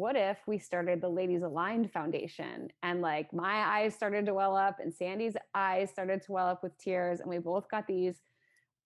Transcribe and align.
what 0.00 0.16
if 0.16 0.38
we 0.46 0.58
started 0.58 1.02
the 1.02 1.08
Ladies 1.08 1.42
Aligned 1.42 1.92
Foundation? 1.92 2.70
And 2.82 3.02
like 3.02 3.32
my 3.34 3.56
eyes 3.56 3.94
started 3.94 4.24
to 4.26 4.34
well 4.34 4.56
up, 4.56 4.78
and 4.80 4.92
Sandy's 4.92 5.36
eyes 5.54 5.90
started 5.90 6.22
to 6.22 6.32
well 6.32 6.48
up 6.48 6.62
with 6.62 6.76
tears. 6.78 7.20
And 7.20 7.28
we 7.28 7.36
both 7.36 7.70
got 7.70 7.86
these 7.86 8.16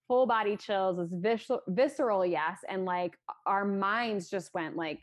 full 0.08 0.26
body 0.26 0.56
chills, 0.56 0.98
this 0.98 1.10
visceral, 1.12 1.62
visceral 1.68 2.26
yes. 2.26 2.58
And 2.68 2.84
like 2.84 3.16
our 3.46 3.64
minds 3.64 4.28
just 4.28 4.52
went 4.54 4.76
like, 4.76 5.02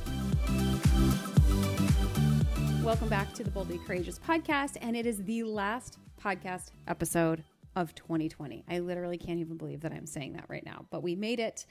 Welcome 2.83 3.09
back 3.09 3.31
to 3.33 3.43
the 3.43 3.51
Boldly 3.51 3.77
Courageous 3.77 4.17
podcast, 4.17 4.75
and 4.81 4.97
it 4.97 5.05
is 5.05 5.23
the 5.23 5.43
last 5.43 5.99
podcast 6.19 6.71
episode 6.87 7.43
of 7.75 7.93
2020. 7.93 8.65
I 8.67 8.79
literally 8.79 9.19
can't 9.19 9.39
even 9.39 9.55
believe 9.55 9.81
that 9.81 9.91
I'm 9.91 10.07
saying 10.07 10.33
that 10.33 10.45
right 10.49 10.65
now, 10.65 10.87
but 10.89 11.03
we 11.03 11.15
made 11.15 11.39
it. 11.39 11.67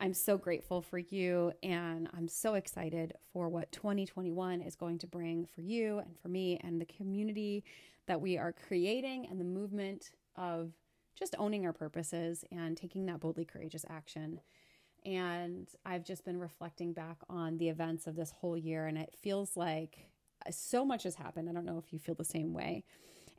I'm 0.00 0.14
so 0.14 0.38
grateful 0.38 0.80
for 0.80 0.96
you, 0.96 1.52
and 1.62 2.08
I'm 2.16 2.28
so 2.28 2.54
excited 2.54 3.12
for 3.30 3.50
what 3.50 3.72
2021 3.72 4.62
is 4.62 4.74
going 4.74 4.96
to 5.00 5.06
bring 5.06 5.46
for 5.54 5.60
you 5.60 5.98
and 5.98 6.18
for 6.18 6.28
me 6.28 6.58
and 6.64 6.80
the 6.80 6.86
community 6.86 7.62
that 8.06 8.22
we 8.22 8.38
are 8.38 8.54
creating 8.66 9.26
and 9.30 9.38
the 9.38 9.44
movement 9.44 10.12
of 10.34 10.72
just 11.14 11.36
owning 11.38 11.66
our 11.66 11.74
purposes 11.74 12.42
and 12.50 12.74
taking 12.74 13.04
that 13.06 13.20
boldly 13.20 13.44
courageous 13.44 13.84
action. 13.90 14.40
And 15.04 15.68
I've 15.84 16.06
just 16.06 16.24
been 16.24 16.40
reflecting 16.40 16.94
back 16.94 17.18
on 17.28 17.58
the 17.58 17.68
events 17.68 18.06
of 18.06 18.16
this 18.16 18.30
whole 18.30 18.56
year, 18.56 18.86
and 18.86 18.96
it 18.96 19.14
feels 19.20 19.58
like 19.58 20.08
so 20.50 20.84
much 20.84 21.04
has 21.04 21.14
happened. 21.14 21.48
I 21.48 21.52
don't 21.52 21.64
know 21.64 21.82
if 21.84 21.92
you 21.92 21.98
feel 21.98 22.14
the 22.14 22.24
same 22.24 22.52
way. 22.52 22.84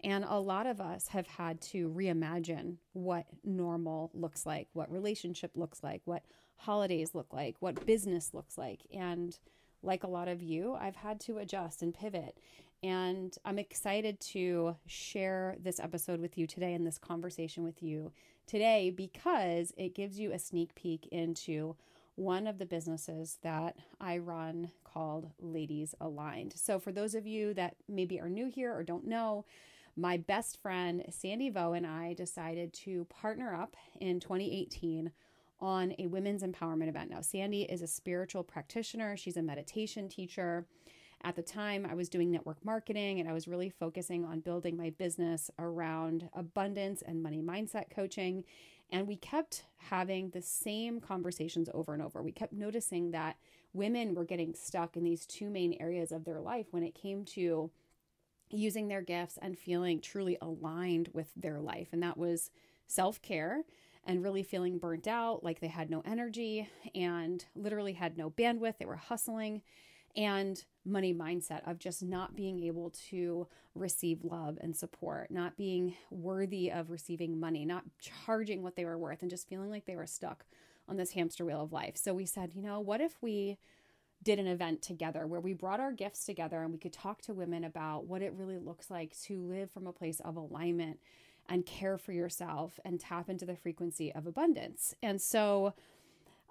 And 0.04 0.26
a 0.28 0.40
lot 0.40 0.68
of 0.68 0.80
us 0.82 1.08
have 1.10 1.28
had 1.28 1.62
to 1.62 1.90
reimagine 1.90 2.76
what 2.94 3.26
normal 3.44 4.12
looks 4.14 4.46
like, 4.46 4.68
what 4.74 4.92
relationship 4.92 5.52
looks 5.56 5.82
like, 5.84 6.02
what 6.06 6.24
holidays 6.58 7.16
look 7.16 7.34
like, 7.34 7.56
what 7.60 7.86
business 7.86 8.34
looks 8.34 8.58
like. 8.58 8.82
And 8.94 9.38
like 9.82 10.04
a 10.04 10.10
lot 10.10 10.28
of 10.28 10.42
you, 10.42 10.74
I've 10.74 10.96
had 10.96 11.20
to 11.22 11.38
adjust 11.38 11.82
and 11.82 11.94
pivot. 11.94 12.38
And 12.84 13.36
I'm 13.46 13.58
excited 13.58 14.20
to 14.32 14.76
share 14.86 15.56
this 15.60 15.80
episode 15.80 16.20
with 16.20 16.38
you 16.38 16.46
today 16.46 16.74
and 16.74 16.86
this 16.86 17.00
conversation 17.00 17.64
with 17.64 17.82
you 17.82 18.12
today 18.46 18.92
because 18.92 19.74
it 19.78 19.96
gives 19.96 20.20
you 20.20 20.32
a 20.32 20.40
sneak 20.40 20.76
peek 20.76 21.08
into 21.12 21.76
one 22.16 22.48
of 22.48 22.58
the 22.58 22.66
businesses 22.66 23.38
that 23.44 23.76
I 24.00 24.18
run 24.18 24.72
called 24.84 25.32
Ladies 25.40 25.94
Aligned. 26.00 26.54
So, 26.56 26.80
for 26.80 26.92
those 26.92 27.16
of 27.16 27.28
you 27.28 27.54
that 27.56 27.76
maybe 27.88 28.20
are 28.20 28.30
new 28.30 28.48
here 28.48 28.74
or 28.74 28.84
don't 28.84 29.08
know, 29.08 29.46
my 29.98 30.18
best 30.18 30.62
friend 30.62 31.06
Sandy 31.10 31.50
Vo 31.50 31.74
and 31.74 31.86
I 31.86 32.14
decided 32.14 32.74
to 32.74 33.06
partner 33.06 33.54
up 33.56 33.76
in 34.00 34.20
2018 34.20 35.12
on 35.60 35.94
a 36.00 36.08
women's 36.08 36.44
empowerment 36.44 36.90
event. 36.90 37.10
Now, 37.10 37.22
Sandy 37.22 37.64
is 37.64 37.82
a 37.82 37.88
spiritual 37.88 38.44
practitioner, 38.44 39.16
she's 39.16 39.38
a 39.38 39.42
meditation 39.42 40.10
teacher. 40.10 40.68
At 41.24 41.36
the 41.36 41.42
time, 41.42 41.88
I 41.90 41.96
was 41.96 42.10
doing 42.10 42.30
network 42.30 42.64
marketing 42.64 43.20
and 43.20 43.28
I 43.28 43.34
was 43.34 43.48
really 43.48 43.70
focusing 43.70 44.26
on 44.26 44.42
building 44.42 44.78
my 44.78 44.92
business 44.92 45.50
around 45.58 46.30
abundance 46.34 47.02
and 47.02 47.24
money 47.24 47.42
mindset 47.42 47.90
coaching. 47.90 48.44
And 48.92 49.08
we 49.08 49.16
kept 49.16 49.66
having 49.90 50.30
the 50.30 50.42
same 50.42 51.00
conversations 51.00 51.70
over 51.74 51.94
and 51.94 52.02
over. 52.02 52.22
We 52.22 52.32
kept 52.32 52.54
noticing 52.54 53.12
that 53.12 53.38
women 53.74 54.14
were 54.14 54.26
getting 54.26 54.54
stuck 54.54 54.96
in 54.96 55.04
these 55.04 55.26
two 55.26 55.50
main 55.50 55.76
areas 55.80 56.12
of 56.12 56.24
their 56.24 56.40
life 56.40 56.68
when 56.72 56.84
it 56.84 56.96
came 56.96 57.26
to 57.26 57.72
using 58.50 58.88
their 58.88 59.02
gifts 59.02 59.38
and 59.42 59.58
feeling 59.58 60.00
truly 60.00 60.38
aligned 60.42 61.10
with 61.14 61.28
their 61.36 61.60
life. 61.60 61.90
And 61.92 62.02
that 62.04 62.18
was 62.18 62.52
self 62.88 63.22
care 63.22 63.64
and 64.06 64.24
really 64.24 64.44
feeling 64.44 64.78
burnt 64.78 65.08
out, 65.08 65.44
like 65.44 65.60
they 65.60 65.68
had 65.68 65.90
no 65.90 66.04
energy 66.06 66.70
and 66.94 67.44
literally 67.56 67.94
had 67.94 68.18
no 68.18 68.30
bandwidth. 68.30 68.78
They 68.78 68.86
were 68.86 68.96
hustling 68.96 69.64
and 70.16 70.64
money 70.86 71.14
mindset 71.14 71.70
of 71.70 71.80
just 71.80 72.04
not 72.04 72.36
being 72.36 72.64
able 72.64 72.92
to 73.10 73.48
receive 73.74 74.24
love 74.24 74.58
and 74.62 74.76
support, 74.76 75.32
not 75.32 75.58
being 75.58 75.96
worthy 76.10 76.72
of 76.72 76.90
receiving 76.90 77.40
money, 77.40 77.66
not 77.66 77.84
charging 78.00 78.64
what 78.64 78.76
they 78.76 78.86
were 78.86 78.98
worth, 78.98 79.22
and 79.22 79.32
just 79.32 79.50
feeling 79.50 79.70
like 79.70 79.86
they 79.86 79.96
were 79.96 80.06
stuck 80.06 80.46
on 80.88 80.98
this 80.98 81.12
hamster 81.12 81.44
wheel 81.44 81.64
of 81.64 81.74
life. 81.74 81.98
So 81.98 82.14
we 82.14 82.26
said, 82.26 82.54
you 82.54 82.62
know, 82.62 82.80
what 82.80 83.02
if 83.02 83.22
we 83.22 83.58
did 84.24 84.40
an 84.40 84.48
event 84.48 84.82
together 84.82 85.28
where 85.28 85.42
we 85.42 85.54
brought 85.54 85.80
our 85.80 85.92
gifts 85.92 86.26
together 86.26 86.62
and 86.62 86.72
we 86.72 86.80
could 86.80 86.94
talk 86.94 87.22
to 87.22 87.34
women 87.34 87.64
about 87.64 88.06
what 88.06 88.22
it 88.22 88.34
really 88.34 88.58
looks 88.58 88.90
like 88.90 89.16
to 89.22 89.40
live 89.42 89.70
from 89.72 89.88
a 89.88 89.94
place 89.94 90.20
of 90.22 90.36
alignment 90.36 91.00
and 91.48 91.66
care 91.66 91.98
for 91.98 92.12
yourself 92.12 92.80
and 92.84 93.00
tap 93.00 93.30
into 93.30 93.46
the 93.46 93.56
frequency 93.56 94.14
of 94.14 94.26
abundance. 94.26 94.96
And 95.04 95.22
so 95.22 95.74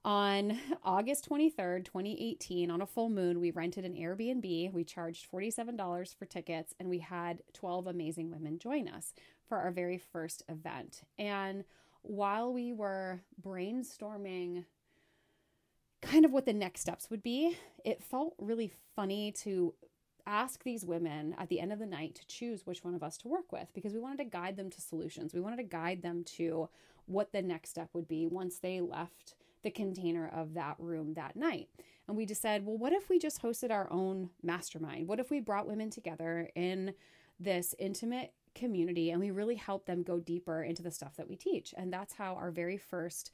on 0.05 0.59
August 0.83 1.29
23rd, 1.29 1.85
2018, 1.85 2.71
on 2.71 2.83
a 2.83 2.87
full 2.87 3.09
moon, 3.09 3.41
we 3.41 3.51
rented 3.51 3.85
an 3.85 3.95
Airbnb. 3.95 4.73
We 4.73 4.85
charged 4.85 5.31
$47 5.31 6.15
for 6.15 6.27
tickets, 6.27 6.75
and 6.79 6.91
we 6.91 6.99
had 6.99 7.43
12 7.55 7.87
amazing 7.87 8.31
women 8.31 8.59
join 8.59 8.87
us 8.89 9.15
for 9.49 9.59
our 9.59 9.71
very 9.71 9.99
first 9.99 10.43
event. 10.49 11.03
And 11.19 11.65
while 12.03 12.53
we 12.53 12.73
were 12.73 13.21
brainstorming 13.41 14.65
kind 16.03 16.27
of 16.27 16.33
what 16.33 16.45
the 16.45 16.53
next 16.53 16.83
steps 16.83 17.09
would 17.09 17.23
be, 17.23 17.57
it 17.85 18.03
felt 18.03 18.35
really 18.39 18.73
funny 18.95 19.33
to 19.33 19.75
ask 20.27 20.63
these 20.65 20.85
women 20.85 21.35
at 21.39 21.49
the 21.49 21.61
end 21.61 21.73
of 21.73 21.79
the 21.79 21.87
night 21.87 22.15
to 22.15 22.27
choose 22.27 22.67
which 22.67 22.85
one 22.85 22.95
of 22.95 23.03
us 23.03 23.17
to 23.19 23.29
work 23.29 23.53
with 23.53 23.69
because 23.75 23.93
we 23.93 24.01
wanted 24.01 24.19
to 24.19 24.25
guide 24.25 24.57
them 24.57 24.71
to 24.71 24.81
solutions. 24.81 25.33
We 25.33 25.41
wanted 25.41 25.57
to 25.57 25.63
guide 25.63 26.03
them 26.03 26.25
to 26.37 26.69
what 27.07 27.33
the 27.33 27.43
next 27.43 27.71
step 27.71 27.89
would 27.95 28.09
be 28.09 28.27
once 28.27 28.59
they 28.59 28.81
left 28.81 29.35
the 29.65 29.71
container 29.71 30.31
of 30.33 30.55
that 30.55 30.77
room 30.79 31.15
that 31.15 31.35
night. 31.35 31.69
And 32.07 32.17
we 32.17 32.27
just 32.27 32.43
said, 32.43 32.65
well, 32.65 32.77
what 32.77 32.93
if 32.93 33.09
we 33.09 33.19
just 33.19 33.43
hosted 33.43 33.73
our 33.73 33.91
own 33.91 34.31
mastermind? 34.43 35.09
What 35.09 35.19
if 35.19 35.31
we 35.31 35.41
brought 35.41 35.67
women 35.67 35.91
together 35.91 36.51
in 36.55 36.95
this 37.41 37.75
intimate 37.79 38.33
community 38.55 39.11
and 39.11 39.21
we 39.21 39.33
really 39.33 39.57
helped 39.57 39.87
them 39.87 40.03
go 40.03 40.21
deeper 40.21 40.63
into 40.63 40.83
the 40.83 40.91
stuff 40.91 41.17
that 41.17 41.29
we 41.29 41.35
teach? 41.35 41.75
And 41.77 41.93
that's 41.93 42.15
how 42.15 42.35
our 42.35 42.51
very 42.51 42.77
first 42.77 43.33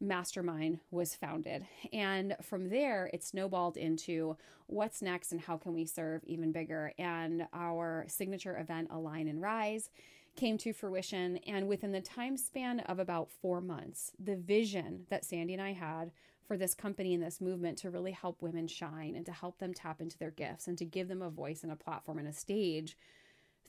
mastermind 0.00 0.78
was 0.90 1.14
founded. 1.14 1.66
And 1.92 2.36
from 2.40 2.68
there, 2.68 3.10
it 3.12 3.24
snowballed 3.24 3.76
into 3.76 4.36
what's 4.66 5.02
next 5.02 5.32
and 5.32 5.40
how 5.40 5.56
can 5.56 5.74
we 5.74 5.84
serve 5.84 6.22
even 6.24 6.52
bigger. 6.52 6.92
And 6.98 7.46
our 7.52 8.04
signature 8.08 8.56
event, 8.58 8.88
Align 8.90 9.28
and 9.28 9.42
Rise, 9.42 9.90
came 10.36 10.58
to 10.58 10.72
fruition. 10.72 11.38
And 11.46 11.68
within 11.68 11.92
the 11.92 12.00
time 12.00 12.36
span 12.36 12.80
of 12.80 12.98
about 12.98 13.30
four 13.30 13.60
months, 13.60 14.12
the 14.18 14.36
vision 14.36 15.06
that 15.10 15.24
Sandy 15.24 15.54
and 15.54 15.62
I 15.62 15.72
had 15.72 16.10
for 16.46 16.56
this 16.56 16.74
company 16.74 17.14
and 17.14 17.22
this 17.22 17.40
movement 17.40 17.78
to 17.78 17.90
really 17.90 18.12
help 18.12 18.42
women 18.42 18.68
shine 18.68 19.14
and 19.14 19.24
to 19.26 19.32
help 19.32 19.58
them 19.58 19.72
tap 19.72 20.00
into 20.00 20.18
their 20.18 20.30
gifts 20.30 20.66
and 20.66 20.76
to 20.78 20.84
give 20.84 21.08
them 21.08 21.22
a 21.22 21.30
voice 21.30 21.62
and 21.62 21.72
a 21.72 21.76
platform 21.76 22.18
and 22.18 22.28
a 22.28 22.32
stage 22.32 22.96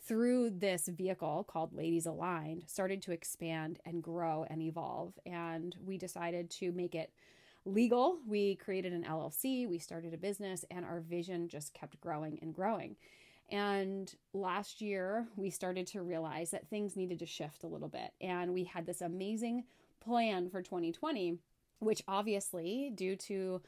through 0.05 0.51
this 0.51 0.87
vehicle 0.87 1.45
called 1.47 1.73
Ladies 1.73 2.05
Aligned 2.05 2.63
started 2.67 3.01
to 3.03 3.11
expand 3.11 3.79
and 3.85 4.03
grow 4.03 4.45
and 4.49 4.61
evolve. 4.61 5.13
And 5.25 5.75
we 5.83 5.97
decided 5.97 6.49
to 6.51 6.71
make 6.71 6.93
it 6.93 7.11
legal. 7.65 8.19
We 8.27 8.55
created 8.55 8.93
an 8.93 9.03
LLC, 9.03 9.67
we 9.67 9.79
started 9.79 10.13
a 10.13 10.17
business, 10.17 10.63
and 10.69 10.85
our 10.85 10.99
vision 10.99 11.49
just 11.49 11.73
kept 11.73 11.99
growing 11.99 12.37
and 12.41 12.53
growing. 12.53 12.95
And 13.49 14.13
last 14.33 14.81
year, 14.81 15.27
we 15.35 15.49
started 15.49 15.87
to 15.87 16.01
realize 16.01 16.51
that 16.51 16.67
things 16.67 16.95
needed 16.95 17.19
to 17.19 17.25
shift 17.25 17.63
a 17.63 17.67
little 17.67 17.87
bit. 17.87 18.11
And 18.19 18.53
we 18.53 18.63
had 18.63 18.85
this 18.85 19.01
amazing 19.01 19.65
plan 19.99 20.49
for 20.49 20.61
2020, 20.61 21.37
which 21.79 22.01
obviously, 22.07 22.91
due 22.95 23.15
to 23.17 23.61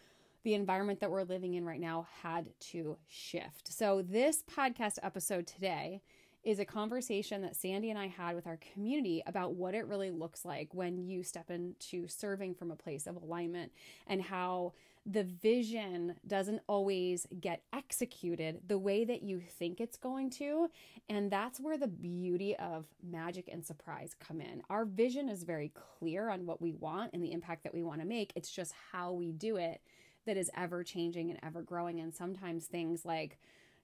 the 0.44 0.56
environment 0.56 1.00
that 1.02 1.12
we're 1.12 1.24
living 1.24 1.54
in 1.54 1.66
right 1.66 1.80
now, 1.80 2.08
had 2.24 2.50
to 2.60 2.98
shift. 3.08 3.72
So, 3.72 4.02
this 4.02 4.44
podcast 4.44 4.98
episode 5.04 5.46
today 5.46 6.02
is 6.48 6.60
a 6.60 6.66
conversation 6.66 7.42
that 7.42 7.58
Sandy 7.58 7.90
and 7.90 8.00
I 8.00 8.08
had 8.08 8.34
with 8.34 8.48
our 8.48 8.58
community 8.74 9.22
about 9.28 9.56
what 9.56 9.76
it 9.76 9.86
really 9.86 10.12
looks 10.12 10.46
like 10.46 10.74
when 10.74 10.98
you 10.98 11.22
step 11.22 11.52
into 11.52 12.08
serving 12.08 12.56
from 12.56 12.72
a 12.72 12.76
place 12.78 13.06
of 13.06 13.18
alignment 13.18 13.74
and 14.08 14.22
how 14.22 14.72
the 15.06 15.26
vision 15.26 16.16
doesn't 16.26 16.62
always 16.70 17.28
get 17.42 17.64
executed 17.74 18.62
the 18.66 18.78
way 18.80 19.04
that 19.04 19.24
you 19.24 19.42
think 19.42 19.82
it's 19.82 19.98
going 19.98 20.30
to. 20.30 20.70
And 21.10 21.30
that's 21.30 21.60
where 21.60 21.78
the 21.78 21.90
beauty 21.90 22.56
of 22.56 22.86
magic 23.04 23.50
and 23.52 23.66
surprise 23.66 24.16
come 24.18 24.40
in. 24.40 24.64
Our 24.70 24.86
vision 24.86 25.28
is 25.28 25.44
very 25.44 25.74
clear 26.00 26.30
on 26.30 26.46
what 26.46 26.62
we 26.62 26.72
want 26.72 27.12
and 27.14 27.22
the 27.22 27.34
impact 27.34 27.64
that 27.64 27.74
we 27.74 27.84
want 27.84 28.00
to 28.00 28.08
make. 28.08 28.32
It's 28.38 28.52
just 28.52 28.74
how 28.94 29.12
we 29.12 29.34
do 29.34 29.58
it 29.58 29.82
that 30.26 30.38
is 30.38 30.50
ever 30.56 30.86
changing 30.86 31.30
and 31.30 31.40
ever 31.44 31.62
growing. 31.62 32.00
And 32.00 32.16
sometimes 32.16 32.68
things 32.68 33.04
like, 33.04 33.38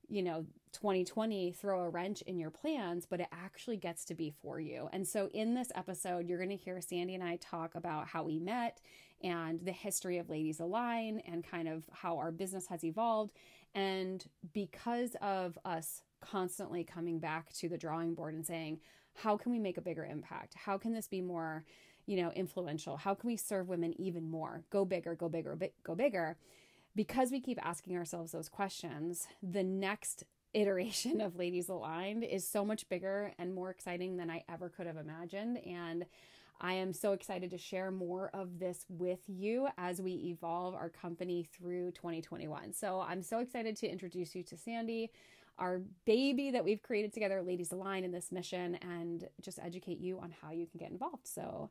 you 0.07 0.23
know, 0.23 0.45
2020 0.73 1.51
throw 1.53 1.81
a 1.81 1.89
wrench 1.89 2.21
in 2.23 2.39
your 2.39 2.49
plans, 2.49 3.05
but 3.05 3.19
it 3.19 3.27
actually 3.31 3.77
gets 3.77 4.05
to 4.05 4.15
be 4.15 4.33
for 4.41 4.59
you. 4.59 4.89
And 4.91 5.07
so 5.07 5.29
in 5.33 5.53
this 5.53 5.71
episode, 5.75 6.27
you're 6.27 6.39
going 6.39 6.49
to 6.49 6.55
hear 6.55 6.81
Sandy 6.81 7.15
and 7.15 7.23
I 7.23 7.37
talk 7.37 7.75
about 7.75 8.07
how 8.07 8.23
we 8.23 8.39
met 8.39 8.81
and 9.23 9.59
the 9.63 9.71
history 9.71 10.17
of 10.17 10.29
Ladies 10.29 10.59
Align 10.59 11.21
and 11.25 11.43
kind 11.43 11.67
of 11.67 11.85
how 11.91 12.17
our 12.17 12.31
business 12.31 12.67
has 12.67 12.83
evolved. 12.83 13.33
And 13.75 14.25
because 14.51 15.15
of 15.21 15.57
us 15.63 16.01
constantly 16.21 16.83
coming 16.83 17.19
back 17.19 17.53
to 17.53 17.69
the 17.69 17.77
drawing 17.77 18.13
board 18.13 18.33
and 18.33 18.45
saying, 18.45 18.79
how 19.15 19.37
can 19.37 19.51
we 19.51 19.59
make 19.59 19.77
a 19.77 19.81
bigger 19.81 20.05
impact? 20.05 20.55
How 20.55 20.77
can 20.77 20.93
this 20.93 21.07
be 21.07 21.21
more, 21.21 21.63
you 22.05 22.17
know, 22.17 22.31
influential? 22.31 22.97
How 22.97 23.13
can 23.13 23.27
we 23.27 23.37
serve 23.37 23.69
women 23.69 23.93
even 23.99 24.29
more? 24.29 24.63
Go 24.69 24.85
bigger, 24.85 25.15
go 25.15 25.29
bigger, 25.29 25.57
go 25.83 25.95
bigger 25.95 26.37
because 26.95 27.31
we 27.31 27.39
keep 27.39 27.63
asking 27.65 27.97
ourselves 27.97 28.31
those 28.31 28.49
questions, 28.49 29.27
the 29.41 29.63
next 29.63 30.23
iteration 30.53 31.21
of 31.21 31.35
Ladies 31.35 31.69
Aligned 31.69 32.23
is 32.23 32.47
so 32.47 32.63
much 32.63 32.87
bigger 32.89 33.33
and 33.37 33.53
more 33.53 33.69
exciting 33.69 34.17
than 34.17 34.29
I 34.29 34.43
ever 34.49 34.69
could 34.69 34.87
have 34.87 34.97
imagined. 34.97 35.57
And 35.65 36.05
I 36.61 36.73
am 36.73 36.93
so 36.93 37.11
excited 37.13 37.49
to 37.51 37.57
share 37.57 37.91
more 37.91 38.29
of 38.33 38.59
this 38.59 38.85
with 38.87 39.19
you 39.27 39.67
as 39.77 40.01
we 40.01 40.13
evolve 40.13 40.75
our 40.75 40.89
company 40.89 41.47
through 41.51 41.91
2021. 41.91 42.73
So 42.73 43.01
I'm 43.01 43.21
so 43.21 43.39
excited 43.39 43.75
to 43.77 43.87
introduce 43.87 44.33
you 44.35 44.43
to 44.43 44.57
Sandy, 44.57 45.11
our 45.57 45.81
baby 46.05 46.51
that 46.51 46.63
we've 46.63 46.81
created 46.81 47.13
together, 47.13 47.41
Ladies 47.41 47.71
Align, 47.71 48.03
in 48.03 48.11
this 48.11 48.31
mission, 48.31 48.75
and 48.75 49.27
just 49.41 49.59
educate 49.59 49.99
you 49.99 50.19
on 50.19 50.33
how 50.41 50.51
you 50.51 50.65
can 50.65 50.79
get 50.79 50.91
involved. 50.91 51.27
So 51.27 51.69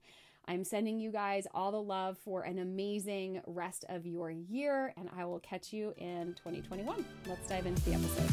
I'm 0.49 0.65
sending 0.65 0.99
you 0.99 1.13
guys 1.13 1.47
all 1.55 1.71
the 1.71 1.81
love 1.81 2.19
for 2.19 2.43
an 2.43 2.59
amazing 2.59 3.41
rest 3.47 3.85
of 3.89 4.07
your 4.07 4.31
year, 4.31 4.93
and 4.97 5.09
I 5.17 5.25
will 5.25 5.39
catch 5.39 5.73
you 5.73 5.95
in 5.97 6.35
2021. 6.35 7.05
Let's 7.29 7.49
dive 7.49 7.67
into 7.67 7.83
the 7.85 7.95
episode. 7.95 8.29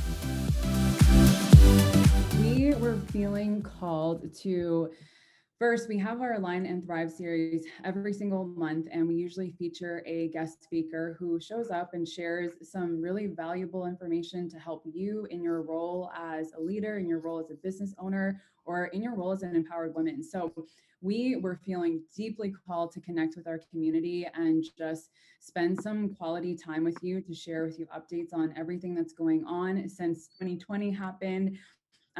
We 2.42 2.74
were 2.76 2.98
feeling 3.12 3.62
called 3.62 4.34
to 4.38 4.90
First, 5.60 5.90
we 5.90 5.98
have 5.98 6.22
our 6.22 6.36
Align 6.36 6.66
and 6.66 6.86
Thrive 6.86 7.12
series 7.12 7.66
every 7.84 8.14
single 8.14 8.46
month, 8.46 8.88
and 8.94 9.06
we 9.06 9.16
usually 9.16 9.52
feature 9.52 10.02
a 10.06 10.30
guest 10.30 10.64
speaker 10.64 11.18
who 11.20 11.38
shows 11.38 11.70
up 11.70 11.94
and 11.94 12.08
shares 12.08 12.54
some 12.62 13.02
really 13.02 13.28
valuable 13.28 13.86
information 13.86 14.50
to 14.52 14.58
help 14.58 14.84
you 14.86 15.28
in 15.32 15.44
your 15.44 15.62
role 15.62 16.12
as 16.18 16.54
a 16.58 16.62
leader, 16.62 16.98
in 16.98 17.10
your 17.10 17.20
role 17.20 17.42
as 17.42 17.52
a 17.52 17.56
business 17.56 17.94
owner, 18.00 18.42
or 18.64 18.86
in 18.86 19.04
your 19.04 19.16
role 19.16 19.34
as 19.34 19.44
an 19.44 19.54
empowered 19.54 19.94
woman. 19.94 20.24
So, 20.24 20.54
we 21.02 21.36
were 21.38 21.56
feeling 21.56 22.04
deeply 22.16 22.54
called 22.66 22.92
to 22.94 23.02
connect 23.02 23.36
with 23.36 23.48
our 23.48 23.60
community 23.70 24.28
and 24.34 24.64
just 24.78 25.12
spend 25.40 25.82
some 25.82 26.16
quality 26.16 26.56
time 26.56 26.84
with 26.84 26.98
you 27.02 27.22
to 27.22 27.34
share 27.34 27.66
with 27.66 27.80
you 27.80 27.88
updates 27.88 28.34
on 28.34 28.54
everything 28.58 28.96
that's 28.96 29.14
going 29.14 29.46
on 29.46 29.88
since 29.88 30.28
2020 30.28 30.92
happened. 30.92 31.58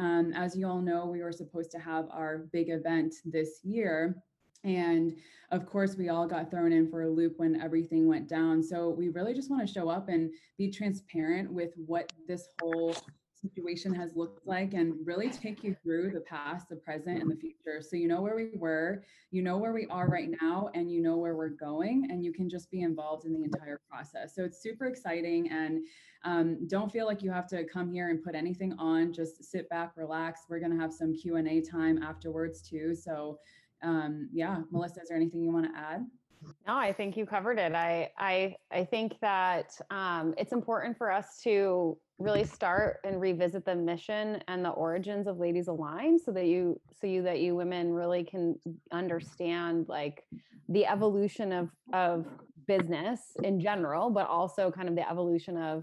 Um, 0.00 0.32
as 0.34 0.56
you 0.56 0.66
all 0.66 0.80
know, 0.80 1.04
we 1.04 1.22
were 1.22 1.30
supposed 1.30 1.70
to 1.72 1.78
have 1.78 2.06
our 2.10 2.48
big 2.54 2.70
event 2.70 3.16
this 3.26 3.60
year. 3.62 4.16
And 4.64 5.14
of 5.50 5.66
course, 5.66 5.94
we 5.94 6.08
all 6.08 6.26
got 6.26 6.50
thrown 6.50 6.72
in 6.72 6.90
for 6.90 7.02
a 7.02 7.10
loop 7.10 7.34
when 7.36 7.60
everything 7.60 8.08
went 8.08 8.26
down. 8.26 8.62
So 8.62 8.88
we 8.88 9.10
really 9.10 9.34
just 9.34 9.50
want 9.50 9.66
to 9.66 9.72
show 9.72 9.90
up 9.90 10.08
and 10.08 10.30
be 10.56 10.70
transparent 10.70 11.52
with 11.52 11.72
what 11.76 12.10
this 12.26 12.48
whole 12.62 12.96
situation 13.42 13.94
has 13.94 14.14
looked 14.14 14.46
like 14.46 14.74
and 14.74 14.94
really 15.04 15.30
take 15.30 15.64
you 15.64 15.74
through 15.82 16.10
the 16.10 16.20
past, 16.20 16.68
the 16.68 16.76
present, 16.76 17.20
and 17.22 17.30
the 17.30 17.36
future. 17.36 17.80
So 17.80 17.96
you 17.96 18.08
know 18.08 18.20
where 18.20 18.36
we 18.36 18.50
were, 18.54 19.02
you 19.30 19.42
know 19.42 19.56
where 19.56 19.72
we 19.72 19.86
are 19.86 20.08
right 20.08 20.30
now, 20.40 20.70
and 20.74 20.90
you 20.90 21.00
know 21.00 21.16
where 21.16 21.34
we're 21.34 21.48
going, 21.48 22.08
and 22.10 22.24
you 22.24 22.32
can 22.32 22.48
just 22.48 22.70
be 22.70 22.82
involved 22.82 23.24
in 23.24 23.32
the 23.32 23.42
entire 23.42 23.80
process. 23.90 24.34
So 24.34 24.44
it's 24.44 24.62
super 24.62 24.86
exciting, 24.86 25.50
and 25.50 25.80
um, 26.24 26.66
don't 26.68 26.92
feel 26.92 27.06
like 27.06 27.22
you 27.22 27.30
have 27.30 27.46
to 27.48 27.64
come 27.64 27.90
here 27.90 28.10
and 28.10 28.22
put 28.22 28.34
anything 28.34 28.74
on. 28.78 29.12
Just 29.12 29.42
sit 29.44 29.68
back, 29.70 29.92
relax. 29.96 30.42
We're 30.48 30.60
gonna 30.60 30.80
have 30.80 30.92
some 30.92 31.14
Q 31.14 31.36
and 31.36 31.48
A 31.48 31.60
time 31.60 32.02
afterwards 32.02 32.60
too. 32.60 32.94
So 32.94 33.38
um, 33.82 34.28
yeah, 34.32 34.60
Melissa, 34.70 35.00
is 35.00 35.08
there 35.08 35.16
anything 35.16 35.42
you 35.42 35.52
want 35.52 35.66
to 35.72 35.78
add? 35.78 36.04
No, 36.66 36.76
I 36.76 36.92
think 36.92 37.16
you 37.16 37.26
covered 37.26 37.58
it. 37.58 37.74
I 37.74 38.10
I 38.18 38.56
I 38.70 38.84
think 38.84 39.14
that 39.20 39.72
um, 39.90 40.34
it's 40.38 40.52
important 40.52 40.96
for 40.96 41.10
us 41.10 41.40
to 41.42 41.98
really 42.18 42.44
start 42.44 43.00
and 43.04 43.20
revisit 43.20 43.64
the 43.64 43.74
mission 43.74 44.42
and 44.48 44.64
the 44.64 44.70
origins 44.70 45.26
of 45.26 45.38
Ladies 45.38 45.68
Align, 45.68 46.18
so 46.18 46.32
that 46.32 46.46
you 46.46 46.80
so 47.00 47.06
you 47.06 47.22
that 47.22 47.40
you 47.40 47.54
women 47.54 47.92
really 47.92 48.24
can 48.24 48.56
understand 48.92 49.86
like 49.88 50.24
the 50.68 50.86
evolution 50.86 51.52
of 51.52 51.70
of 51.92 52.26
business 52.66 53.20
in 53.42 53.60
general, 53.60 54.10
but 54.10 54.28
also 54.28 54.70
kind 54.70 54.88
of 54.88 54.94
the 54.94 55.08
evolution 55.10 55.56
of 55.56 55.82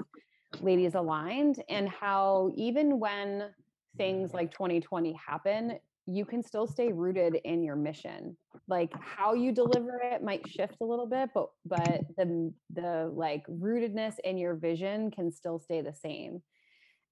Ladies 0.62 0.96
Aligned 0.96 1.62
and 1.70 1.90
how 1.90 2.52
even 2.56 3.00
when 3.00 3.50
things 3.98 4.34
like 4.34 4.52
2020 4.52 5.14
happen, 5.14 5.80
you 6.08 6.26
can 6.26 6.42
still 6.42 6.68
stay 6.68 6.92
rooted 6.92 7.36
in 7.44 7.64
your 7.64 7.76
mission. 7.76 8.38
Like 8.68 8.94
how 9.00 9.34
you 9.34 9.52
deliver 9.52 10.02
it 10.02 10.24
might 10.24 10.48
shift 10.48 10.78
a 10.82 10.86
little 10.86 11.06
bit 11.06 11.30
but 11.34 11.50
but 11.66 12.02
the 12.18 12.54
the 12.74 13.12
like 13.14 13.46
rootedness 13.48 14.16
in 14.24 14.38
your 14.38 14.56
vision 14.56 15.12
can 15.12 15.32
still 15.32 15.60
stay 15.60 15.82
the 15.82 15.94
same. 15.94 16.42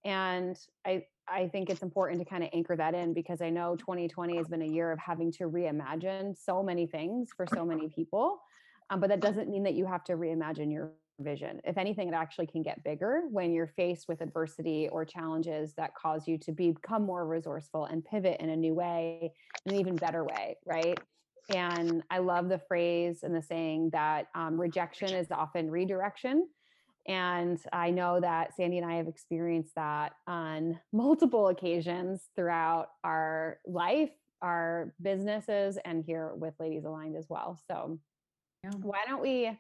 And 0.04 0.58
i 0.86 1.04
i 1.28 1.48
think 1.48 1.70
it's 1.70 1.82
important 1.82 2.20
to 2.20 2.26
kind 2.26 2.44
of 2.44 2.50
anchor 2.54 2.76
that 2.76 2.94
in 2.94 3.14
because 3.14 3.42
i 3.42 3.50
know 3.50 3.76
2020 3.78 4.38
has 4.38 4.48
been 4.48 4.62
a 4.62 4.68
year 4.68 4.92
of 4.92 5.00
having 5.00 5.32
to 5.32 5.46
reimagine 5.46 6.36
so 6.38 6.62
many 6.62 6.86
things 6.86 7.30
for 7.36 7.48
so 7.52 7.66
many 7.66 7.90
people 7.90 8.40
um, 8.92 9.00
but 9.00 9.10
that 9.10 9.20
doesn't 9.20 9.50
mean 9.50 9.64
that 9.64 9.74
you 9.74 9.86
have 9.86 10.04
to 10.04 10.14
reimagine 10.14 10.72
your 10.72 10.92
vision. 11.20 11.62
If 11.64 11.78
anything, 11.78 12.08
it 12.08 12.14
actually 12.14 12.48
can 12.48 12.62
get 12.62 12.84
bigger 12.84 13.22
when 13.30 13.54
you're 13.54 13.72
faced 13.76 14.08
with 14.08 14.22
adversity 14.22 14.90
or 14.92 15.06
challenges 15.06 15.74
that 15.78 15.96
cause 15.96 16.28
you 16.28 16.38
to 16.40 16.52
become 16.52 17.04
more 17.04 17.26
resourceful 17.26 17.86
and 17.86 18.04
pivot 18.04 18.40
in 18.40 18.50
a 18.50 18.56
new 18.56 18.74
way, 18.74 19.34
in 19.66 19.74
an 19.74 19.80
even 19.80 19.96
better 19.96 20.24
way, 20.24 20.58
right? 20.66 21.00
And 21.54 22.04
I 22.10 22.20
love 22.20 22.50
the 22.50 22.60
phrase 22.68 23.20
and 23.24 23.36
the 23.36 23.42
saying 23.42 23.92
that 23.92 24.28
um, 24.36 24.60
rejection 24.60 25.10
is 25.10 25.28
often 25.32 25.70
redirection. 25.70 26.48
And 27.08 27.60
I 27.72 27.92
know 27.92 28.20
that 28.20 28.56
Sandy 28.56 28.80
and 28.80 28.92
I 28.92 28.96
have 28.96 29.08
experienced 29.08 29.76
that 29.76 30.14
on 30.28 30.80
multiple 30.94 31.50
occasions 31.50 32.30
throughout 32.36 32.88
our 33.04 33.60
life, 33.66 34.10
our 34.42 34.94
businesses, 35.02 35.78
and 35.86 36.04
here 36.04 36.34
with 36.36 36.56
Ladies 36.60 36.86
Aligned 36.86 37.16
as 37.16 37.28
well. 37.30 37.60
So, 37.68 38.00
yeah. 38.64 38.72
why 38.82 39.04
don't 39.08 39.22
we 39.22 39.56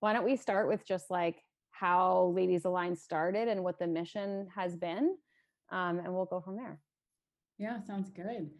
why 0.00 0.12
don't 0.12 0.24
we 0.24 0.36
start 0.36 0.68
with 0.68 0.86
just 0.86 1.10
like 1.10 1.42
how 1.70 2.32
Ladies 2.34 2.64
Align 2.64 2.96
started 2.96 3.48
and 3.48 3.62
what 3.62 3.78
the 3.78 3.86
mission 3.86 4.48
has 4.54 4.76
been, 4.76 5.16
um, 5.70 5.98
and 5.98 6.14
we'll 6.14 6.24
go 6.24 6.40
from 6.40 6.56
there. 6.56 6.80
Yeah, 7.58 7.80
sounds 7.80 8.10
good. 8.10 8.50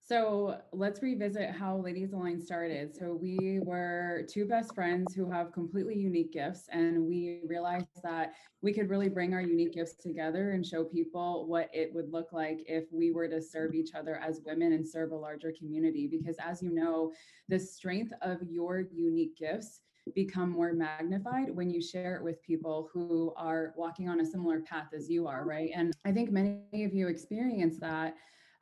So 0.00 0.56
let's 0.72 1.02
revisit 1.02 1.50
how 1.50 1.76
Ladies 1.76 2.14
Align 2.14 2.40
started. 2.40 2.96
So 2.96 3.12
we 3.12 3.60
were 3.62 4.24
two 4.26 4.46
best 4.46 4.74
friends 4.74 5.14
who 5.14 5.30
have 5.30 5.52
completely 5.52 5.96
unique 5.96 6.32
gifts, 6.32 6.66
and 6.72 7.06
we 7.06 7.40
realized 7.46 7.88
that 8.02 8.32
we 8.62 8.72
could 8.72 8.88
really 8.88 9.10
bring 9.10 9.34
our 9.34 9.42
unique 9.42 9.74
gifts 9.74 9.96
together 9.96 10.52
and 10.52 10.64
show 10.64 10.82
people 10.82 11.46
what 11.46 11.68
it 11.74 11.92
would 11.94 12.10
look 12.10 12.32
like 12.32 12.60
if 12.66 12.84
we 12.90 13.12
were 13.12 13.28
to 13.28 13.42
serve 13.42 13.74
each 13.74 13.94
other 13.94 14.16
as 14.16 14.40
women 14.46 14.72
and 14.72 14.88
serve 14.88 15.12
a 15.12 15.16
larger 15.16 15.52
community. 15.58 16.08
Because 16.10 16.36
as 16.38 16.62
you 16.62 16.70
know, 16.70 17.12
the 17.48 17.58
strength 17.58 18.12
of 18.22 18.38
your 18.48 18.84
unique 18.94 19.36
gifts 19.36 19.82
become 20.14 20.50
more 20.50 20.72
magnified 20.72 21.54
when 21.54 21.70
you 21.70 21.80
share 21.80 22.16
it 22.16 22.22
with 22.22 22.42
people 22.42 22.88
who 22.92 23.32
are 23.36 23.72
walking 23.76 24.08
on 24.08 24.20
a 24.20 24.26
similar 24.26 24.60
path 24.60 24.88
as 24.94 25.10
you 25.10 25.26
are, 25.26 25.44
right? 25.44 25.70
And 25.74 25.92
I 26.04 26.12
think 26.12 26.30
many 26.30 26.84
of 26.84 26.94
you 26.94 27.08
experience 27.08 27.78
that 27.80 28.16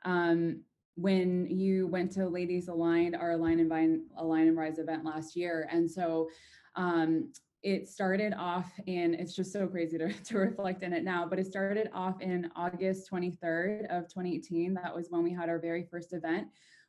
um, 0.05 0.61
when 0.95 1.47
you 1.47 1.87
went 1.87 2.11
to 2.13 2.27
Ladies 2.27 2.67
Aligned, 2.67 3.15
our 3.15 3.31
Align 3.31 3.59
and 3.59 3.69
Vine, 3.69 4.05
Align 4.17 4.47
and 4.47 4.57
Rise 4.57 4.79
event 4.79 5.05
last 5.05 5.35
year. 5.35 5.67
And 5.71 5.89
so 5.89 6.29
um, 6.75 7.31
it 7.63 7.87
started 7.87 8.33
off 8.33 8.71
in, 8.85 9.13
it's 9.13 9.35
just 9.35 9.51
so 9.51 9.67
crazy 9.67 9.97
to, 9.97 10.11
to 10.23 10.37
reflect 10.37 10.83
in 10.83 10.93
it 10.93 11.03
now, 11.03 11.27
but 11.27 11.39
it 11.39 11.45
started 11.45 11.89
off 11.93 12.21
in 12.21 12.49
August 12.55 13.09
23rd 13.11 13.85
of 13.89 14.07
2018. 14.07 14.73
That 14.73 14.95
was 14.95 15.07
when 15.09 15.23
we 15.23 15.33
had 15.33 15.49
our 15.49 15.59
very 15.59 15.83
first 15.83 16.13
event 16.13 16.47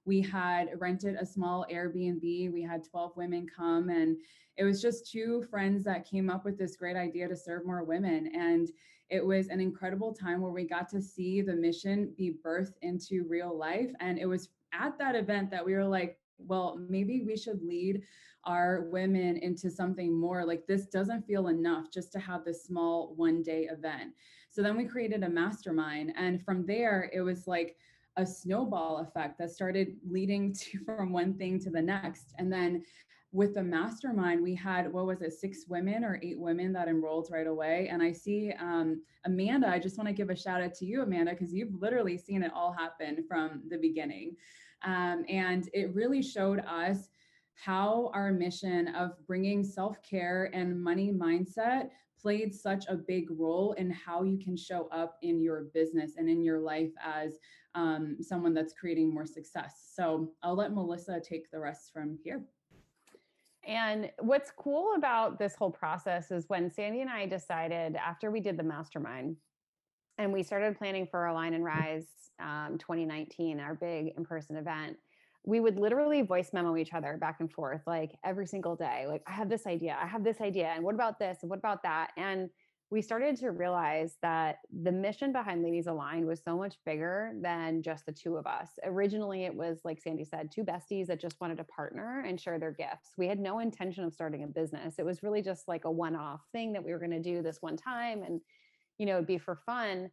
we 0.09 0.23
had 0.23 0.71
rented 0.81 1.17
a 1.17 1.27
small 1.27 1.67
Airbnb. 1.71 2.51
We 2.51 2.63
had 2.63 2.83
12 2.83 3.15
women 3.15 3.47
come, 3.55 3.91
and 3.91 4.17
it 4.57 4.65
was 4.65 4.81
just 4.81 5.13
two 5.13 5.45
friends 5.51 5.85
that 5.85 6.09
came 6.09 6.31
up 6.31 6.47
with 6.47 6.59
this 6.59 6.77
great 6.77 6.97
idea 6.97 7.29
to 7.29 7.37
serve 7.37 7.67
more 7.67 7.85
women. 7.85 8.31
And 8.35 8.71
it 9.11 9.25
was 9.25 9.49
an 9.49 9.61
incredible 9.61 10.15
time 10.15 10.41
where 10.41 10.51
we 10.51 10.65
got 10.65 10.89
to 10.91 11.03
see 11.03 11.43
the 11.43 11.55
mission 11.55 12.15
be 12.17 12.39
birthed 12.43 12.79
into 12.81 13.27
real 13.29 13.57
life. 13.57 13.91
And 14.01 14.19
it 14.19 14.25
was 14.25 14.49
at 14.73 14.99
that 14.99 15.15
event 15.15 15.51
that 15.51 15.65
we 15.65 15.75
were 15.75 15.85
like, 15.85 16.19
well, 16.39 16.81
maybe 16.89 17.23
we 17.23 17.37
should 17.37 17.63
lead 17.63 18.03
our 18.45 18.89
women 18.91 19.37
into 19.37 19.71
something 19.71 20.19
more 20.19 20.43
like 20.47 20.67
this 20.67 20.87
doesn't 20.87 21.27
feel 21.27 21.49
enough 21.49 21.93
just 21.93 22.13
to 22.13 22.19
have 22.19 22.47
this 22.47 22.65
small 22.65 23.13
one 23.17 23.43
day 23.43 23.69
event. 23.71 24.13
So 24.49 24.63
then 24.63 24.75
we 24.75 24.87
created 24.87 25.23
a 25.23 25.29
mastermind. 25.29 26.15
And 26.17 26.43
from 26.43 26.65
there, 26.65 27.11
it 27.13 27.21
was 27.21 27.47
like, 27.47 27.77
a 28.19 28.27
snowball 28.27 28.99
effect 28.99 29.39
that 29.39 29.51
started 29.51 29.97
leading 30.07 30.53
to 30.61 30.79
from 30.85 31.13
one 31.13 31.35
thing 31.35 31.59
to 31.61 31.71
the 31.71 31.81
next. 31.81 32.35
And 32.39 32.53
then 32.53 32.85
with 33.31 33.55
the 33.55 33.63
mastermind, 33.63 34.43
we 34.43 34.55
had 34.55 34.91
what 34.93 35.07
was 35.07 35.23
it, 35.23 35.33
six 35.33 35.65
women 35.69 36.03
or 36.03 36.19
eight 36.23 36.39
women 36.39 36.73
that 36.73 36.89
enrolled 36.89 37.29
right 37.31 37.47
away. 37.47 37.89
And 37.91 38.03
I 38.03 38.11
see 38.11 38.53
um, 38.59 39.03
Amanda. 39.27 39.69
I 39.69 39.79
just 39.79 39.99
want 39.99 40.09
to 40.09 40.15
give 40.15 40.31
a 40.31 40.37
shout 40.37 40.63
out 40.63 40.75
to 40.75 40.87
you, 40.87 41.03
Amanda, 41.03 41.33
because 41.33 41.53
you've 41.53 41.75
literally 41.81 42.17
seen 42.17 42.43
it 42.43 42.53
all 42.55 42.73
happen 42.73 43.25
from 43.29 43.63
the 43.69 43.77
beginning. 43.77 44.35
Um, 44.83 45.25
and 45.29 45.69
it 45.75 45.95
really 45.95 46.23
showed 46.23 46.61
us 46.61 47.11
how 47.55 48.11
our 48.15 48.33
mission 48.33 48.89
of 48.95 49.13
bringing 49.27 49.63
self 49.63 50.03
care 50.03 50.51
and 50.55 50.81
money 50.83 51.13
mindset 51.13 51.91
played 52.21 52.55
such 52.55 52.85
a 52.89 52.95
big 52.95 53.29
role 53.31 53.73
in 53.73 53.91
how 53.91 54.23
you 54.23 54.39
can 54.39 54.57
show 54.57 54.89
up 54.91 55.19
in 55.23 55.41
your 55.41 55.65
business 55.75 56.13
and 56.17 56.29
in 56.29 56.43
your 56.43 56.59
life 56.61 56.91
as 57.03 57.39
um, 57.75 58.17
someone 58.21 58.55
that's 58.55 58.73
creating 58.73 59.13
more 59.13 59.27
success. 59.27 59.91
So 59.95 60.31
I'll 60.43 60.57
let 60.57 60.73
Melissa 60.73 61.21
take 61.21 61.51
the 61.51 61.61
rest 61.61 61.93
from 61.93 62.19
here. 62.23 62.43
And 63.65 64.11
what's 64.21 64.51
cool 64.51 64.95
about 64.97 65.39
this 65.39 65.55
whole 65.55 65.71
process 65.71 66.31
is 66.31 66.49
when 66.49 66.71
Sandy 66.71 67.03
and 67.03 67.11
I 67.11 67.27
decided 67.27 67.97
after 67.97 68.31
we 68.31 68.41
did 68.41 68.57
the 68.57 68.63
mastermind 68.63 69.37
and 70.17 70.33
we 70.33 70.43
started 70.43 70.79
planning 70.79 71.07
for 71.07 71.27
Align 71.27 71.55
and 71.55 71.65
Rise 71.65 72.07
um, 72.41 72.79
2019, 72.79 73.61
our 73.61 73.75
big 73.75 74.15
in 74.17 74.25
person 74.25 74.57
event, 74.57 74.97
we 75.49 75.61
would 75.61 75.79
literally 75.79 76.21
voice 76.21 76.51
memo 76.53 76.77
each 76.77 76.93
other 76.93 77.17
back 77.17 77.37
and 77.41 77.51
forth 77.51 77.81
like 77.87 78.15
every 78.23 78.47
single 78.47 78.77
day. 78.77 79.07
Like, 79.09 79.23
I 79.27 79.33
have 79.33 79.49
this 79.49 79.67
idea, 79.67 79.97
I 79.99 80.07
have 80.07 80.23
this 80.23 80.43
idea, 80.43 80.67
and 80.67 80.85
what 80.85 80.95
about 80.95 81.19
this, 81.19 81.39
and 81.41 81.49
what 81.49 81.59
about 81.59 81.83
that? 81.85 82.11
And 82.19 82.51
we 82.91 83.01
started 83.01 83.35
to 83.37 83.51
realize 83.51 84.19
that 84.21 84.57
the 84.83 84.93
mission 84.93 85.33
behind 85.33 85.63
Ladies 85.63 85.87
Aligned 85.87 86.27
was 86.27 86.43
so 86.45 86.55
much 86.59 86.77
bigger 86.85 87.33
than 87.41 87.83
just 87.83 88.05
the 88.05 88.13
two 88.13 88.37
of 88.37 88.47
us. 88.47 88.73
Originally, 88.85 89.47
it 89.47 89.55
was 89.55 89.81
like 89.85 90.03
Sandy 90.03 90.25
said, 90.25 90.53
two 90.53 90.65
besties 90.65 91.07
that 91.07 91.19
just 91.19 91.41
wanted 91.41 91.57
to 91.57 91.65
partner 91.65 92.25
and 92.27 92.39
share 92.39 92.59
their 92.59 92.73
gifts. 92.73 93.13
We 93.17 93.27
had 93.27 93.39
no 93.39 93.61
intention 93.61 94.05
of 94.05 94.13
starting 94.13 94.43
a 94.43 94.47
business. 94.47 94.99
It 94.99 95.07
was 95.07 95.23
really 95.23 95.41
just 95.41 95.67
like 95.67 95.87
a 95.87 95.91
one 95.91 96.15
off 96.15 96.43
thing 96.53 96.75
that 96.75 96.85
we 96.85 96.93
were 96.93 96.99
going 96.99 97.11
to 97.11 97.23
do 97.23 97.41
this 97.41 97.63
one 97.63 97.79
time 97.79 98.23
and, 98.23 98.43
you 98.99 99.07
know, 99.07 99.15
it'd 99.15 99.27
be 99.27 99.39
for 99.39 99.57
fun. 99.65 100.11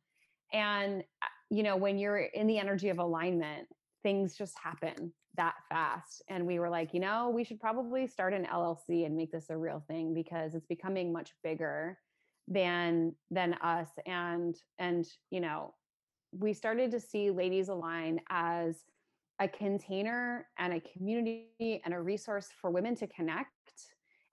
And, 0.54 1.02
uh, 1.02 1.28
you 1.50 1.64
know, 1.64 1.76
when 1.76 1.98
you're 1.98 2.20
in 2.20 2.48
the 2.48 2.58
energy 2.58 2.88
of 2.88 3.00
alignment, 3.00 3.68
things 4.02 4.38
just 4.38 4.54
happen 4.62 5.12
that 5.38 5.56
fast. 5.70 6.22
And 6.30 6.46
we 6.46 6.60
were 6.60 6.70
like, 6.70 6.94
you 6.94 7.00
know, 7.00 7.30
we 7.30 7.44
should 7.44 7.60
probably 7.60 8.08
start 8.08 8.34
an 8.34 8.46
LLC 8.46 9.06
and 9.06 9.16
make 9.16 9.32
this 9.32 9.50
a 9.50 9.58
real 9.58 9.84
thing 9.88 10.14
because 10.14 10.56
it's 10.56 10.68
becoming 10.68 11.12
much 11.12 11.32
bigger 11.44 11.98
than 12.48 13.16
than 13.32 13.56
us 13.56 13.90
and 14.06 14.56
and 14.78 15.08
you 15.32 15.40
know 15.40 15.74
we 16.32 16.54
started 16.54 16.92
to 16.92 17.00
see 17.00 17.32
ladies 17.32 17.70
align 17.70 18.20
as 18.30 18.76
a 19.40 19.48
container 19.48 20.48
and 20.58 20.74
a 20.74 20.80
community 20.80 21.82
and 21.84 21.94
a 21.94 22.00
resource 22.00 22.50
for 22.62 22.70
women 22.70 22.96
to 22.96 23.08
connect 23.08 23.50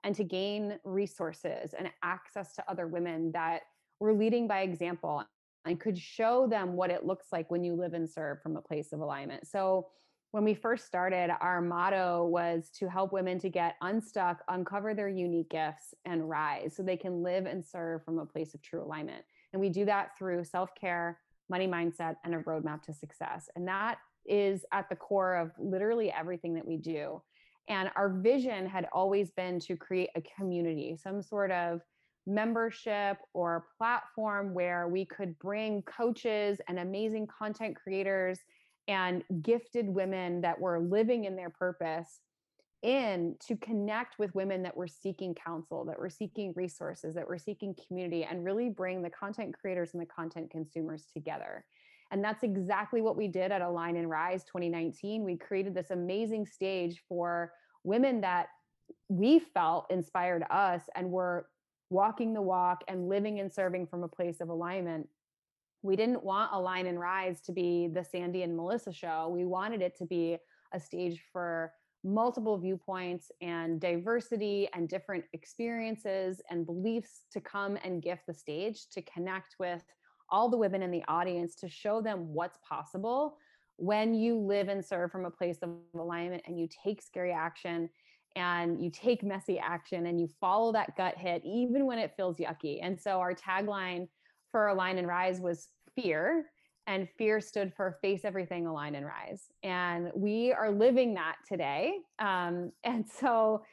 and 0.03 0.15
to 0.15 0.23
gain 0.23 0.77
resources 0.83 1.73
and 1.77 1.89
access 2.03 2.53
to 2.53 2.63
other 2.69 2.87
women 2.87 3.31
that 3.31 3.61
were 3.99 4.13
leading 4.13 4.47
by 4.47 4.61
example 4.61 5.23
and 5.65 5.79
could 5.79 5.97
show 5.97 6.45
them 6.47 6.73
what 6.73 6.89
it 6.89 7.05
looks 7.05 7.27
like 7.31 7.49
when 7.49 7.63
you 7.63 7.73
live 7.73 7.93
and 7.93 8.09
serve 8.09 8.41
from 8.41 8.57
a 8.57 8.61
place 8.61 8.91
of 8.91 8.99
alignment. 8.99 9.47
So 9.47 9.87
when 10.33 10.43
we 10.43 10.55
first 10.55 10.87
started, 10.87 11.29
our 11.41 11.61
motto 11.61 12.25
was 12.25 12.71
to 12.79 12.89
help 12.89 13.13
women 13.13 13.37
to 13.37 13.49
get 13.49 13.75
unstuck, 13.81 14.41
uncover 14.47 14.95
their 14.95 15.07
unique 15.07 15.51
gifts, 15.51 15.93
and 16.05 16.27
rise 16.27 16.75
so 16.75 16.81
they 16.81 16.97
can 16.97 17.21
live 17.21 17.45
and 17.45 17.63
serve 17.63 18.03
from 18.03 18.17
a 18.17 18.25
place 18.25 18.55
of 18.55 18.61
true 18.63 18.81
alignment. 18.81 19.23
And 19.53 19.61
we 19.61 19.69
do 19.69 19.85
that 19.85 20.17
through 20.17 20.43
self 20.45 20.73
care, 20.73 21.19
money 21.51 21.67
mindset, 21.67 22.15
and 22.25 22.33
a 22.33 22.39
roadmap 22.39 22.81
to 22.85 22.93
success. 22.93 23.47
And 23.55 23.67
that 23.67 23.99
is 24.25 24.65
at 24.71 24.89
the 24.89 24.95
core 24.95 25.35
of 25.35 25.51
literally 25.59 26.11
everything 26.11 26.55
that 26.55 26.65
we 26.65 26.77
do. 26.77 27.21
And 27.69 27.91
our 27.95 28.09
vision 28.09 28.65
had 28.65 28.87
always 28.91 29.29
been 29.29 29.59
to 29.59 29.77
create 29.77 30.09
a 30.15 30.23
community, 30.35 30.97
some 30.97 31.21
sort 31.21 31.51
of 31.51 31.81
membership 32.25 33.19
or 33.35 33.67
platform 33.77 34.55
where 34.55 34.87
we 34.87 35.05
could 35.05 35.37
bring 35.37 35.83
coaches 35.83 36.59
and 36.67 36.79
amazing 36.79 37.27
content 37.27 37.75
creators 37.75 38.39
and 38.87 39.23
gifted 39.41 39.87
women 39.87 40.41
that 40.41 40.59
were 40.59 40.79
living 40.79 41.25
in 41.25 41.35
their 41.35 41.49
purpose 41.49 42.19
in 42.81 43.35
to 43.39 43.55
connect 43.55 44.19
with 44.19 44.35
women 44.35 44.61
that 44.63 44.75
were 44.75 44.87
seeking 44.87 45.33
counsel, 45.33 45.85
that 45.85 45.97
were 45.97 46.09
seeking 46.09 46.53
resources, 46.55 47.15
that 47.15 47.27
were 47.27 47.37
seeking 47.37 47.73
community, 47.87 48.25
and 48.25 48.43
really 48.43 48.69
bring 48.69 49.01
the 49.01 49.09
content 49.09 49.55
creators 49.59 49.93
and 49.93 50.01
the 50.01 50.05
content 50.05 50.51
consumers 50.51 51.05
together. 51.13 51.63
And 52.11 52.23
that's 52.23 52.43
exactly 52.43 53.01
what 53.01 53.15
we 53.15 53.27
did 53.29 53.51
at 53.51 53.61
Align 53.61 53.95
and 53.95 54.09
Rise 54.09 54.43
2019. 54.43 55.23
We 55.23 55.37
created 55.37 55.73
this 55.73 55.91
amazing 55.91 56.45
stage 56.45 57.01
for 57.07 57.53
women 57.83 58.21
that 58.21 58.47
we 59.07 59.39
felt 59.39 59.89
inspired 59.89 60.43
us 60.51 60.81
and 60.95 61.09
were 61.09 61.47
walking 61.89 62.33
the 62.33 62.41
walk 62.41 62.83
and 62.87 63.07
living 63.07 63.39
and 63.39 63.51
serving 63.51 63.87
from 63.87 64.03
a 64.03 64.07
place 64.07 64.41
of 64.41 64.49
alignment 64.49 65.07
we 65.83 65.95
didn't 65.95 66.23
want 66.23 66.51
Align 66.53 66.87
and 66.87 66.99
Rise 66.99 67.41
to 67.41 67.51
be 67.51 67.89
the 67.93 68.03
Sandy 68.03 68.41
and 68.41 68.55
Melissa 68.55 68.93
show. 68.93 69.29
We 69.29 69.45
wanted 69.45 69.81
it 69.81 69.95
to 69.97 70.05
be 70.05 70.37
a 70.73 70.79
stage 70.79 71.21
for 71.31 71.73
multiple 72.05 72.57
viewpoints 72.57 73.31
and 73.41 73.79
diversity 73.79 74.67
and 74.73 74.89
different 74.89 75.25
experiences 75.33 76.41
and 76.49 76.65
beliefs 76.65 77.25
to 77.31 77.39
come 77.39 77.77
and 77.83 78.01
gift 78.01 78.23
the 78.27 78.33
stage 78.33 78.87
to 78.91 79.01
connect 79.03 79.55
with 79.59 79.83
all 80.29 80.49
the 80.49 80.57
women 80.57 80.81
in 80.81 80.89
the 80.89 81.03
audience 81.07 81.55
to 81.55 81.69
show 81.69 82.01
them 82.01 82.33
what's 82.33 82.57
possible 82.67 83.37
when 83.77 84.13
you 84.13 84.37
live 84.37 84.69
and 84.69 84.83
serve 84.83 85.11
from 85.11 85.25
a 85.25 85.31
place 85.31 85.57
of 85.61 85.69
alignment 85.95 86.43
and 86.47 86.59
you 86.59 86.67
take 86.83 87.01
scary 87.01 87.31
action 87.31 87.89
and 88.35 88.83
you 88.83 88.89
take 88.89 89.23
messy 89.23 89.59
action 89.59 90.07
and 90.07 90.19
you 90.19 90.27
follow 90.39 90.71
that 90.71 90.95
gut 90.97 91.17
hit 91.17 91.41
even 91.45 91.85
when 91.85 91.99
it 91.99 92.13
feels 92.15 92.37
yucky. 92.37 92.79
And 92.81 92.99
so 92.99 93.19
our 93.19 93.33
tagline 93.33 94.07
for 94.53 94.67
Align 94.67 94.97
and 94.99 95.07
Rise 95.07 95.41
was 95.41 95.67
fear, 95.95 96.45
and 96.87 97.09
fear 97.17 97.41
stood 97.41 97.73
for 97.73 97.97
face 98.01 98.21
everything, 98.23 98.67
align 98.67 98.95
and 98.95 99.05
rise. 99.05 99.43
And 99.63 100.11
we 100.15 100.53
are 100.53 100.71
living 100.71 101.15
that 101.15 101.37
today. 101.47 101.97
Um, 102.19 102.71
and 102.83 103.05
so, 103.09 103.63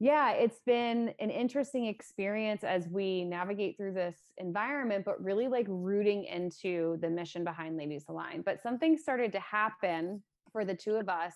yeah, 0.00 0.32
it's 0.32 0.60
been 0.66 1.14
an 1.20 1.30
interesting 1.30 1.86
experience 1.86 2.64
as 2.64 2.88
we 2.88 3.24
navigate 3.24 3.76
through 3.76 3.94
this 3.94 4.16
environment, 4.38 5.04
but 5.04 5.22
really 5.22 5.48
like 5.48 5.66
rooting 5.68 6.24
into 6.24 6.98
the 7.00 7.08
mission 7.08 7.44
behind 7.44 7.76
Ladies 7.76 8.04
Align. 8.08 8.42
But 8.42 8.60
something 8.60 8.98
started 8.98 9.32
to 9.32 9.40
happen 9.40 10.22
for 10.52 10.64
the 10.64 10.74
two 10.74 10.96
of 10.96 11.08
us 11.08 11.34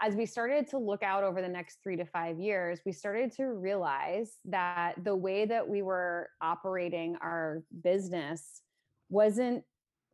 as 0.00 0.14
we 0.14 0.24
started 0.24 0.66
to 0.70 0.78
look 0.78 1.02
out 1.02 1.22
over 1.22 1.42
the 1.42 1.48
next 1.48 1.78
three 1.82 1.96
to 1.96 2.06
five 2.06 2.38
years, 2.38 2.80
we 2.86 2.92
started 2.92 3.30
to 3.32 3.46
realize 3.46 4.38
that 4.46 4.94
the 5.04 5.14
way 5.14 5.44
that 5.44 5.68
we 5.68 5.82
were 5.82 6.30
operating 6.40 7.16
our 7.20 7.62
business 7.82 8.62
wasn't 9.10 9.62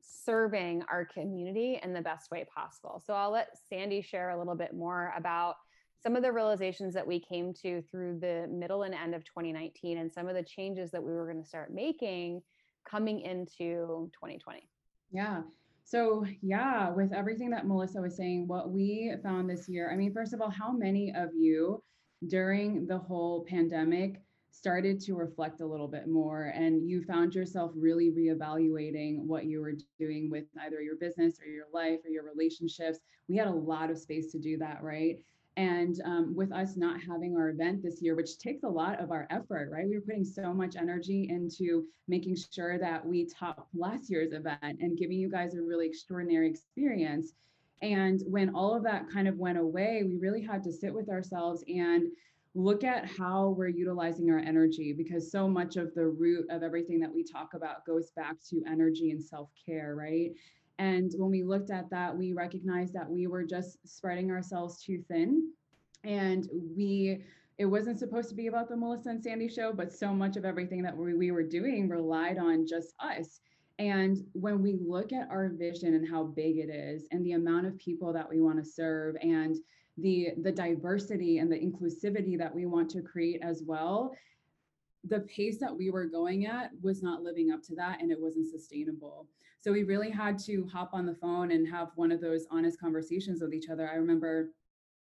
serving 0.00 0.82
our 0.90 1.04
community 1.04 1.78
in 1.82 1.92
the 1.92 2.00
best 2.00 2.30
way 2.30 2.44
possible. 2.52 3.02
So 3.06 3.14
I'll 3.14 3.30
let 3.30 3.56
Sandy 3.68 4.02
share 4.02 4.30
a 4.30 4.38
little 4.38 4.56
bit 4.56 4.74
more 4.74 5.12
about 5.16 5.54
some 6.02 6.16
of 6.16 6.22
the 6.22 6.32
realizations 6.32 6.94
that 6.94 7.06
we 7.06 7.20
came 7.20 7.52
to 7.62 7.82
through 7.90 8.18
the 8.20 8.46
middle 8.50 8.82
and 8.82 8.94
end 8.94 9.14
of 9.14 9.24
2019 9.24 9.98
and 9.98 10.12
some 10.12 10.28
of 10.28 10.34
the 10.34 10.42
changes 10.42 10.90
that 10.90 11.02
we 11.02 11.12
were 11.12 11.24
going 11.26 11.42
to 11.42 11.48
start 11.48 11.72
making 11.72 12.42
coming 12.88 13.20
into 13.20 14.10
2020. 14.14 14.68
Yeah. 15.12 15.42
So, 15.86 16.26
yeah, 16.42 16.90
with 16.90 17.12
everything 17.12 17.48
that 17.50 17.68
Melissa 17.68 18.00
was 18.00 18.16
saying, 18.16 18.48
what 18.48 18.70
we 18.70 19.14
found 19.22 19.48
this 19.48 19.68
year, 19.68 19.88
I 19.92 19.94
mean, 19.96 20.12
first 20.12 20.32
of 20.32 20.40
all, 20.40 20.50
how 20.50 20.72
many 20.72 21.12
of 21.14 21.30
you 21.32 21.80
during 22.26 22.88
the 22.88 22.98
whole 22.98 23.44
pandemic 23.48 24.20
started 24.50 24.98
to 25.02 25.14
reflect 25.14 25.60
a 25.60 25.66
little 25.66 25.86
bit 25.86 26.08
more 26.08 26.46
and 26.56 26.88
you 26.88 27.04
found 27.04 27.36
yourself 27.36 27.70
really 27.76 28.10
reevaluating 28.10 29.18
what 29.20 29.44
you 29.44 29.60
were 29.60 29.74
doing 29.96 30.28
with 30.28 30.46
either 30.62 30.82
your 30.82 30.96
business 30.96 31.38
or 31.40 31.46
your 31.46 31.66
life 31.72 32.00
or 32.04 32.10
your 32.10 32.24
relationships? 32.24 32.98
We 33.28 33.36
had 33.36 33.46
a 33.46 33.52
lot 33.52 33.88
of 33.88 33.96
space 33.96 34.32
to 34.32 34.40
do 34.40 34.58
that, 34.58 34.82
right? 34.82 35.18
And 35.56 36.00
um, 36.04 36.34
with 36.34 36.52
us 36.52 36.76
not 36.76 37.00
having 37.00 37.34
our 37.36 37.48
event 37.48 37.82
this 37.82 38.02
year, 38.02 38.14
which 38.14 38.38
takes 38.38 38.62
a 38.62 38.68
lot 38.68 39.00
of 39.00 39.10
our 39.10 39.26
effort, 39.30 39.70
right? 39.72 39.88
We 39.88 39.94
were 39.94 40.02
putting 40.02 40.24
so 40.24 40.52
much 40.52 40.76
energy 40.76 41.28
into 41.30 41.86
making 42.08 42.36
sure 42.52 42.78
that 42.78 43.04
we 43.04 43.24
top 43.24 43.68
last 43.74 44.10
year's 44.10 44.32
event 44.32 44.58
and 44.62 44.98
giving 44.98 45.18
you 45.18 45.30
guys 45.30 45.54
a 45.54 45.62
really 45.62 45.86
extraordinary 45.86 46.48
experience. 46.48 47.32
And 47.80 48.22
when 48.26 48.54
all 48.54 48.74
of 48.74 48.82
that 48.82 49.08
kind 49.10 49.28
of 49.28 49.38
went 49.38 49.58
away, 49.58 50.02
we 50.04 50.16
really 50.16 50.42
had 50.42 50.62
to 50.64 50.72
sit 50.72 50.92
with 50.92 51.08
ourselves 51.08 51.64
and 51.68 52.08
look 52.54 52.84
at 52.84 53.06
how 53.06 53.48
we're 53.50 53.68
utilizing 53.68 54.30
our 54.30 54.38
energy 54.38 54.92
because 54.92 55.30
so 55.30 55.46
much 55.46 55.76
of 55.76 55.94
the 55.94 56.06
root 56.06 56.46
of 56.48 56.62
everything 56.62 56.98
that 57.00 57.14
we 57.14 57.22
talk 57.22 57.52
about 57.52 57.84
goes 57.84 58.10
back 58.12 58.36
to 58.48 58.62
energy 58.66 59.10
and 59.10 59.22
self-care, 59.22 59.94
right? 59.94 60.32
And 60.78 61.12
when 61.16 61.30
we 61.30 61.42
looked 61.42 61.70
at 61.70 61.90
that, 61.90 62.16
we 62.16 62.32
recognized 62.32 62.92
that 62.94 63.08
we 63.08 63.26
were 63.26 63.44
just 63.44 63.78
spreading 63.86 64.30
ourselves 64.30 64.82
too 64.82 65.02
thin. 65.08 65.50
And 66.04 66.48
we, 66.76 67.24
it 67.58 67.64
wasn't 67.64 67.98
supposed 67.98 68.28
to 68.28 68.34
be 68.34 68.48
about 68.48 68.68
the 68.68 68.76
Melissa 68.76 69.10
and 69.10 69.22
Sandy 69.22 69.48
show, 69.48 69.72
but 69.72 69.92
so 69.92 70.12
much 70.12 70.36
of 70.36 70.44
everything 70.44 70.82
that 70.82 70.96
we, 70.96 71.14
we 71.14 71.30
were 71.30 71.42
doing 71.42 71.88
relied 71.88 72.38
on 72.38 72.66
just 72.66 72.94
us. 73.00 73.40
And 73.78 74.18
when 74.32 74.62
we 74.62 74.78
look 74.80 75.12
at 75.12 75.28
our 75.30 75.50
vision 75.50 75.94
and 75.94 76.08
how 76.08 76.24
big 76.24 76.58
it 76.58 76.70
is 76.70 77.06
and 77.10 77.24
the 77.24 77.32
amount 77.32 77.66
of 77.66 77.78
people 77.78 78.12
that 78.12 78.28
we 78.28 78.40
want 78.40 78.62
to 78.62 78.70
serve 78.70 79.16
and 79.20 79.56
the 79.98 80.28
the 80.42 80.52
diversity 80.52 81.38
and 81.38 81.50
the 81.50 81.58
inclusivity 81.58 82.38
that 82.38 82.54
we 82.54 82.66
want 82.66 82.90
to 82.90 83.02
create 83.02 83.40
as 83.42 83.62
well 83.66 84.12
the 85.04 85.20
pace 85.20 85.58
that 85.58 85.76
we 85.76 85.90
were 85.90 86.06
going 86.06 86.46
at 86.46 86.70
was 86.82 87.02
not 87.02 87.22
living 87.22 87.52
up 87.52 87.62
to 87.62 87.74
that 87.74 88.00
and 88.00 88.10
it 88.10 88.20
wasn't 88.20 88.46
sustainable 88.50 89.28
so 89.60 89.72
we 89.72 89.82
really 89.82 90.10
had 90.10 90.38
to 90.38 90.66
hop 90.72 90.90
on 90.92 91.06
the 91.06 91.14
phone 91.14 91.52
and 91.52 91.66
have 91.66 91.88
one 91.96 92.12
of 92.12 92.20
those 92.20 92.46
honest 92.50 92.80
conversations 92.80 93.40
with 93.40 93.54
each 93.54 93.68
other 93.68 93.88
i 93.90 93.96
remember 93.96 94.50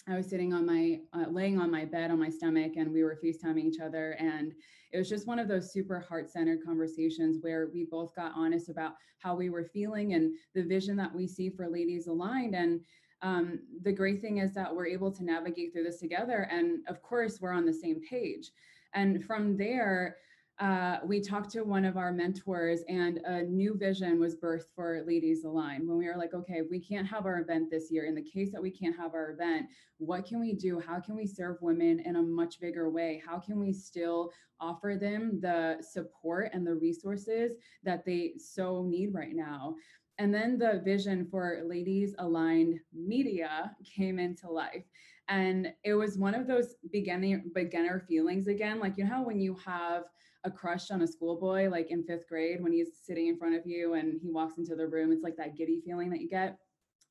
I 0.07 0.15
was 0.15 0.29
sitting 0.29 0.53
on 0.53 0.65
my, 0.65 0.99
uh, 1.13 1.29
laying 1.31 1.59
on 1.59 1.71
my 1.71 1.83
bed 1.83 2.11
on 2.11 2.19
my 2.19 2.29
stomach, 2.29 2.73
and 2.75 2.91
we 2.91 3.03
were 3.03 3.17
FaceTiming 3.23 3.65
each 3.65 3.79
other. 3.79 4.11
And 4.19 4.53
it 4.91 4.97
was 4.97 5.09
just 5.09 5.25
one 5.25 5.39
of 5.39 5.47
those 5.47 5.73
super 5.73 5.99
heart 5.99 6.29
centered 6.29 6.59
conversations 6.63 7.39
where 7.41 7.69
we 7.73 7.85
both 7.85 8.15
got 8.15 8.33
honest 8.35 8.69
about 8.69 8.93
how 9.19 9.35
we 9.35 9.49
were 9.49 9.65
feeling 9.65 10.13
and 10.13 10.31
the 10.53 10.63
vision 10.63 10.95
that 10.97 11.13
we 11.13 11.27
see 11.27 11.49
for 11.49 11.67
Ladies 11.67 12.05
Aligned. 12.05 12.53
And 12.53 12.81
um, 13.23 13.59
the 13.81 13.91
great 13.91 14.21
thing 14.21 14.37
is 14.37 14.53
that 14.53 14.73
we're 14.73 14.85
able 14.85 15.11
to 15.11 15.23
navigate 15.23 15.73
through 15.73 15.85
this 15.85 15.99
together. 15.99 16.47
And 16.51 16.87
of 16.87 17.01
course, 17.01 17.39
we're 17.41 17.51
on 17.51 17.65
the 17.65 17.73
same 17.73 17.99
page. 18.07 18.51
And 18.95 19.23
from 19.23 19.57
there, 19.57 20.17
uh, 20.59 20.99
we 21.05 21.19
talked 21.19 21.51
to 21.51 21.63
one 21.63 21.83
of 21.83 21.97
our 21.97 22.13
mentors 22.13 22.79
and 22.87 23.17
a 23.25 23.43
new 23.43 23.77
vision 23.77 24.21
was 24.21 24.37
birthed 24.37 24.73
for 24.73 25.03
Ladies 25.05 25.43
Align 25.43 25.85
when 25.85 25.97
we 25.97 26.07
were 26.07 26.15
like, 26.15 26.33
okay, 26.33 26.61
we 26.69 26.79
can't 26.79 27.05
have 27.05 27.25
our 27.25 27.41
event 27.41 27.69
this 27.69 27.91
year. 27.91 28.05
In 28.05 28.15
the 28.15 28.21
case 28.21 28.53
that 28.53 28.61
we 28.61 28.71
can't 28.71 28.95
have 28.95 29.13
our 29.13 29.31
event, 29.31 29.67
what 29.97 30.25
can 30.25 30.39
we 30.39 30.53
do? 30.53 30.79
How 30.79 31.01
can 31.01 31.17
we 31.17 31.27
serve 31.27 31.57
women 31.59 31.99
in 32.05 32.15
a 32.15 32.21
much 32.21 32.61
bigger 32.61 32.89
way? 32.89 33.21
How 33.27 33.37
can 33.37 33.59
we 33.59 33.73
still 33.73 34.31
offer 34.61 34.97
them 34.99 35.41
the 35.41 35.75
support 35.81 36.51
and 36.53 36.65
the 36.65 36.75
resources 36.75 37.51
that 37.83 38.05
they 38.05 38.35
so 38.37 38.85
need 38.87 39.13
right 39.13 39.35
now? 39.35 39.75
And 40.17 40.33
then 40.33 40.57
the 40.57 40.81
vision 40.85 41.27
for 41.29 41.61
Ladies 41.65 42.15
Aligned 42.19 42.79
Media 42.93 43.75
came 43.83 44.19
into 44.19 44.49
life. 44.49 44.85
And 45.27 45.73
it 45.83 45.93
was 45.93 46.17
one 46.17 46.35
of 46.35 46.47
those 46.47 46.75
beginning 46.91 47.51
beginner 47.53 48.05
feelings 48.07 48.47
again. 48.47 48.79
Like, 48.79 48.97
you 48.97 49.05
know 49.05 49.09
how 49.09 49.23
when 49.23 49.39
you 49.39 49.55
have 49.65 50.03
a 50.43 50.51
crush 50.51 50.91
on 50.91 51.01
a 51.01 51.07
schoolboy, 51.07 51.69
like 51.69 51.89
in 51.89 52.03
fifth 52.03 52.27
grade, 52.29 52.61
when 52.61 52.71
he's 52.71 52.89
sitting 53.03 53.27
in 53.27 53.37
front 53.37 53.55
of 53.55 53.65
you 53.65 53.93
and 53.95 54.19
he 54.21 54.29
walks 54.29 54.57
into 54.59 54.75
the 54.75 54.87
room, 54.87 55.11
it's 55.11 55.23
like 55.23 55.35
that 55.37 55.57
giddy 55.57 55.81
feeling 55.83 56.09
that 56.11 56.21
you 56.21 56.29
get. 56.29 56.59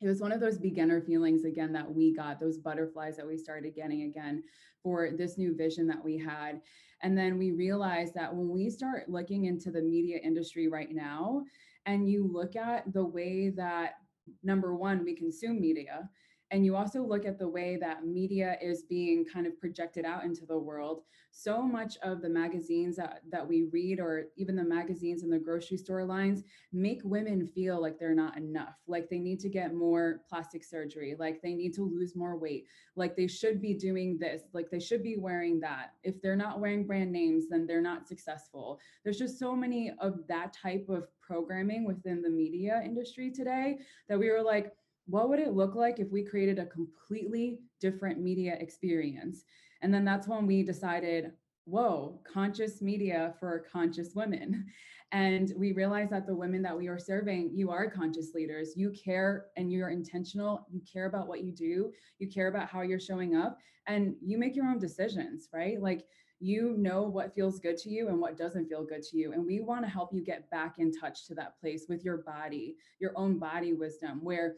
It 0.01 0.07
was 0.07 0.21
one 0.21 0.33
of 0.33 0.41
those 0.41 0.59
beginner 0.59 1.01
feelings 1.01 1.45
again 1.45 1.73
that 1.73 1.93
we 1.93 2.15
got, 2.15 2.39
those 2.39 2.59
butterflies 2.59 3.17
that 3.17 3.27
we 3.27 3.37
started 3.37 3.75
getting 3.75 4.03
again 4.03 4.43
for 4.83 5.11
this 5.17 5.39
new 5.39 5.57
vision 5.57 5.87
that 5.89 6.05
we 6.05 6.17
had. 6.19 6.61
And 7.03 7.17
then 7.19 7.39
we 7.39 7.51
realized 7.51 8.15
that 8.15 8.35
when 8.35 8.49
we 8.49 8.71
start 8.71 9.09
looking 9.09 9.47
into 9.47 9.71
the 9.71 9.83
media 9.83 10.19
industry 10.23 10.69
right 10.69 10.91
now, 10.93 11.43
and 11.87 12.09
you 12.09 12.29
look 12.31 12.55
at 12.55 12.93
the 12.93 13.05
way 13.05 13.51
that 13.51 13.95
number 14.43 14.75
one 14.75 15.05
we 15.05 15.15
consume 15.15 15.61
media 15.61 16.09
and 16.55 16.65
you 16.65 16.77
also 16.77 17.03
look 17.03 17.27
at 17.27 17.37
the 17.37 17.49
way 17.49 17.77
that 17.81 18.07
media 18.07 18.57
is 18.63 18.85
being 18.85 19.25
kind 19.25 19.45
of 19.45 19.59
projected 19.59 20.05
out 20.05 20.23
into 20.23 20.47
the 20.47 20.57
world. 20.57 21.03
So 21.33 21.61
much 21.61 21.97
of 22.05 22.23
the 22.23 22.29
magazines 22.29 22.95
that, 22.95 23.23
that 23.33 23.45
we 23.45 23.65
read 23.73 23.99
or 23.99 24.27
even 24.37 24.55
the 24.55 24.63
magazines 24.63 25.25
in 25.25 25.31
the 25.31 25.39
grocery 25.39 25.77
store 25.77 26.05
lines 26.05 26.45
make 26.73 27.01
women 27.03 27.45
feel 27.45 27.83
like 27.83 27.99
they're 27.99 28.15
not 28.15 28.37
enough 28.37 28.77
like 28.87 29.11
they 29.11 29.19
need 29.19 29.41
to 29.41 29.49
get 29.49 29.75
more 29.75 30.21
plastic 30.29 30.63
surgery 30.63 31.17
like 31.19 31.43
they 31.43 31.55
need 31.55 31.75
to 31.75 31.83
lose 31.83 32.15
more 32.15 32.39
weight 32.39 32.67
like 32.95 33.17
they 33.17 33.27
should 33.27 33.61
be 33.61 33.75
doing 33.75 34.17
this 34.17 34.43
like 34.53 34.71
they 34.71 34.79
should 34.79 35.03
be 35.03 35.17
wearing 35.19 35.59
that. 35.59 35.95
If 36.05 36.23
they're 36.23 36.37
not 36.37 36.61
wearing 36.61 36.87
brand 36.87 37.11
names 37.11 37.47
then 37.51 37.67
they're 37.67 37.81
not 37.83 38.07
successful. 38.07 38.79
There's 39.03 39.19
just 39.19 39.41
so 39.41 39.57
many 39.57 39.93
of 39.99 40.21
that 40.29 40.53
type 40.53 40.87
of 40.89 41.09
programming 41.21 41.85
within 41.85 42.23
the 42.23 42.31
media 42.31 42.81
industry 42.85 43.33
today 43.33 43.79
that 44.09 44.19
we 44.21 44.31
were 44.31 44.43
like 44.43 44.73
what 45.07 45.29
would 45.29 45.39
it 45.39 45.55
look 45.55 45.75
like 45.75 45.99
if 45.99 46.11
we 46.11 46.25
created 46.25 46.59
a 46.59 46.67
completely 46.67 47.59
different 47.81 48.21
media 48.21 48.57
experience? 48.59 49.45
And 49.83 49.93
then 49.93 50.05
that's 50.05 50.27
when 50.27 50.47
we 50.47 50.63
decided, 50.63 51.33
whoa, 51.67 52.21
conscious 52.31 52.81
media 52.81 53.35
for 53.39 53.67
conscious 53.71 54.15
women. 54.15 54.67
And 55.13 55.53
we 55.57 55.73
realized 55.73 56.11
that 56.11 56.27
the 56.27 56.35
women 56.35 56.61
that 56.63 56.77
we 56.77 56.89
are 56.89 56.99
serving, 56.99 57.53
you 57.55 57.71
are 57.71 57.89
conscious 57.89 58.35
leaders. 58.35 58.73
You 58.77 58.91
care 58.91 59.47
and 59.57 59.71
you're 59.71 59.91
intentional. 59.91 60.67
You 60.73 60.81
care 60.91 61.07
about 61.07 61.29
what 61.29 61.45
you 61.45 61.53
do. 61.53 61.93
You 62.19 62.29
care 62.29 62.49
about 62.49 62.69
how 62.69 62.81
you're 62.81 62.99
showing 62.99 63.37
up 63.37 63.59
and 63.87 64.17
you 64.21 64.39
make 64.39 64.57
your 64.57 64.67
own 64.67 64.79
decisions, 64.79 65.49
right? 65.53 65.81
Like 65.81 66.05
you 66.41 66.75
know 66.77 67.03
what 67.03 67.35
feels 67.35 67.61
good 67.61 67.77
to 67.79 67.91
you 67.91 68.09
and 68.09 68.19
what 68.19 68.37
doesn't 68.37 68.69
feel 68.69 68.85
good 68.85 69.03
to 69.03 69.17
you. 69.17 69.33
And 69.33 69.47
we 69.47 69.61
want 69.61 69.85
to 69.85 69.91
help 69.91 70.13
you 70.13 70.23
get 70.23 70.51
back 70.51 70.77
in 70.79 70.93
touch 70.93 71.27
to 71.27 71.35
that 71.37 71.59
place 71.61 71.87
with 71.89 72.05
your 72.05 72.19
body, 72.19 72.77
your 72.99 73.13
own 73.15 73.39
body 73.39 73.73
wisdom, 73.73 74.19
where 74.23 74.57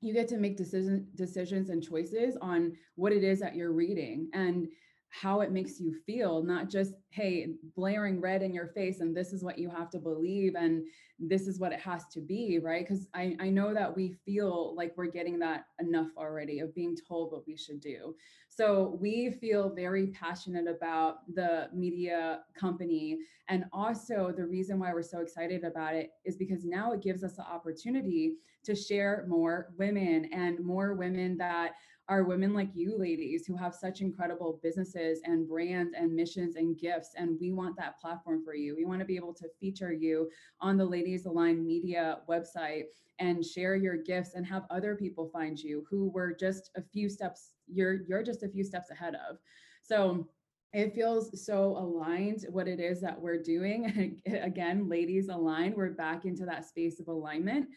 you 0.00 0.14
get 0.14 0.28
to 0.28 0.38
make 0.38 0.56
decision, 0.56 1.06
decisions 1.14 1.68
and 1.70 1.82
choices 1.82 2.36
on 2.40 2.72
what 2.96 3.12
it 3.12 3.22
is 3.22 3.40
that 3.40 3.54
you're 3.54 3.72
reading. 3.72 4.28
And 4.32 4.68
how 5.10 5.40
it 5.40 5.50
makes 5.50 5.80
you 5.80 5.94
feel, 6.06 6.42
not 6.42 6.70
just, 6.70 6.94
hey, 7.10 7.54
blaring 7.76 8.20
red 8.20 8.42
in 8.42 8.54
your 8.54 8.68
face 8.68 9.00
and 9.00 9.14
this 9.16 9.32
is 9.32 9.42
what 9.42 9.58
you 9.58 9.68
have 9.68 9.90
to 9.90 9.98
believe 9.98 10.54
and 10.54 10.84
this 11.18 11.46
is 11.46 11.58
what 11.58 11.72
it 11.72 11.80
has 11.80 12.06
to 12.06 12.20
be, 12.20 12.58
right? 12.62 12.86
Because 12.86 13.08
I, 13.12 13.36
I 13.40 13.50
know 13.50 13.74
that 13.74 13.94
we 13.94 14.14
feel 14.24 14.74
like 14.76 14.94
we're 14.96 15.06
getting 15.06 15.38
that 15.40 15.66
enough 15.80 16.08
already 16.16 16.60
of 16.60 16.74
being 16.74 16.96
told 17.06 17.32
what 17.32 17.46
we 17.46 17.56
should 17.56 17.80
do. 17.80 18.14
So 18.48 18.96
we 19.00 19.32
feel 19.32 19.74
very 19.74 20.08
passionate 20.08 20.66
about 20.68 21.18
the 21.34 21.68
media 21.74 22.40
company. 22.58 23.18
And 23.48 23.64
also, 23.72 24.32
the 24.34 24.46
reason 24.46 24.78
why 24.78 24.92
we're 24.92 25.02
so 25.02 25.20
excited 25.20 25.64
about 25.64 25.94
it 25.94 26.10
is 26.24 26.36
because 26.36 26.64
now 26.64 26.92
it 26.92 27.02
gives 27.02 27.22
us 27.22 27.36
the 27.36 27.42
opportunity 27.42 28.36
to 28.64 28.74
share 28.74 29.24
more 29.28 29.70
women 29.78 30.30
and 30.32 30.64
more 30.64 30.94
women 30.94 31.36
that 31.38 31.72
are 32.10 32.24
women 32.24 32.52
like 32.52 32.70
you 32.74 32.98
ladies 32.98 33.46
who 33.46 33.56
have 33.56 33.72
such 33.72 34.00
incredible 34.00 34.58
businesses 34.64 35.20
and 35.24 35.48
brands 35.48 35.94
and 35.96 36.12
missions 36.12 36.56
and 36.56 36.76
gifts 36.76 37.12
and 37.16 37.38
we 37.40 37.52
want 37.52 37.76
that 37.76 38.00
platform 38.00 38.44
for 38.44 38.52
you. 38.52 38.74
We 38.76 38.84
want 38.84 38.98
to 38.98 39.06
be 39.06 39.14
able 39.14 39.32
to 39.34 39.48
feature 39.60 39.92
you 39.92 40.28
on 40.60 40.76
the 40.76 40.84
ladies 40.84 41.24
aligned 41.26 41.64
media 41.64 42.18
website 42.28 42.86
and 43.20 43.44
share 43.44 43.76
your 43.76 43.96
gifts 43.96 44.34
and 44.34 44.44
have 44.44 44.64
other 44.70 44.96
people 44.96 45.30
find 45.32 45.56
you 45.56 45.86
who 45.88 46.10
were 46.10 46.34
just 46.34 46.72
a 46.76 46.82
few 46.82 47.08
steps 47.08 47.52
you're 47.68 48.00
you're 48.08 48.24
just 48.24 48.42
a 48.42 48.48
few 48.48 48.64
steps 48.64 48.90
ahead 48.90 49.14
of. 49.14 49.38
So 49.80 50.26
it 50.72 50.94
feels 50.96 51.44
so 51.44 51.76
aligned 51.76 52.44
what 52.50 52.66
it 52.66 52.80
is 52.80 53.00
that 53.02 53.20
we're 53.20 53.40
doing. 53.40 54.20
Again 54.26 54.88
ladies 54.88 55.28
aligned 55.28 55.76
we're 55.76 55.90
back 55.90 56.24
into 56.24 56.44
that 56.46 56.66
space 56.66 56.98
of 56.98 57.06
alignment 57.06 57.68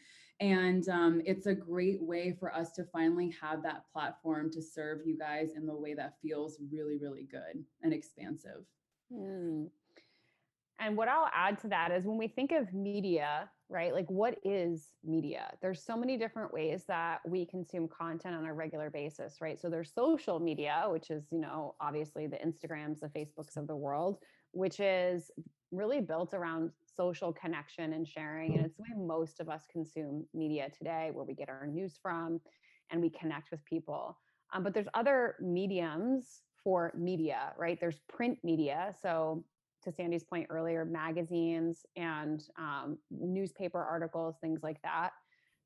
and 0.44 0.90
um, 0.90 1.22
it's 1.26 1.46
a 1.46 1.54
great 1.54 2.02
way 2.02 2.36
for 2.38 2.54
us 2.54 2.74
to 2.74 2.84
finally 2.84 3.34
have 3.42 3.64
that 3.64 3.86
platform 3.94 4.52
to 4.52 4.62
serve 4.62 5.00
you 5.06 5.18
guys 5.18 5.52
in 5.56 5.66
the 5.66 5.74
way 5.74 5.94
that 5.94 6.16
feels 6.22 6.58
really, 6.70 6.98
really 6.98 7.26
good 7.32 7.64
and 7.82 7.94
expansive. 7.94 8.66
Mm. 9.10 9.70
And 10.80 10.98
what 10.98 11.08
I'll 11.08 11.30
add 11.34 11.62
to 11.62 11.70
that 11.70 11.92
is 11.92 12.04
when 12.04 12.18
we 12.18 12.28
think 12.28 12.52
of 12.52 12.74
media, 12.74 13.50
right? 13.70 13.94
Like, 13.94 14.10
what 14.10 14.38
is 14.44 14.90
media? 15.02 15.50
There's 15.62 15.82
so 15.82 15.96
many 15.96 16.18
different 16.18 16.54
ways 16.54 16.84
that 16.90 17.22
we 17.26 17.46
consume 17.46 17.88
content 17.88 18.36
on 18.36 18.44
a 18.44 18.54
regular 18.54 18.90
basis, 18.90 19.38
right? 19.40 19.58
So 19.62 19.70
there's 19.70 19.94
social 19.94 20.42
media, 20.42 20.88
which 20.90 21.10
is, 21.10 21.24
you 21.32 21.40
know, 21.40 21.76
obviously 21.80 22.28
the 22.28 22.36
Instagrams, 22.36 23.00
the 23.00 23.08
Facebooks 23.08 23.56
of 23.56 23.66
the 23.66 23.78
world, 23.78 24.18
which 24.52 24.82
is 24.82 25.32
really 25.72 26.02
built 26.02 26.34
around 26.34 26.72
social 26.96 27.34
connection 27.34 27.94
and 27.94 28.08
sharing. 28.08 28.56
And 28.56 28.66
it's 28.66 28.76
the 28.76 28.84
way 28.84 28.96
most 28.96 29.40
of 29.40 29.50
us 29.50 29.64
consume 29.72 30.26
media 30.34 30.70
today, 30.78 31.10
where 31.14 31.26
we 31.26 31.34
get 31.34 31.50
our 31.50 31.68
news 31.68 31.98
from 32.02 32.40
and 32.92 33.02
we 33.02 33.10
connect 33.10 33.52
with 33.52 33.64
people. 33.66 34.18
Um, 34.54 34.64
but 34.64 34.74
there's 34.74 34.88
other 34.94 35.36
mediums 35.42 36.42
for 36.64 36.94
media, 36.98 37.54
right? 37.58 37.78
There's 37.80 38.00
print 38.08 38.38
media. 38.44 38.94
So, 39.02 39.44
to 39.84 39.92
Sandy's 39.92 40.24
point 40.24 40.48
earlier, 40.50 40.86
magazines 40.86 41.86
and 41.98 42.42
um, 42.58 42.98
newspaper 43.12 43.84
articles, 43.84 44.36
things 44.40 44.62
like 44.64 44.82
that. 44.82 45.12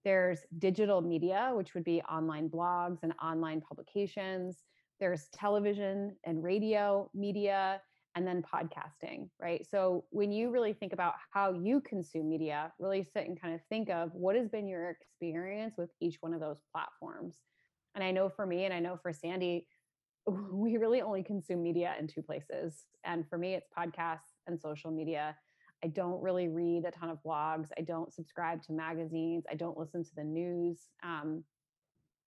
There's 0.04 0.40
digital 0.58 1.02
media, 1.02 1.52
which 1.54 1.76
would 1.76 1.84
be 1.84 2.02
online 2.04 2.50
blogs 2.50 3.04
and 3.04 3.13
online 3.22 3.62
publications. 3.62 4.63
There's 5.00 5.28
television 5.34 6.16
and 6.26 6.44
radio 6.44 7.12
media 7.13 7.82
and 8.17 8.25
then 8.25 8.41
podcasting, 8.41 9.30
right? 9.39 9.63
So 9.69 10.06
when 10.10 10.32
you 10.32 10.49
really 10.49 10.73
think 10.73 10.91
about 10.91 11.13
how 11.30 11.53
you 11.53 11.80
consume 11.80 12.27
media, 12.27 12.73
really 12.80 13.03
sit 13.03 13.27
and 13.27 13.39
kind 13.39 13.53
of 13.53 13.62
think 13.69 13.91
of 13.91 14.10
what 14.12 14.36
has 14.36 14.49
been 14.49 14.67
your 14.67 14.89
experience 14.89 15.75
with 15.77 15.91
each 16.01 16.17
one 16.21 16.34
of 16.34 16.39
those 16.39 16.58
platforms. 16.73 17.36
And 17.93 18.03
I 18.03 18.10
know 18.10 18.27
for 18.27 18.47
me, 18.47 18.65
and 18.65 18.73
I 18.73 18.80
know 18.80 18.97
for 18.97 19.13
Sandy, 19.13 19.67
we 20.51 20.77
really 20.77 21.03
only 21.03 21.21
consume 21.21 21.62
media 21.62 21.93
in 21.99 22.08
two 22.08 22.23
places. 22.23 22.86
And 23.03 23.23
for 23.30 23.38
me, 23.38 23.53
it's 23.53 23.67
podcasts 23.77 24.34
and 24.47 24.60
social 24.60 24.89
media. 24.89 25.36
I 25.84 25.89
don't 25.89 26.19
really 26.19 26.47
read 26.47 26.86
a 26.88 26.91
ton 26.91 27.12
of 27.12 27.19
blogs. 27.23 27.67
I 27.77 27.82
don't 27.82 28.12
subscribe 28.12 28.63
to 28.63 28.73
magazines. 28.73 29.43
I 29.47 29.53
don't 29.53 29.77
listen 29.77 30.03
to 30.03 30.15
the 30.15 30.23
news. 30.23 30.80
Um, 31.03 31.43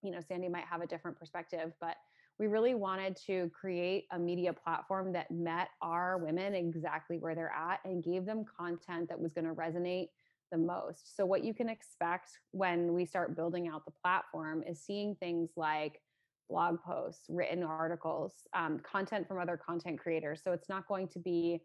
you 0.03 0.11
know, 0.11 0.21
Sandy 0.25 0.47
might 0.47 0.63
have 0.63 0.79
a 0.79 0.87
different 0.87 1.19
perspective, 1.19 1.73
but 1.81 1.97
we 2.41 2.47
really 2.47 2.73
wanted 2.73 3.15
to 3.27 3.51
create 3.53 4.07
a 4.11 4.17
media 4.17 4.51
platform 4.51 5.13
that 5.13 5.29
met 5.29 5.67
our 5.83 6.17
women 6.17 6.55
exactly 6.55 7.19
where 7.19 7.35
they're 7.35 7.53
at 7.53 7.79
and 7.85 8.03
gave 8.03 8.25
them 8.25 8.43
content 8.57 9.07
that 9.07 9.19
was 9.19 9.31
going 9.31 9.45
to 9.45 9.53
resonate 9.53 10.07
the 10.51 10.57
most. 10.57 11.15
So, 11.15 11.23
what 11.23 11.43
you 11.43 11.53
can 11.53 11.69
expect 11.69 12.31
when 12.49 12.95
we 12.95 13.05
start 13.05 13.35
building 13.35 13.67
out 13.67 13.85
the 13.85 13.91
platform 13.91 14.63
is 14.67 14.81
seeing 14.81 15.13
things 15.19 15.51
like 15.55 16.01
blog 16.49 16.81
posts, 16.81 17.27
written 17.29 17.61
articles, 17.61 18.33
um, 18.55 18.79
content 18.79 19.27
from 19.27 19.37
other 19.37 19.55
content 19.55 19.99
creators. 19.99 20.41
So, 20.43 20.51
it's 20.51 20.67
not 20.67 20.87
going 20.87 21.09
to 21.09 21.19
be 21.19 21.61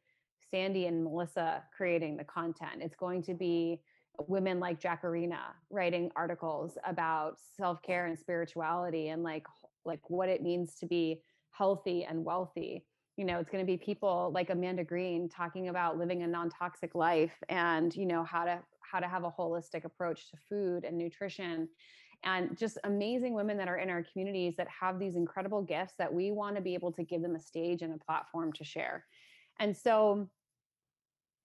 Sandy 0.50 0.84
and 0.84 1.04
Melissa 1.04 1.62
creating 1.74 2.18
the 2.18 2.24
content, 2.24 2.82
it's 2.82 2.96
going 2.96 3.22
to 3.22 3.32
be 3.32 3.80
women 4.28 4.60
like 4.60 4.80
Jacarina 4.80 5.40
writing 5.70 6.10
articles 6.16 6.78
about 6.86 7.36
self-care 7.56 8.06
and 8.06 8.18
spirituality 8.18 9.08
and 9.08 9.22
like 9.22 9.44
like 9.86 10.00
what 10.08 10.28
it 10.28 10.42
means 10.42 10.74
to 10.76 10.86
be 10.86 11.20
healthy 11.50 12.04
and 12.04 12.24
wealthy 12.24 12.84
you 13.16 13.24
know 13.24 13.38
it's 13.38 13.50
going 13.50 13.64
to 13.64 13.70
be 13.70 13.76
people 13.76 14.30
like 14.34 14.50
amanda 14.50 14.84
green 14.84 15.28
talking 15.28 15.68
about 15.68 15.98
living 15.98 16.22
a 16.22 16.26
non-toxic 16.26 16.94
life 16.94 17.34
and 17.48 17.94
you 17.94 18.06
know 18.06 18.24
how 18.24 18.44
to 18.44 18.58
how 18.80 19.00
to 19.00 19.08
have 19.08 19.24
a 19.24 19.30
holistic 19.30 19.84
approach 19.84 20.30
to 20.30 20.36
food 20.48 20.84
and 20.84 20.96
nutrition 20.96 21.68
and 22.24 22.56
just 22.56 22.78
amazing 22.84 23.34
women 23.34 23.56
that 23.56 23.68
are 23.68 23.76
in 23.76 23.90
our 23.90 24.04
communities 24.12 24.54
that 24.56 24.68
have 24.68 24.98
these 24.98 25.16
incredible 25.16 25.62
gifts 25.62 25.94
that 25.98 26.12
we 26.12 26.30
want 26.30 26.56
to 26.56 26.62
be 26.62 26.74
able 26.74 26.92
to 26.92 27.02
give 27.02 27.22
them 27.22 27.36
a 27.36 27.40
stage 27.40 27.82
and 27.82 27.94
a 27.94 28.04
platform 28.04 28.52
to 28.52 28.64
share 28.64 29.04
and 29.60 29.76
so 29.76 30.28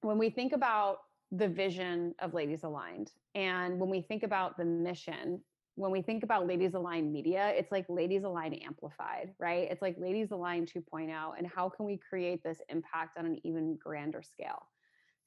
when 0.02 0.18
we 0.18 0.30
think 0.30 0.54
about 0.54 0.98
the 1.32 1.48
vision 1.48 2.14
of 2.20 2.34
Ladies 2.34 2.64
Aligned. 2.64 3.12
And 3.36 3.80
when 3.80 3.90
we 3.90 4.02
think 4.02 4.24
about 4.24 4.58
the 4.58 4.66
mission, 4.66 5.42
when 5.76 5.92
we 5.92 6.02
think 6.02 6.24
about 6.24 6.48
Ladies 6.48 6.74
Aligned 6.74 7.12
Media, 7.12 7.54
it's 7.56 7.72
like 7.72 7.86
Ladies 7.88 8.24
Aligned 8.24 8.62
Amplified, 8.64 9.34
right? 9.40 9.68
It's 9.72 9.82
like 9.82 9.96
Ladies 9.98 10.32
Aligned 10.32 10.72
2.0. 10.72 11.34
And 11.38 11.48
how 11.48 11.70
can 11.70 11.86
we 11.86 11.98
create 11.98 12.44
this 12.44 12.60
impact 12.70 13.18
on 13.18 13.26
an 13.26 13.40
even 13.44 13.78
grander 13.82 14.22
scale? 14.22 14.68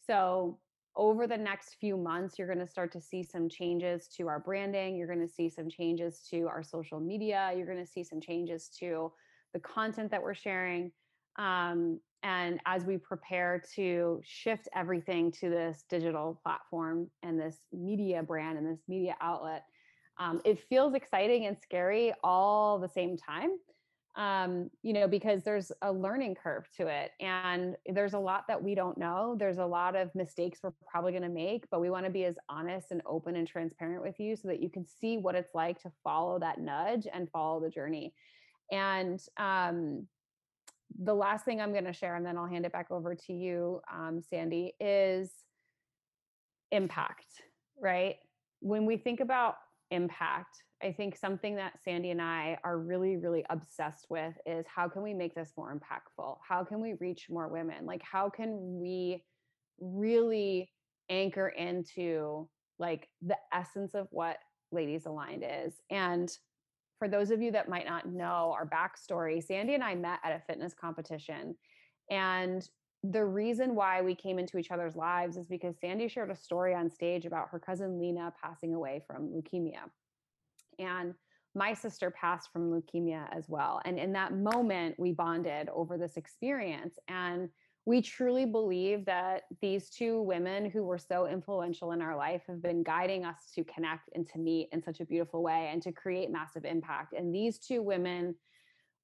So, 0.07 0.59
over 0.97 1.27
the 1.27 1.37
next 1.37 1.75
few 1.81 1.97
months, 1.97 2.39
you're 2.39 2.47
going 2.47 2.65
to 2.65 2.69
start 2.69 2.93
to 2.93 3.01
see 3.01 3.25
some 3.25 3.49
changes 3.49 4.07
to 4.17 4.29
our 4.29 4.39
branding. 4.39 4.97
You're 4.97 5.09
going 5.09 5.27
to 5.27 5.33
see 5.33 5.51
some 5.51 5.69
changes 5.69 6.21
to 6.31 6.47
our 6.47 6.63
social 6.63 7.01
media. 7.01 7.53
You're 7.57 7.67
going 7.67 7.85
to 7.85 7.91
see 7.91 8.05
some 8.05 8.21
changes 8.21 8.69
to 8.79 9.11
the 9.53 9.59
content 9.59 10.13
that 10.13 10.23
we're 10.23 10.35
sharing. 10.35 10.93
Um, 11.37 11.99
and 12.23 12.61
as 12.65 12.85
we 12.85 12.97
prepare 12.97 13.63
to 13.75 14.21
shift 14.23 14.69
everything 14.75 15.33
to 15.33 15.51
this 15.51 15.85
digital 15.91 16.41
platform 16.45 17.11
and 17.25 17.41
this 17.41 17.59
media 17.73 18.23
brand 18.23 18.57
and 18.57 18.67
this 18.67 18.83
media 18.87 19.17
outlet, 19.21 19.65
um, 20.19 20.41
it 20.45 20.59
feels 20.69 20.95
exciting 20.95 21.47
and 21.47 21.57
scary 21.59 22.13
all 22.23 22.79
the 22.79 22.89
same 22.89 23.17
time. 23.17 23.51
Um, 24.17 24.71
you 24.83 24.93
know, 24.93 25.09
because 25.09 25.43
there's 25.43 25.73
a 25.83 25.93
learning 25.93 26.37
curve 26.41 26.69
to 26.77 26.87
it 26.87 27.11
and 27.19 27.75
there's 27.85 28.15
a 28.15 28.19
lot 28.19 28.45
that 28.47 28.63
we 28.63 28.77
don't 28.77 28.97
know. 28.97 29.35
There's 29.37 29.59
a 29.59 29.67
lot 29.67 29.97
of 29.97 30.15
mistakes 30.15 30.61
we're 30.63 30.71
probably 30.87 31.11
going 31.11 31.25
to 31.25 31.29
make, 31.29 31.65
but 31.69 31.81
we 31.81 31.91
want 31.91 32.05
to 32.07 32.13
be 32.13 32.25
as 32.25 32.37
honest 32.49 32.93
and 32.93 33.03
open 33.07 33.35
and 33.35 33.49
transparent 33.49 34.05
with 34.05 34.21
you 34.21 34.37
so 34.37 34.47
that 34.47 34.63
you 34.63 34.71
can 34.71 34.87
see 34.87 35.19
what 35.19 35.35
it's 35.35 35.53
like 35.53 35.83
to 35.83 35.91
follow 36.05 36.39
that 36.39 36.61
nudge 36.61 37.09
and 37.13 37.29
follow 37.33 37.61
the 37.61 37.69
journey. 37.69 38.15
And 38.71 39.21
um, 39.37 40.07
the 40.97 41.15
last 41.15 41.45
thing 41.45 41.61
I'm 41.61 41.73
going 41.73 41.85
to 41.85 41.93
share, 41.93 42.15
and 42.15 42.25
then 42.25 42.37
I'll 42.37 42.47
hand 42.47 42.67
it 42.67 42.73
back 42.73 42.93
over 42.93 43.17
to 43.17 43.33
you, 43.33 43.81
um, 43.93 44.23
Sandy, 44.23 44.75
is 44.79 45.33
impact, 46.71 47.43
right? 47.81 48.17
When 48.61 48.87
we 48.87 48.97
think 48.97 49.19
about 49.19 49.57
impact, 49.95 50.63
I 50.83 50.93
think 50.93 51.17
something 51.17 51.57
that 51.57 51.83
Sandy 51.83 52.11
and 52.11 52.21
I 52.21 52.59
are 52.63 52.79
really, 52.79 53.17
really 53.17 53.45
obsessed 53.49 54.07
with 54.11 54.35
is 54.45 54.67
how 54.73 54.89
can 54.89 55.03
we 55.03 55.15
make 55.15 55.35
this 55.35 55.53
more 55.57 55.75
impactful? 55.75 56.37
How 56.47 56.63
can 56.65 56.81
we 56.81 56.95
reach 57.01 57.29
more 57.31 57.49
women? 57.49 57.87
Like, 57.87 58.03
how 58.03 58.29
can 58.29 58.79
we 58.81 59.25
really 59.81 60.71
anchor 61.09 61.49
into 61.49 62.49
like 62.79 63.09
the 63.23 63.37
essence 63.53 63.95
of 63.95 64.09
what 64.11 64.37
Ladies 64.73 65.07
Aligned 65.07 65.45
is? 65.47 65.75
And 65.91 66.31
for 66.99 67.09
those 67.09 67.31
of 67.31 67.41
you 67.41 67.51
that 67.53 67.69
might 67.69 67.87
not 67.87 68.07
know 68.07 68.55
our 68.55 68.69
backstory, 68.69 69.43
Sandy 69.43 69.75
and 69.75 69.85
I 69.85 69.95
met 69.95 70.19
at 70.23 70.33
a 70.33 70.43
fitness 70.47 70.75
competition. 70.75 71.55
And 72.11 72.69
the 73.11 73.25
reason 73.25 73.75
why 73.75 74.01
we 74.01 74.15
came 74.15 74.39
into 74.39 74.57
each 74.57 74.71
other's 74.71 74.97
lives 74.97 75.37
is 75.37 75.47
because 75.47 75.79
Sandy 75.79 76.09
shared 76.09 76.31
a 76.31 76.37
story 76.37 76.75
on 76.75 76.91
stage 76.91 77.27
about 77.27 77.49
her 77.51 77.59
cousin 77.59 78.01
Lena 78.01 78.33
passing 78.43 78.75
away 78.75 79.03
from 79.07 79.29
leukemia. 79.29 79.83
And 80.79 81.15
my 81.55 81.75
sister 81.75 82.11
passed 82.11 82.51
from 82.51 82.71
leukemia 82.71 83.27
as 83.31 83.49
well. 83.49 83.83
And 83.85 83.99
in 83.99 84.13
that 84.15 84.33
moment, 84.33 84.95
we 84.99 85.13
bonded 85.13 85.69
over 85.69 85.99
this 85.99 86.17
experience. 86.17 86.99
And 87.09 87.51
we 87.85 88.01
truly 88.01 88.47
believe 88.47 89.05
that 89.05 89.43
these 89.61 89.91
two 89.91 90.23
women 90.23 90.71
who 90.71 90.83
were 90.85 90.97
so 90.97 91.27
influential 91.27 91.93
in 91.93 92.01
our 92.01 92.17
life 92.17 92.43
have 92.49 92.63
been 92.63 92.83
guiding 92.83 93.27
us 93.27 93.51
to 93.55 93.65
connect 93.65 94.09
and 94.15 94.27
to 94.29 94.39
meet 94.39 94.71
in 94.73 94.83
such 94.83 95.01
a 95.01 95.05
beautiful 95.05 95.43
way 95.43 95.69
and 95.71 95.83
to 95.83 95.93
create 95.93 96.31
massive 96.31 96.65
impact. 96.65 97.13
And 97.13 97.35
these 97.35 97.59
two 97.59 97.83
women 97.83 98.35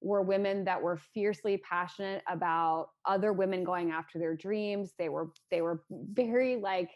were 0.01 0.21
women 0.21 0.65
that 0.65 0.81
were 0.81 0.97
fiercely 1.13 1.57
passionate 1.57 2.23
about 2.27 2.89
other 3.05 3.33
women 3.33 3.63
going 3.63 3.91
after 3.91 4.19
their 4.19 4.35
dreams. 4.35 4.93
They 4.97 5.09
were 5.09 5.31
they 5.49 5.61
were 5.61 5.83
very 5.89 6.57
like 6.57 6.89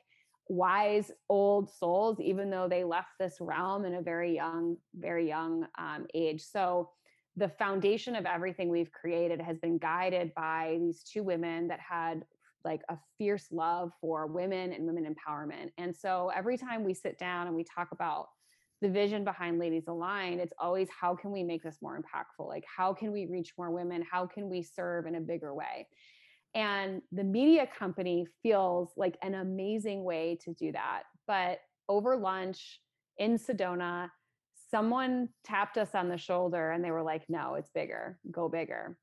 wise 0.47 1.11
old 1.29 1.69
souls, 1.69 2.19
even 2.19 2.49
though 2.49 2.67
they 2.67 2.83
left 2.83 3.09
this 3.19 3.37
realm 3.39 3.85
in 3.85 3.95
a 3.95 4.01
very 4.01 4.33
young, 4.35 4.77
very 4.95 5.27
young 5.27 5.65
um, 5.77 6.05
age. 6.13 6.41
So 6.41 6.89
the 7.35 7.49
foundation 7.49 8.15
of 8.15 8.25
everything 8.25 8.69
we've 8.69 8.91
created 8.91 9.41
has 9.41 9.57
been 9.59 9.77
guided 9.77 10.33
by 10.35 10.77
these 10.79 11.03
two 11.03 11.23
women 11.23 11.67
that 11.67 11.79
had 11.79 12.23
like 12.63 12.81
a 12.89 12.97
fierce 13.17 13.47
love 13.51 13.91
for 14.01 14.27
women 14.27 14.73
and 14.73 14.85
women 14.85 15.05
empowerment. 15.05 15.69
And 15.77 15.95
so 15.95 16.31
every 16.35 16.57
time 16.57 16.83
we 16.83 16.93
sit 16.93 17.19
down 17.19 17.47
and 17.47 17.55
we 17.55 17.63
talk 17.63 17.89
about 17.91 18.27
the 18.81 18.89
vision 18.89 19.23
behind 19.23 19.59
Ladies 19.59 19.87
Aligned, 19.87 20.39
it's 20.41 20.53
always 20.59 20.89
how 20.89 21.15
can 21.15 21.31
we 21.31 21.43
make 21.43 21.63
this 21.63 21.77
more 21.81 21.99
impactful? 21.99 22.47
Like, 22.47 22.65
how 22.65 22.93
can 22.93 23.11
we 23.11 23.25
reach 23.25 23.53
more 23.57 23.71
women? 23.71 24.03
How 24.09 24.25
can 24.25 24.49
we 24.49 24.61
serve 24.61 25.05
in 25.05 25.15
a 25.15 25.21
bigger 25.21 25.53
way? 25.53 25.87
And 26.53 27.01
the 27.11 27.23
media 27.23 27.67
company 27.67 28.27
feels 28.41 28.91
like 28.95 29.17
an 29.21 29.35
amazing 29.35 30.03
way 30.03 30.37
to 30.43 30.53
do 30.53 30.71
that. 30.71 31.03
But 31.27 31.59
over 31.89 32.15
lunch 32.15 32.79
in 33.17 33.37
Sedona, 33.37 34.09
someone 34.71 35.29
tapped 35.43 35.77
us 35.77 35.93
on 35.93 36.09
the 36.09 36.17
shoulder 36.17 36.71
and 36.71 36.83
they 36.83 36.91
were 36.91 37.03
like, 37.03 37.23
no, 37.29 37.55
it's 37.55 37.69
bigger, 37.69 38.19
go 38.31 38.49
bigger. 38.49 38.97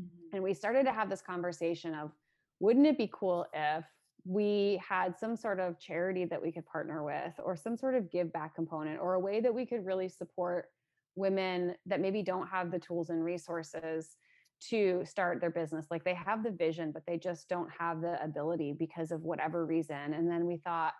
Mm-hmm. 0.00 0.36
And 0.36 0.42
we 0.42 0.54
started 0.54 0.84
to 0.84 0.92
have 0.92 1.08
this 1.10 1.22
conversation 1.22 1.94
of, 1.94 2.12
wouldn't 2.60 2.86
it 2.86 2.98
be 2.98 3.10
cool 3.12 3.46
if 3.52 3.84
we 4.24 4.80
had 4.86 5.18
some 5.18 5.36
sort 5.36 5.60
of 5.60 5.78
charity 5.78 6.24
that 6.24 6.42
we 6.42 6.52
could 6.52 6.66
partner 6.66 7.02
with 7.02 7.34
or 7.42 7.56
some 7.56 7.76
sort 7.76 7.94
of 7.94 8.10
give 8.10 8.32
back 8.32 8.54
component 8.54 9.00
or 9.00 9.14
a 9.14 9.20
way 9.20 9.40
that 9.40 9.54
we 9.54 9.64
could 9.64 9.84
really 9.86 10.08
support 10.08 10.66
women 11.14 11.74
that 11.86 12.00
maybe 12.00 12.22
don't 12.22 12.46
have 12.48 12.70
the 12.70 12.78
tools 12.78 13.10
and 13.10 13.24
resources 13.24 14.16
to 14.60 15.02
start 15.04 15.40
their 15.40 15.50
business. 15.50 15.86
Like 15.90 16.04
they 16.04 16.14
have 16.14 16.42
the 16.42 16.50
vision 16.50 16.92
but 16.92 17.04
they 17.06 17.16
just 17.16 17.48
don't 17.48 17.70
have 17.78 18.00
the 18.00 18.22
ability 18.22 18.74
because 18.78 19.10
of 19.12 19.22
whatever 19.22 19.64
reason. 19.64 20.14
And 20.14 20.30
then 20.30 20.46
we 20.46 20.58
thought 20.58 20.94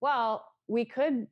well 0.00 0.44
we 0.68 0.84
could 0.84 1.26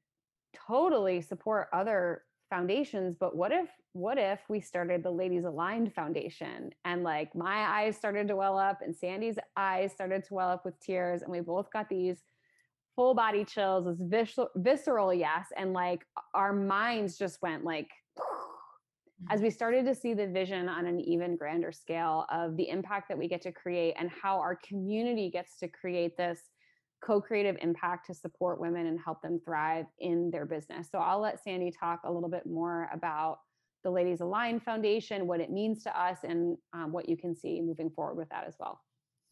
totally 0.66 1.22
support 1.22 1.68
other 1.72 2.22
foundations 2.50 3.14
but 3.18 3.34
what 3.34 3.52
if 3.52 3.68
what 3.92 4.18
if 4.18 4.40
we 4.48 4.60
started 4.60 5.02
the 5.02 5.10
ladies 5.10 5.44
aligned 5.44 5.94
foundation 5.94 6.70
and 6.84 7.02
like 7.02 7.34
my 7.34 7.80
eyes 7.80 7.96
started 7.96 8.28
to 8.28 8.36
well 8.36 8.58
up 8.58 8.80
and 8.82 8.94
sandy's 8.94 9.36
eyes 9.56 9.92
started 9.92 10.24
to 10.24 10.34
well 10.34 10.50
up 10.50 10.64
with 10.64 10.78
tears 10.80 11.22
and 11.22 11.30
we 11.30 11.40
both 11.40 11.72
got 11.72 11.88
these 11.88 12.18
full 12.96 13.14
body 13.14 13.44
chills 13.44 13.86
this 13.86 13.98
visceral, 14.00 14.50
visceral 14.56 15.14
yes 15.14 15.46
and 15.56 15.72
like 15.72 16.04
our 16.34 16.52
minds 16.52 17.16
just 17.16 17.40
went 17.40 17.64
like 17.64 17.88
as 19.30 19.36
mm-hmm. 19.36 19.44
we 19.44 19.50
started 19.50 19.86
to 19.86 19.94
see 19.94 20.12
the 20.12 20.26
vision 20.26 20.68
on 20.68 20.86
an 20.86 21.00
even 21.00 21.36
grander 21.36 21.72
scale 21.72 22.26
of 22.30 22.56
the 22.56 22.68
impact 22.68 23.08
that 23.08 23.16
we 23.16 23.28
get 23.28 23.40
to 23.40 23.52
create 23.52 23.94
and 23.98 24.10
how 24.10 24.38
our 24.38 24.58
community 24.66 25.30
gets 25.30 25.56
to 25.56 25.68
create 25.68 26.16
this 26.16 26.40
co-creative 27.02 27.56
impact 27.62 28.06
to 28.06 28.14
support 28.14 28.60
women 28.60 28.86
and 28.86 28.98
help 29.00 29.22
them 29.22 29.40
thrive 29.44 29.86
in 29.98 30.30
their 30.30 30.46
business. 30.46 30.88
So 30.90 30.98
I'll 30.98 31.20
let 31.20 31.42
Sandy 31.42 31.70
talk 31.70 32.00
a 32.04 32.12
little 32.12 32.28
bit 32.28 32.46
more 32.46 32.88
about 32.92 33.38
the 33.82 33.90
Ladies 33.90 34.20
Aligned 34.20 34.62
Foundation, 34.62 35.26
what 35.26 35.40
it 35.40 35.50
means 35.50 35.82
to 35.84 36.00
us, 36.00 36.18
and 36.24 36.58
um, 36.74 36.92
what 36.92 37.08
you 37.08 37.16
can 37.16 37.34
see 37.34 37.60
moving 37.62 37.90
forward 37.90 38.16
with 38.16 38.28
that 38.28 38.44
as 38.46 38.54
well. 38.60 38.80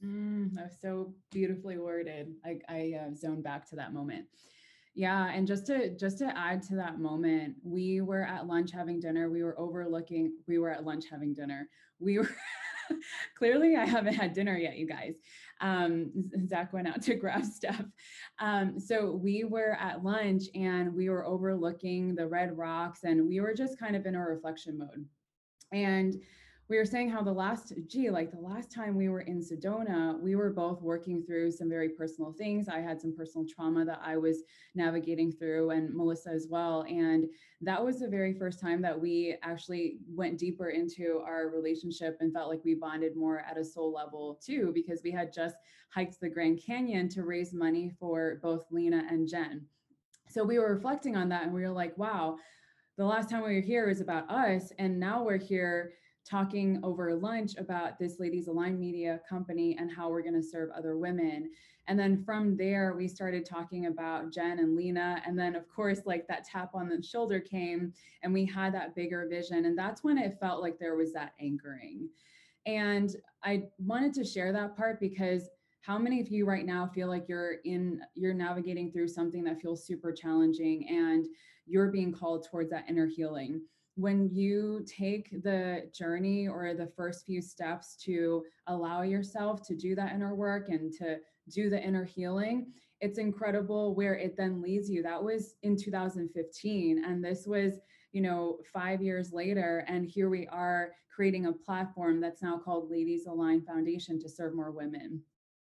Mm, 0.05 0.55
that 0.55 0.65
was 0.65 0.77
so 0.81 1.13
beautifully 1.31 1.77
worded. 1.77 2.35
I, 2.45 2.59
I 2.69 2.95
uh, 3.01 3.15
zoned 3.15 3.43
back 3.43 3.69
to 3.71 3.77
that 3.77 3.93
moment. 3.93 4.27
Yeah, 4.95 5.29
and 5.29 5.47
just 5.47 5.67
to 5.67 5.95
just 5.97 6.19
to 6.19 6.37
add 6.37 6.63
to 6.65 6.77
that 6.77 6.99
moment, 6.99 7.57
we 7.63 8.01
were 8.01 8.25
at 8.25 8.47
lunch 8.47 8.73
having 8.73 8.99
dinner. 8.99 9.31
We 9.31 9.45
were 9.45 9.59
overlooking. 9.59 10.33
We 10.49 10.59
were 10.59 10.71
at 10.71 10.85
lunch 10.85 11.05
having 11.11 11.35
dinner. 11.35 11.69
We 12.01 12.19
were 12.19 12.31
clearly 13.37 13.77
I 13.77 13.85
haven't 13.85 14.15
had 14.15 14.33
dinner 14.33 14.57
yet, 14.57 14.77
you 14.77 14.87
guys. 14.87 15.17
Um, 15.61 16.11
Zach 16.47 16.73
went 16.73 16.89
out 16.89 17.03
to 17.03 17.15
grab 17.17 17.45
stuff. 17.45 17.85
Um, 18.39 18.79
so 18.79 19.13
we 19.13 19.45
were 19.45 19.77
at 19.81 20.05
lunch 20.05 20.45
and 20.55 20.95
we 20.95 21.09
were 21.09 21.25
overlooking 21.25 22.15
the 22.15 22.27
red 22.27 22.57
rocks, 22.57 23.05
and 23.05 23.29
we 23.29 23.41
were 23.41 23.55
just 23.55 23.79
kind 23.79 23.97
of 23.97 24.07
in 24.07 24.15
a 24.15 24.21
reflection 24.21 24.79
mode. 24.79 25.05
And 25.73 26.23
we 26.69 26.77
were 26.77 26.85
saying 26.85 27.09
how 27.09 27.23
the 27.23 27.33
last, 27.33 27.73
gee, 27.87 28.11
like 28.11 28.31
the 28.31 28.41
last 28.41 28.71
time 28.71 28.95
we 28.95 29.09
were 29.09 29.23
in 29.23 29.41
Sedona, 29.41 30.21
we 30.21 30.37
were 30.37 30.51
both 30.51 30.83
working 30.83 31.23
through 31.23 31.51
some 31.51 31.69
very 31.69 31.89
personal 31.89 32.33
things. 32.33 32.69
I 32.69 32.81
had 32.81 33.01
some 33.01 33.17
personal 33.17 33.47
trauma 33.49 33.87
that 33.87 34.01
I 34.05 34.19
was 34.19 34.43
navigating 34.75 35.33
through, 35.33 35.71
and 35.71 35.95
Melissa 35.95 36.29
as 36.29 36.47
well. 36.51 36.83
And 36.83 37.27
that 37.63 37.83
was 37.83 38.01
the 38.01 38.09
very 38.09 38.35
first 38.35 38.61
time 38.61 38.83
that 38.83 39.01
we 39.01 39.37
actually 39.43 40.01
went 40.15 40.39
deeper 40.39 40.69
into 40.69 41.23
our 41.27 41.49
relationship 41.49 42.19
and 42.21 42.35
felt 42.35 42.51
like 42.51 42.65
we 42.65 42.75
bonded 42.75 43.17
more 43.17 43.41
at 43.41 43.57
a 43.57 43.65
soul 43.65 43.91
level 43.91 44.39
too, 44.45 44.71
because 44.75 45.01
we 45.03 45.11
had 45.11 45.33
just 45.33 45.57
hiked 45.91 46.21
the 46.21 46.29
Grand 46.29 46.61
Canyon 46.65 47.09
to 47.09 47.25
raise 47.25 47.55
money 47.55 47.91
for 47.99 48.41
both 48.43 48.67
Lena 48.71 49.05
and 49.11 49.27
Jen. 49.27 49.65
So 50.29 50.45
we 50.45 50.59
were 50.59 50.75
reflecting 50.75 51.17
on 51.17 51.31
that 51.31 51.45
and 51.45 51.55
we 51.55 51.63
were 51.63 51.71
like, 51.71 51.97
wow, 51.97 52.37
the 52.99 53.07
last 53.07 53.31
time 53.31 53.43
we 53.43 53.55
were 53.55 53.63
here 53.63 53.89
is 53.89 54.03
about 54.03 54.29
us. 54.31 54.71
And 54.79 55.01
now 55.01 55.23
we're 55.23 55.39
here 55.39 55.93
talking 56.29 56.81
over 56.83 57.15
lunch 57.15 57.57
about 57.57 57.99
this 57.99 58.21
Ladies 58.21 58.49
Align 58.49 58.79
Media 58.79 59.21
company 59.29 59.77
and 59.79 59.91
how 59.91 60.11
we're 60.11 60.23
going 60.23 60.35
to 60.35 60.43
serve 60.43 60.71
other 60.71 60.99
women. 60.99 61.51
And 61.87 61.99
then 61.99 62.23
from 62.23 62.57
there, 62.57 62.95
we 62.95 63.09
started 63.09 63.47
talking 63.47 63.87
about 63.87 64.31
Jen 64.31 64.59
and 64.59 64.77
Lena. 64.77 65.23
And 65.27 65.39
then, 65.39 65.57
of 65.57 65.69
course, 65.69 66.03
like 66.05 66.27
that 66.29 66.45
tap 66.45 66.75
on 66.75 66.89
the 66.89 67.03
shoulder 67.03 67.41
came 67.41 67.95
and 68.23 68.35
we 68.35 68.45
had 68.45 68.75
that 68.75 68.95
bigger 68.95 69.27
vision. 69.29 69.65
And 69.65 69.79
that's 69.79 70.05
when 70.05 70.19
it 70.19 70.39
felt 70.39 70.61
like 70.61 70.79
there 70.79 70.97
was 70.97 71.13
that 71.15 71.33
anchoring. 71.41 72.11
And 72.67 73.17
I 73.43 73.65
wanted 73.79 74.13
to 74.15 74.25
share 74.25 74.53
that 74.53 74.77
part 74.77 75.01
because 75.01 75.49
how 75.81 75.97
many 75.97 76.21
of 76.21 76.29
you 76.29 76.45
right 76.45 76.67
now 76.67 76.87
feel 76.87 77.09
like 77.09 77.27
you're 77.29 77.57
in 77.65 78.03
you're 78.15 78.35
navigating 78.35 78.93
through 78.93 79.09
something 79.09 79.43
that 79.45 79.59
feels 79.59 79.87
super 79.87 80.13
challenging 80.13 80.87
and 80.91 81.27
you're 81.67 81.91
being 81.91 82.13
called 82.13 82.47
towards 82.51 82.69
that 82.69 82.85
inner 82.89 83.07
healing 83.07 83.63
when 83.99 84.31
you 84.33 84.85
take 84.87 85.43
the 85.43 85.91
journey 85.93 86.47
or 86.47 86.73
the 86.73 86.87
first 86.87 87.27
few 87.27 87.43
steps 87.43 87.97
to 87.97 88.45
allow 88.69 89.03
yourself 89.03 89.67
to 89.67 89.75
do 89.75 89.97
that 89.97 90.13
inner 90.15 90.37
work 90.37 90.69
and 90.69 90.93
to 90.93 91.17
do 91.53 91.69
the 91.69 91.83
inner 91.83 92.05
healing, 92.05 92.69
it's 93.01 93.19
incredible 93.19 93.97
where 93.97 94.15
it 94.15 94.37
then 94.37 94.63
leads 94.63 94.89
you. 94.89 95.03
That 95.03 95.21
was 95.21 95.57
in 95.65 95.77
2015. 95.77 97.05
And 97.05 97.25
this 97.25 97.45
was, 97.45 97.73
you 98.13 98.23
know, 98.23 98.59
five 98.73 99.03
years 99.03 99.33
later. 99.33 99.85
And 99.89 100.07
here 100.07 100.31
we 100.31 100.47
are 100.47 100.93
creating 101.13 101.47
a 101.47 101.53
platform 101.53 102.21
that's 102.21 102.41
now 102.41 102.57
called 102.57 102.93
Ladies 102.93 103.27
Align 103.27 103.63
Foundation 103.63 104.21
to 104.21 104.29
serve 104.29 104.55
more 104.55 104.71
women. 104.71 105.21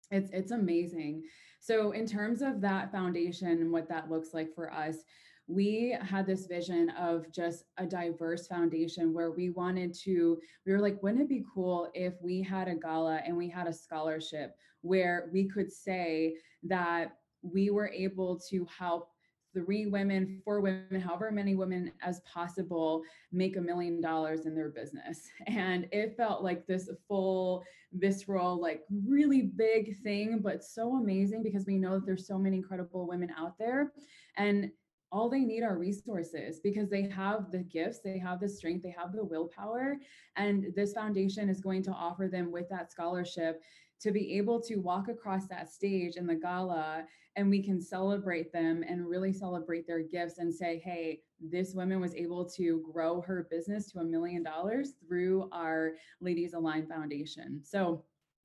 It's, 0.10 0.32
it's 0.32 0.52
amazing. 0.52 1.24
So, 1.60 1.92
in 1.92 2.08
terms 2.08 2.42
of 2.42 2.62
that 2.62 2.92
foundation 2.94 3.50
and 3.50 3.72
what 3.72 3.90
that 3.90 4.10
looks 4.10 4.34
like 4.34 4.56
for 4.56 4.74
us, 4.74 5.04
we 5.52 5.98
had 6.02 6.26
this 6.26 6.46
vision 6.46 6.90
of 6.92 7.32
just 7.32 7.66
a 7.78 7.86
diverse 7.86 8.48
foundation 8.48 9.14
where 9.14 9.32
we 9.32 9.50
wanted 9.50 9.94
to 9.94 10.40
we 10.66 10.72
were 10.72 10.80
like 10.80 11.02
wouldn't 11.04 11.22
it 11.22 11.30
be 11.30 11.44
cool 11.54 11.90
if 11.94 12.14
we 12.22 12.42
had 12.42 12.68
a 12.68 12.76
gala 12.76 13.22
and 13.26 13.36
we 13.36 13.50
had 13.50 13.68
a 13.68 13.74
scholarship 13.74 14.56
where 14.82 15.30
we 15.34 15.48
could 15.48 15.72
say 15.72 16.36
that 16.64 17.18
we 17.42 17.70
were 17.70 17.90
able 17.90 18.40
to 18.50 18.66
help 18.66 19.10
three 19.54 19.86
women, 19.86 20.42
four 20.44 20.62
women, 20.62 21.02
however 21.02 21.32
many 21.32 21.56
women 21.56 21.92
as 22.02 22.22
possible 22.22 23.02
make 23.32 23.58
a 23.58 23.62
million 23.62 24.00
dollars 24.00 24.46
in 24.46 24.56
their 24.56 24.70
business. 24.70 25.28
And 25.48 25.88
it 25.92 26.16
felt 26.16 26.44
like 26.44 26.66
this 26.66 26.90
full, 27.08 27.64
visceral, 27.94 28.62
like 28.62 28.84
really 29.06 29.42
big 29.42 29.98
thing, 30.02 30.40
but 30.40 30.64
so 30.64 30.96
amazing 30.96 31.44
because 31.44 31.66
we 31.66 31.78
know 31.78 31.96
that 31.96 32.06
there's 32.06 32.28
so 32.28 32.38
many 32.38 32.58
incredible 32.58 33.08
women 33.08 33.32
out 33.38 33.58
there. 33.58 33.92
And 34.38 34.72
all 35.12 35.30
they 35.30 35.42
need 35.42 35.64
are 35.64 35.78
resources 35.78 36.60
because 36.60 36.90
they 36.90 37.10
have 37.10 37.52
the 37.52 37.64
gifts, 37.64 38.00
they 38.00 38.18
have 38.18 38.40
the 38.40 38.48
strength, 38.50 38.84
they 38.84 38.96
have 38.98 39.12
the 39.14 39.24
willpower. 39.24 39.98
And 40.36 40.74
this 40.76 40.94
foundation 40.94 41.50
is 41.50 41.60
going 41.60 41.84
to 41.84 41.92
offer 41.92 42.28
them 42.28 42.52
with 42.52 42.70
that 42.70 42.92
scholarship 42.92 43.62
to 44.02 44.12
be 44.12 44.38
able 44.38 44.60
to 44.62 44.78
walk 44.78 45.10
across 45.10 45.48
that 45.48 45.70
stage 45.70 46.16
in 46.16 46.26
the 46.26 46.36
gala 46.36 47.06
and 47.36 47.50
we 47.50 47.64
can 47.64 47.80
celebrate 47.82 48.52
them 48.52 48.84
and 48.88 49.08
really 49.08 49.32
celebrate 49.32 49.88
their 49.88 50.02
gifts 50.02 50.38
and 50.38 50.54
say, 50.54 50.82
hey, 50.84 51.22
this 51.40 51.74
woman 51.74 52.02
was 52.02 52.14
able 52.14 52.44
to 52.46 52.84
grow 52.92 53.22
her 53.22 53.48
business 53.50 53.90
to 53.92 54.00
a 54.00 54.04
million 54.04 54.44
dollars 54.44 54.94
through 55.08 55.48
our 55.52 55.94
Ladies 56.20 56.54
Align 56.54 56.88
Foundation. 56.88 57.62
So 57.64 58.04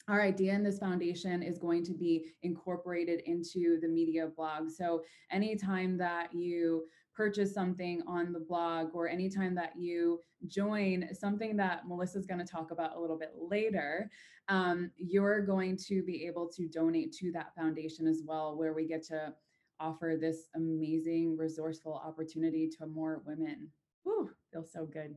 our 0.09 0.23
idea 0.23 0.53
in 0.55 0.63
this 0.63 0.79
foundation 0.79 1.43
is 1.43 1.59
going 1.59 1.85
to 1.85 1.95
be 1.95 2.27
incorporated 2.43 3.23
into 3.27 3.79
the 3.81 3.89
media 3.89 4.29
blog. 4.37 4.71
So 4.71 5.03
anytime 5.31 5.97
that 5.99 6.33
you 6.33 6.85
purchase 7.15 7.53
something 7.53 8.03
on 8.07 8.33
the 8.33 8.41
blog 8.41 8.89
or 8.95 9.09
anytime 9.09 9.55
that 9.55 9.73
you 9.77 10.21
join 10.47 11.09
something 11.15 11.57
that 11.57 11.89
Melissa's 11.89 12.27
going 12.27 12.39
to 12.39 12.47
talk 12.47 12.71
about 12.71 12.95
a 12.95 13.01
little 13.01 13.19
bit 13.19 13.33
later, 13.37 14.11
um, 14.49 14.91
you're 14.97 15.45
going 15.45 15.77
to 15.89 16.03
be 16.03 16.25
able 16.27 16.49
to 16.57 16.69
donate 16.69 17.13
to 17.15 17.33
that 17.33 17.55
foundation 17.57 18.07
as 18.07 18.23
well, 18.25 18.57
where 18.57 18.75
we 18.75 18.87
get 18.87 19.03
to 19.07 19.33
offer 19.81 20.17
this 20.21 20.49
amazing, 20.55 21.37
resourceful 21.37 22.01
opportunity 22.05 22.69
to 22.79 22.87
more 22.87 23.23
women. 23.27 23.69
Whew, 24.05 24.31
feels 24.53 24.71
so 24.73 24.87
good. 24.87 25.17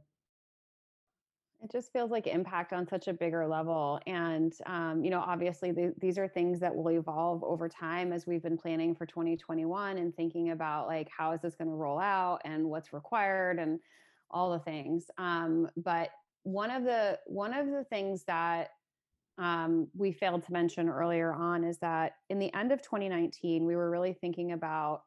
It 1.62 1.72
just 1.72 1.92
feels 1.92 2.10
like 2.10 2.26
impact 2.26 2.72
on 2.72 2.88
such 2.88 3.10
a 3.10 3.14
bigger 3.14 3.46
level. 3.46 4.00
And, 4.08 4.54
um, 4.66 5.04
you 5.04 5.10
know, 5.10 5.20
obviously 5.20 5.72
the, 5.72 5.94
these 6.00 6.18
are 6.18 6.28
things 6.28 6.60
that 6.62 6.74
will 6.74 6.90
evolve 6.90 7.44
over 7.44 7.68
time 7.68 8.14
as 8.14 8.26
we've 8.26 8.42
been 8.42 8.58
planning 8.58 8.96
for 8.96 9.06
2021 9.06 9.98
and 9.98 10.16
thinking 10.16 10.52
about 10.52 10.88
like, 10.88 11.10
how 11.10 11.34
is 11.34 11.42
this 11.42 11.56
going 11.56 11.68
to 11.68 11.76
roll 11.76 12.00
out 12.00 12.40
and 12.46 12.64
what's 12.64 12.94
required 12.94 13.60
and 13.60 13.80
all 14.32 14.52
the 14.52 14.60
things. 14.60 15.12
Um, 15.18 15.70
but 15.76 16.12
one 16.44 16.72
of 16.72 16.86
the, 16.86 17.20
one 17.26 17.54
of 17.54 17.68
the 17.68 17.84
things 17.84 18.24
that 18.26 18.70
um, 19.38 19.88
we 19.94 20.14
failed 20.14 20.44
to 20.44 20.54
mention 20.54 20.88
earlier 20.88 21.34
on 21.34 21.66
is 21.66 21.78
that 21.80 22.14
in 22.30 22.40
the 22.40 22.54
end 22.54 22.72
of 22.72 22.82
2019, 22.82 23.66
we 23.66 23.76
were 23.76 23.90
really 23.90 24.14
thinking 24.14 24.54
about 24.54 25.04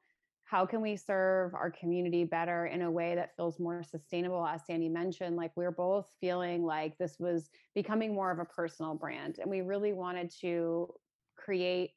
how 0.52 0.66
can 0.66 0.82
we 0.82 0.98
serve 0.98 1.54
our 1.54 1.70
community 1.70 2.24
better 2.24 2.66
in 2.66 2.82
a 2.82 2.90
way 2.90 3.14
that 3.14 3.34
feels 3.36 3.58
more 3.58 3.82
sustainable? 3.82 4.46
As 4.46 4.60
sandy 4.66 4.90
mentioned 4.90 5.34
like 5.34 5.50
we're 5.56 5.70
both 5.70 6.06
feeling 6.20 6.62
like 6.62 6.98
this 6.98 7.16
was 7.18 7.48
becoming 7.74 8.14
more 8.14 8.30
of 8.30 8.38
a 8.38 8.44
personal 8.44 8.94
brand 8.94 9.38
and 9.38 9.50
we 9.50 9.62
really 9.62 9.94
wanted 9.94 10.30
to 10.42 10.92
create 11.38 11.92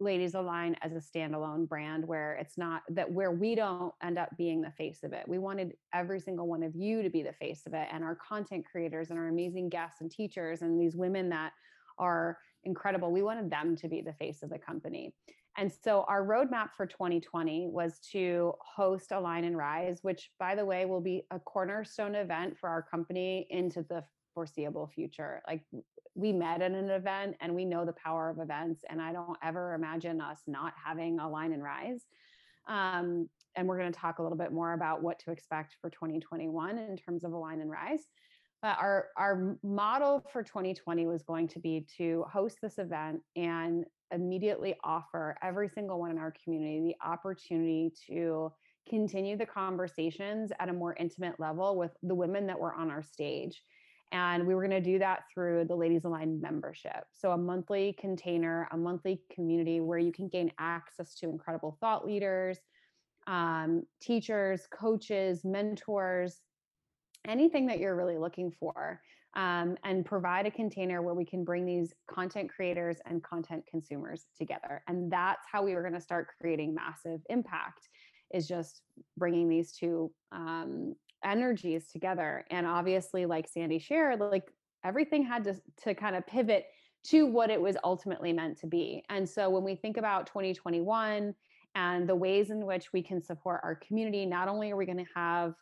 ladies 0.00 0.34
align 0.34 0.74
as 0.82 0.90
a 0.94 0.96
standalone 0.96 1.68
brand 1.68 2.04
where 2.04 2.34
it's 2.40 2.58
not 2.58 2.82
that 2.88 3.08
where 3.08 3.30
we 3.30 3.54
don't 3.54 3.94
end 4.02 4.18
up 4.18 4.30
being 4.36 4.60
the 4.60 4.72
face 4.72 5.04
of 5.04 5.12
it. 5.12 5.28
We 5.28 5.38
wanted 5.38 5.74
every 5.94 6.18
single 6.18 6.48
one 6.48 6.64
of 6.64 6.74
you 6.74 7.04
to 7.04 7.08
be 7.08 7.22
the 7.22 7.34
face 7.34 7.62
of 7.68 7.72
it 7.72 7.86
and 7.92 8.02
our 8.02 8.16
content 8.16 8.64
creators 8.68 9.10
and 9.10 9.18
our 9.18 9.28
amazing 9.28 9.68
guests 9.68 10.00
and 10.00 10.10
teachers 10.10 10.62
and 10.62 10.80
these 10.80 10.96
women 10.96 11.28
that 11.28 11.52
are 12.00 12.38
incredible 12.64 13.12
we 13.12 13.22
wanted 13.22 13.50
them 13.50 13.76
to 13.76 13.88
be 13.88 14.00
the 14.00 14.12
face 14.14 14.42
of 14.42 14.50
the 14.50 14.58
company 14.58 15.12
and 15.56 15.70
so 15.84 16.04
our 16.08 16.24
roadmap 16.24 16.70
for 16.76 16.86
2020 16.86 17.68
was 17.68 17.98
to 18.12 18.54
host 18.60 19.12
Align 19.12 19.44
and 19.44 19.56
Rise, 19.56 19.98
which, 20.02 20.30
by 20.38 20.54
the 20.54 20.64
way, 20.64 20.86
will 20.86 21.00
be 21.00 21.24
a 21.30 21.38
cornerstone 21.38 22.14
event 22.14 22.56
for 22.58 22.70
our 22.70 22.82
company 22.82 23.46
into 23.50 23.82
the 23.82 24.02
foreseeable 24.34 24.86
future. 24.86 25.42
Like 25.46 25.62
we 26.14 26.32
met 26.32 26.62
at 26.62 26.72
an 26.72 26.88
event 26.88 27.36
and 27.40 27.54
we 27.54 27.66
know 27.66 27.84
the 27.84 27.92
power 27.92 28.30
of 28.30 28.38
events, 28.38 28.82
and 28.88 29.00
I 29.00 29.12
don't 29.12 29.36
ever 29.42 29.74
imagine 29.74 30.22
us 30.22 30.40
not 30.46 30.72
having 30.82 31.18
Align 31.18 31.52
and 31.52 31.62
Rise. 31.62 32.06
Um, 32.66 33.28
and 33.54 33.68
we're 33.68 33.78
going 33.78 33.92
to 33.92 33.98
talk 33.98 34.18
a 34.18 34.22
little 34.22 34.38
bit 34.38 34.52
more 34.52 34.72
about 34.72 35.02
what 35.02 35.18
to 35.20 35.32
expect 35.32 35.76
for 35.82 35.90
2021 35.90 36.78
in 36.78 36.96
terms 36.96 37.24
of 37.24 37.32
Align 37.32 37.60
and 37.60 37.70
Rise. 37.70 38.06
But 38.62 38.78
our 38.80 39.08
our 39.16 39.58
model 39.62 40.24
for 40.32 40.42
2020 40.42 41.06
was 41.06 41.22
going 41.22 41.48
to 41.48 41.58
be 41.58 41.84
to 41.98 42.24
host 42.32 42.58
this 42.62 42.78
event 42.78 43.20
and 43.34 43.84
immediately 44.12 44.74
offer 44.84 45.36
every 45.42 45.68
single 45.68 45.98
one 45.98 46.10
in 46.10 46.18
our 46.18 46.34
community 46.44 46.80
the 46.80 47.06
opportunity 47.06 47.92
to 48.08 48.52
continue 48.88 49.36
the 49.36 49.46
conversations 49.46 50.52
at 50.58 50.68
a 50.68 50.72
more 50.72 50.94
intimate 50.98 51.38
level 51.38 51.76
with 51.76 51.92
the 52.02 52.14
women 52.14 52.46
that 52.46 52.58
were 52.58 52.74
on 52.74 52.90
our 52.90 53.02
stage. 53.02 53.62
And 54.10 54.46
we 54.46 54.54
were 54.54 54.66
going 54.66 54.82
to 54.82 54.90
do 54.90 54.98
that 54.98 55.24
through 55.32 55.64
the 55.64 55.74
Ladies 55.74 56.04
Aligned 56.04 56.42
membership. 56.42 57.04
So, 57.12 57.32
a 57.32 57.38
monthly 57.38 57.96
container, 57.98 58.68
a 58.70 58.76
monthly 58.76 59.22
community 59.34 59.80
where 59.80 59.98
you 59.98 60.12
can 60.12 60.28
gain 60.28 60.52
access 60.58 61.14
to 61.16 61.30
incredible 61.30 61.78
thought 61.80 62.04
leaders, 62.04 62.58
um, 63.26 63.84
teachers, 64.02 64.66
coaches, 64.70 65.44
mentors, 65.44 66.40
anything 67.26 67.66
that 67.66 67.78
you're 67.78 67.96
really 67.96 68.18
looking 68.18 68.50
for 68.50 69.00
um, 69.34 69.76
and 69.84 70.04
provide 70.04 70.46
a 70.46 70.50
container 70.50 71.02
where 71.02 71.14
we 71.14 71.24
can 71.24 71.44
bring 71.44 71.64
these 71.64 71.92
content 72.06 72.50
creators 72.54 72.98
and 73.06 73.22
content 73.22 73.64
consumers 73.70 74.26
together. 74.38 74.82
And 74.88 75.10
that's 75.10 75.46
how 75.50 75.62
we 75.62 75.74
were 75.74 75.82
going 75.82 75.94
to 75.94 76.00
start 76.00 76.28
creating 76.40 76.74
massive 76.74 77.20
impact 77.30 77.88
is 78.32 78.46
just 78.46 78.82
bringing 79.16 79.48
these 79.48 79.72
two 79.72 80.10
um, 80.32 80.94
energies 81.24 81.88
together. 81.88 82.44
And 82.50 82.66
obviously 82.66 83.26
like 83.26 83.48
sandy 83.48 83.78
shared 83.78 84.20
like 84.20 84.50
everything 84.84 85.24
had 85.24 85.44
to, 85.44 85.54
to 85.84 85.94
kind 85.94 86.16
of 86.16 86.26
pivot 86.26 86.66
to 87.04 87.26
what 87.26 87.50
it 87.50 87.60
was 87.60 87.76
ultimately 87.84 88.32
meant 88.32 88.58
to 88.58 88.66
be. 88.66 89.02
And 89.08 89.28
so 89.28 89.48
when 89.50 89.64
we 89.64 89.74
think 89.74 89.96
about 89.96 90.26
2021 90.26 91.34
and 91.74 92.08
the 92.08 92.14
ways 92.14 92.50
in 92.50 92.64
which 92.66 92.92
we 92.92 93.02
can 93.02 93.22
support 93.22 93.60
our 93.64 93.76
community 93.76 94.26
not 94.26 94.48
only 94.48 94.70
are 94.70 94.76
we 94.76 94.86
going 94.86 94.98
to 94.98 95.10
have 95.14 95.54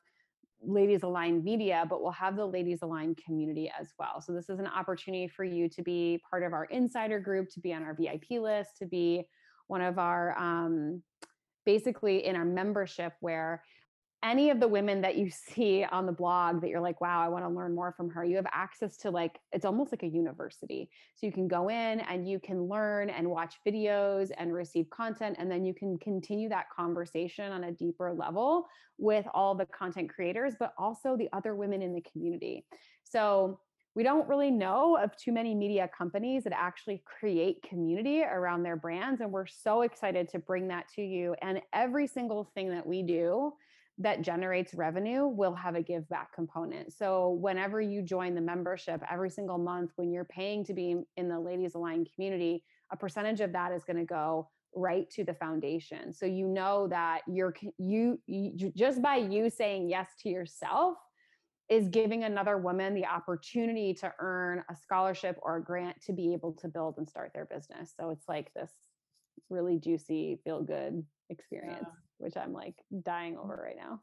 ladies 0.62 1.02
aligned 1.02 1.42
media 1.42 1.86
but 1.88 2.02
we'll 2.02 2.12
have 2.12 2.36
the 2.36 2.44
ladies 2.44 2.80
aligned 2.82 3.18
community 3.24 3.70
as 3.78 3.92
well. 3.98 4.20
So 4.20 4.32
this 4.32 4.48
is 4.48 4.58
an 4.58 4.66
opportunity 4.66 5.28
for 5.28 5.44
you 5.44 5.68
to 5.70 5.82
be 5.82 6.20
part 6.28 6.42
of 6.42 6.52
our 6.52 6.64
insider 6.66 7.18
group 7.18 7.48
to 7.50 7.60
be 7.60 7.72
on 7.72 7.82
our 7.82 7.94
vip 7.94 8.24
list 8.30 8.76
to 8.78 8.86
be 8.86 9.24
one 9.68 9.80
of 9.80 9.98
our 9.98 10.36
um, 10.38 11.02
basically 11.64 12.26
in 12.26 12.36
our 12.36 12.44
membership 12.44 13.12
where 13.20 13.62
any 14.22 14.50
of 14.50 14.60
the 14.60 14.68
women 14.68 15.00
that 15.00 15.16
you 15.16 15.30
see 15.30 15.84
on 15.84 16.04
the 16.04 16.12
blog 16.12 16.60
that 16.60 16.68
you're 16.68 16.80
like, 16.80 17.00
wow, 17.00 17.22
I 17.24 17.28
want 17.28 17.44
to 17.44 17.48
learn 17.48 17.74
more 17.74 17.92
from 17.96 18.10
her, 18.10 18.22
you 18.22 18.36
have 18.36 18.46
access 18.52 18.98
to 18.98 19.10
like, 19.10 19.38
it's 19.52 19.64
almost 19.64 19.92
like 19.92 20.02
a 20.02 20.08
university. 20.08 20.90
So 21.14 21.26
you 21.26 21.32
can 21.32 21.48
go 21.48 21.70
in 21.70 22.00
and 22.00 22.28
you 22.28 22.38
can 22.38 22.64
learn 22.64 23.08
and 23.08 23.30
watch 23.30 23.54
videos 23.66 24.30
and 24.36 24.52
receive 24.52 24.90
content. 24.90 25.36
And 25.38 25.50
then 25.50 25.64
you 25.64 25.72
can 25.72 25.96
continue 25.98 26.50
that 26.50 26.66
conversation 26.74 27.50
on 27.50 27.64
a 27.64 27.72
deeper 27.72 28.12
level 28.12 28.66
with 28.98 29.26
all 29.32 29.54
the 29.54 29.66
content 29.66 30.10
creators, 30.10 30.54
but 30.58 30.74
also 30.76 31.16
the 31.16 31.30
other 31.32 31.54
women 31.54 31.80
in 31.80 31.94
the 31.94 32.02
community. 32.02 32.66
So 33.04 33.58
we 33.94 34.02
don't 34.02 34.28
really 34.28 34.50
know 34.50 34.98
of 34.98 35.16
too 35.16 35.32
many 35.32 35.54
media 35.54 35.88
companies 35.96 36.44
that 36.44 36.52
actually 36.52 37.02
create 37.04 37.62
community 37.62 38.22
around 38.22 38.62
their 38.62 38.76
brands. 38.76 39.22
And 39.22 39.32
we're 39.32 39.46
so 39.46 39.80
excited 39.80 40.28
to 40.28 40.38
bring 40.38 40.68
that 40.68 40.88
to 40.96 41.02
you. 41.02 41.34
And 41.40 41.60
every 41.72 42.06
single 42.06 42.44
thing 42.54 42.68
that 42.70 42.86
we 42.86 43.02
do, 43.02 43.54
that 44.00 44.22
generates 44.22 44.72
revenue 44.74 45.26
will 45.26 45.54
have 45.54 45.74
a 45.74 45.82
give 45.82 46.08
back 46.08 46.34
component. 46.34 46.90
So 46.92 47.38
whenever 47.40 47.82
you 47.82 48.00
join 48.00 48.34
the 48.34 48.40
membership 48.40 49.02
every 49.10 49.28
single 49.28 49.58
month 49.58 49.92
when 49.96 50.10
you're 50.10 50.24
paying 50.24 50.64
to 50.64 50.74
be 50.74 50.96
in 51.18 51.28
the 51.28 51.38
ladies 51.38 51.74
aligned 51.74 52.08
community, 52.14 52.64
a 52.90 52.96
percentage 52.96 53.40
of 53.40 53.52
that 53.52 53.72
is 53.72 53.84
going 53.84 53.98
to 53.98 54.06
go 54.06 54.48
right 54.74 55.08
to 55.10 55.22
the 55.22 55.34
foundation. 55.34 56.14
So 56.14 56.24
you 56.24 56.48
know 56.48 56.88
that 56.88 57.20
you're 57.28 57.54
you, 57.76 58.18
you 58.26 58.72
just 58.74 59.02
by 59.02 59.16
you 59.16 59.50
saying 59.50 59.90
yes 59.90 60.08
to 60.22 60.30
yourself 60.30 60.96
is 61.68 61.88
giving 61.88 62.24
another 62.24 62.56
woman 62.56 62.94
the 62.94 63.04
opportunity 63.04 63.92
to 63.94 64.12
earn 64.18 64.64
a 64.70 64.76
scholarship 64.76 65.38
or 65.42 65.58
a 65.58 65.62
grant 65.62 66.00
to 66.06 66.12
be 66.12 66.32
able 66.32 66.52
to 66.54 66.68
build 66.68 66.94
and 66.96 67.08
start 67.08 67.32
their 67.34 67.44
business. 67.44 67.92
So 68.00 68.10
it's 68.10 68.26
like 68.28 68.52
this 68.54 68.72
really 69.50 69.78
juicy 69.78 70.40
feel 70.42 70.62
good 70.62 71.04
experience. 71.28 71.86
Yeah 71.86 72.09
which 72.20 72.36
I'm 72.36 72.52
like 72.52 72.76
dying 73.02 73.34
mm. 73.34 73.44
over 73.44 73.60
right 73.64 73.76
now. 73.76 74.00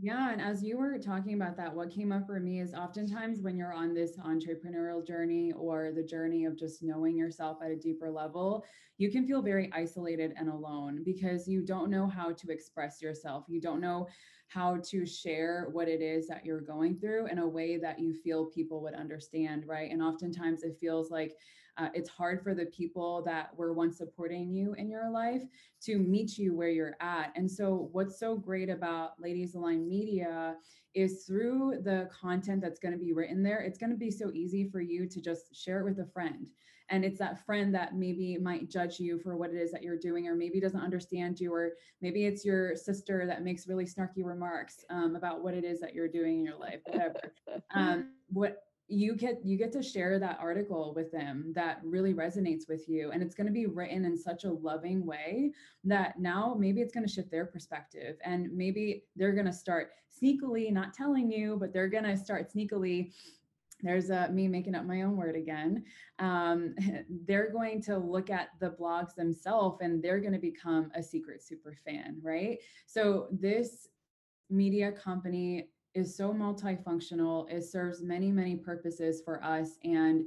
Yeah. 0.00 0.30
And 0.32 0.40
as 0.40 0.62
you 0.62 0.78
were 0.78 0.98
talking 0.98 1.34
about 1.34 1.56
that, 1.56 1.74
what 1.74 1.90
came 1.90 2.12
up 2.12 2.26
for 2.26 2.38
me 2.38 2.60
is 2.60 2.72
oftentimes 2.72 3.40
when 3.40 3.56
you're 3.56 3.72
on 3.72 3.94
this 3.94 4.16
entrepreneurial 4.18 5.04
journey 5.04 5.52
or 5.56 5.90
the 5.92 6.04
journey 6.04 6.44
of 6.44 6.56
just 6.56 6.82
knowing 6.82 7.16
yourself 7.16 7.58
at 7.64 7.72
a 7.72 7.76
deeper 7.76 8.10
level, 8.10 8.64
you 8.98 9.10
can 9.10 9.26
feel 9.26 9.42
very 9.42 9.70
isolated 9.72 10.34
and 10.36 10.48
alone 10.48 11.02
because 11.04 11.48
you 11.48 11.62
don't 11.62 11.90
know 11.90 12.06
how 12.06 12.32
to 12.32 12.50
express 12.50 13.02
yourself. 13.02 13.44
You 13.48 13.60
don't 13.60 13.80
know 13.80 14.06
how 14.48 14.76
to 14.90 15.04
share 15.04 15.68
what 15.72 15.88
it 15.88 16.00
is 16.00 16.28
that 16.28 16.44
you're 16.44 16.60
going 16.60 16.98
through 16.98 17.26
in 17.26 17.38
a 17.38 17.48
way 17.48 17.76
that 17.78 17.98
you 17.98 18.14
feel 18.14 18.46
people 18.46 18.80
would 18.82 18.94
understand. 18.94 19.64
Right. 19.66 19.90
And 19.90 20.02
oftentimes 20.02 20.62
it 20.62 20.76
feels 20.80 21.10
like, 21.10 21.34
uh, 21.78 21.88
it's 21.94 22.10
hard 22.10 22.42
for 22.42 22.54
the 22.54 22.66
people 22.66 23.22
that 23.24 23.56
were 23.56 23.72
once 23.72 23.98
supporting 23.98 24.50
you 24.50 24.74
in 24.74 24.90
your 24.90 25.10
life 25.10 25.42
to 25.82 25.98
meet 25.98 26.36
you 26.36 26.54
where 26.54 26.68
you're 26.68 26.96
at. 27.00 27.32
And 27.36 27.50
so, 27.50 27.88
what's 27.92 28.18
so 28.18 28.36
great 28.36 28.68
about 28.68 29.20
Ladies 29.20 29.54
Align 29.54 29.88
Media 29.88 30.56
is 30.94 31.24
through 31.24 31.80
the 31.84 32.08
content 32.12 32.60
that's 32.60 32.80
going 32.80 32.92
to 32.92 32.98
be 32.98 33.12
written 33.12 33.42
there, 33.42 33.60
it's 33.60 33.78
going 33.78 33.90
to 33.90 33.96
be 33.96 34.10
so 34.10 34.30
easy 34.32 34.68
for 34.68 34.80
you 34.80 35.06
to 35.06 35.20
just 35.20 35.54
share 35.54 35.80
it 35.80 35.84
with 35.84 36.00
a 36.00 36.06
friend. 36.06 36.50
And 36.90 37.04
it's 37.04 37.18
that 37.18 37.44
friend 37.44 37.74
that 37.74 37.94
maybe 37.94 38.38
might 38.38 38.70
judge 38.70 38.98
you 38.98 39.18
for 39.18 39.36
what 39.36 39.50
it 39.50 39.56
is 39.56 39.70
that 39.72 39.82
you're 39.82 39.98
doing, 39.98 40.26
or 40.26 40.34
maybe 40.34 40.58
doesn't 40.58 40.80
understand 40.80 41.38
you, 41.38 41.52
or 41.52 41.72
maybe 42.00 42.24
it's 42.24 42.46
your 42.46 42.74
sister 42.76 43.26
that 43.26 43.44
makes 43.44 43.68
really 43.68 43.84
snarky 43.84 44.24
remarks 44.24 44.84
um, 44.88 45.14
about 45.14 45.42
what 45.44 45.52
it 45.52 45.64
is 45.64 45.80
that 45.80 45.94
you're 45.94 46.08
doing 46.08 46.38
in 46.38 46.44
your 46.44 46.58
life, 46.58 46.80
whatever. 46.86 47.20
Um, 47.74 48.12
what 48.30 48.67
you 48.88 49.14
get 49.14 49.44
you 49.44 49.58
get 49.58 49.70
to 49.72 49.82
share 49.82 50.18
that 50.18 50.38
article 50.40 50.92
with 50.96 51.12
them 51.12 51.52
that 51.54 51.80
really 51.84 52.14
resonates 52.14 52.66
with 52.68 52.88
you 52.88 53.10
and 53.10 53.22
it's 53.22 53.34
going 53.34 53.46
to 53.46 53.52
be 53.52 53.66
written 53.66 54.04
in 54.06 54.16
such 54.16 54.44
a 54.44 54.50
loving 54.50 55.04
way 55.04 55.52
that 55.84 56.18
now 56.18 56.56
maybe 56.58 56.80
it's 56.80 56.92
going 56.92 57.06
to 57.06 57.12
shift 57.12 57.30
their 57.30 57.44
perspective 57.44 58.16
and 58.24 58.50
maybe 58.50 59.04
they're 59.14 59.34
going 59.34 59.46
to 59.46 59.52
start 59.52 59.90
sneakily 60.10 60.72
not 60.72 60.94
telling 60.94 61.30
you 61.30 61.56
but 61.60 61.72
they're 61.72 61.88
going 61.88 62.04
to 62.04 62.16
start 62.16 62.50
sneakily 62.52 63.12
there's 63.80 64.10
a, 64.10 64.28
me 64.30 64.48
making 64.48 64.74
up 64.74 64.84
my 64.84 65.02
own 65.02 65.16
word 65.16 65.36
again. 65.36 65.84
Um, 66.18 66.74
they're 67.26 67.50
going 67.50 67.80
to 67.82 67.96
look 67.96 68.30
at 68.30 68.48
the 68.60 68.70
blogs 68.70 69.14
themselves 69.14 69.78
and 69.80 70.02
they're 70.02 70.20
going 70.20 70.32
to 70.32 70.38
become 70.38 70.90
a 70.94 71.02
secret 71.02 71.42
super 71.42 71.76
fan, 71.84 72.18
right? 72.22 72.58
So 72.86 73.28
this 73.30 73.88
media 74.50 74.92
company 74.92 75.68
is 75.98 76.16
so 76.16 76.32
multifunctional. 76.32 77.50
It 77.50 77.64
serves 77.64 78.02
many, 78.02 78.30
many 78.32 78.56
purposes 78.56 79.20
for 79.24 79.42
us. 79.44 79.78
And 79.84 80.24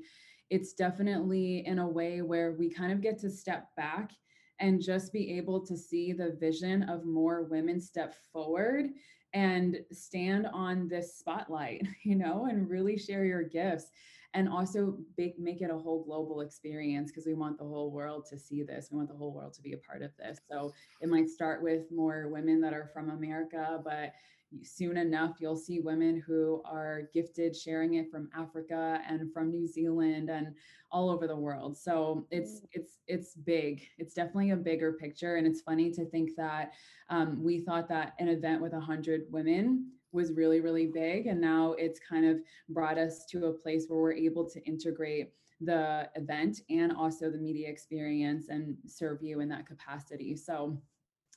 it's 0.50 0.74
definitely 0.74 1.66
in 1.66 1.80
a 1.80 1.88
way 1.88 2.22
where 2.22 2.52
we 2.52 2.70
kind 2.70 2.92
of 2.92 3.02
get 3.02 3.18
to 3.20 3.30
step 3.30 3.70
back 3.76 4.12
and 4.60 4.82
just 4.82 5.12
be 5.12 5.38
able 5.38 5.66
to 5.66 5.76
see 5.76 6.14
the 6.14 6.38
vision 6.40 6.84
of 6.84 7.06
more 7.06 7.44
women 7.44 7.80
step 7.82 8.14
forward 8.32 8.88
and 9.34 9.78
stand 9.92 10.46
on 10.54 10.88
this 10.88 11.18
spotlight, 11.18 11.88
you 12.04 12.16
know, 12.16 12.48
and 12.50 12.70
really 12.70 12.98
share 12.98 13.26
your 13.26 13.44
gifts 13.44 13.88
and 14.34 14.48
also 14.48 14.98
make, 15.18 15.38
make 15.40 15.62
it 15.62 15.72
a 15.72 15.78
whole 15.78 16.04
global 16.04 16.42
experience 16.42 17.12
because 17.12 17.26
we 17.26 17.34
want 17.34 17.58
the 17.58 17.66
whole 17.66 17.92
world 17.92 18.26
to 18.30 18.38
see 18.38 18.64
this. 18.64 18.90
We 18.92 18.98
want 18.98 19.10
the 19.10 19.16
whole 19.16 19.34
world 19.34 19.54
to 19.54 19.62
be 19.62 19.74
a 19.74 19.78
part 19.78 20.02
of 20.02 20.12
this. 20.18 20.40
So 20.50 20.74
it 21.02 21.10
might 21.10 21.30
start 21.30 21.62
with 21.62 21.92
more 21.92 22.30
women 22.30 22.62
that 22.62 22.74
are 22.74 22.90
from 22.94 23.10
America, 23.10 23.82
but 23.84 24.14
soon 24.64 24.98
enough 24.98 25.38
you'll 25.40 25.56
see 25.56 25.80
women 25.80 26.22
who 26.26 26.62
are 26.66 27.04
gifted 27.14 27.56
sharing 27.56 27.94
it 27.94 28.12
from 28.12 28.30
africa 28.36 29.00
and 29.08 29.32
from 29.34 29.50
new 29.50 29.66
zealand 29.66 30.30
and 30.30 30.54
all 30.92 31.10
over 31.10 31.28
the 31.28 31.36
world. 31.36 31.78
So 31.78 32.28
it's 32.32 32.62
mm. 32.62 32.68
it's 32.74 33.00
it's 33.08 33.36
big. 33.36 33.82
It's 33.98 34.14
definitely 34.14 34.52
a 34.52 34.58
bigger 34.58 34.94
picture 34.94 35.38
and 35.38 35.48
it's 35.48 35.62
funny 35.62 35.92
to 35.92 36.06
think 36.06 36.32
that 36.38 36.72
um, 37.10 37.42
we 37.44 37.60
thought 37.60 37.88
that 37.90 38.14
an 38.20 38.28
event 38.28 38.62
with 38.62 38.74
100 38.74 39.24
women 39.30 39.92
was 40.14 40.34
really 40.34 40.60
really 40.60 40.88
big 40.88 41.28
and 41.28 41.40
now 41.40 41.74
it's 41.74 42.00
kind 42.00 42.26
of 42.26 42.40
brought 42.70 42.98
us 42.98 43.26
to 43.28 43.46
a 43.46 43.54
place 43.54 43.86
where 43.88 44.00
we're 44.00 44.14
able 44.14 44.50
to 44.50 44.62
integrate 44.66 45.32
the 45.62 46.10
event 46.16 46.62
and 46.70 46.92
also 46.92 47.30
the 47.30 47.38
media 47.38 47.70
experience 47.70 48.50
and 48.50 48.76
serve 48.88 49.22
you 49.22 49.40
in 49.40 49.48
that 49.48 49.68
capacity. 49.68 50.36
So 50.36 50.78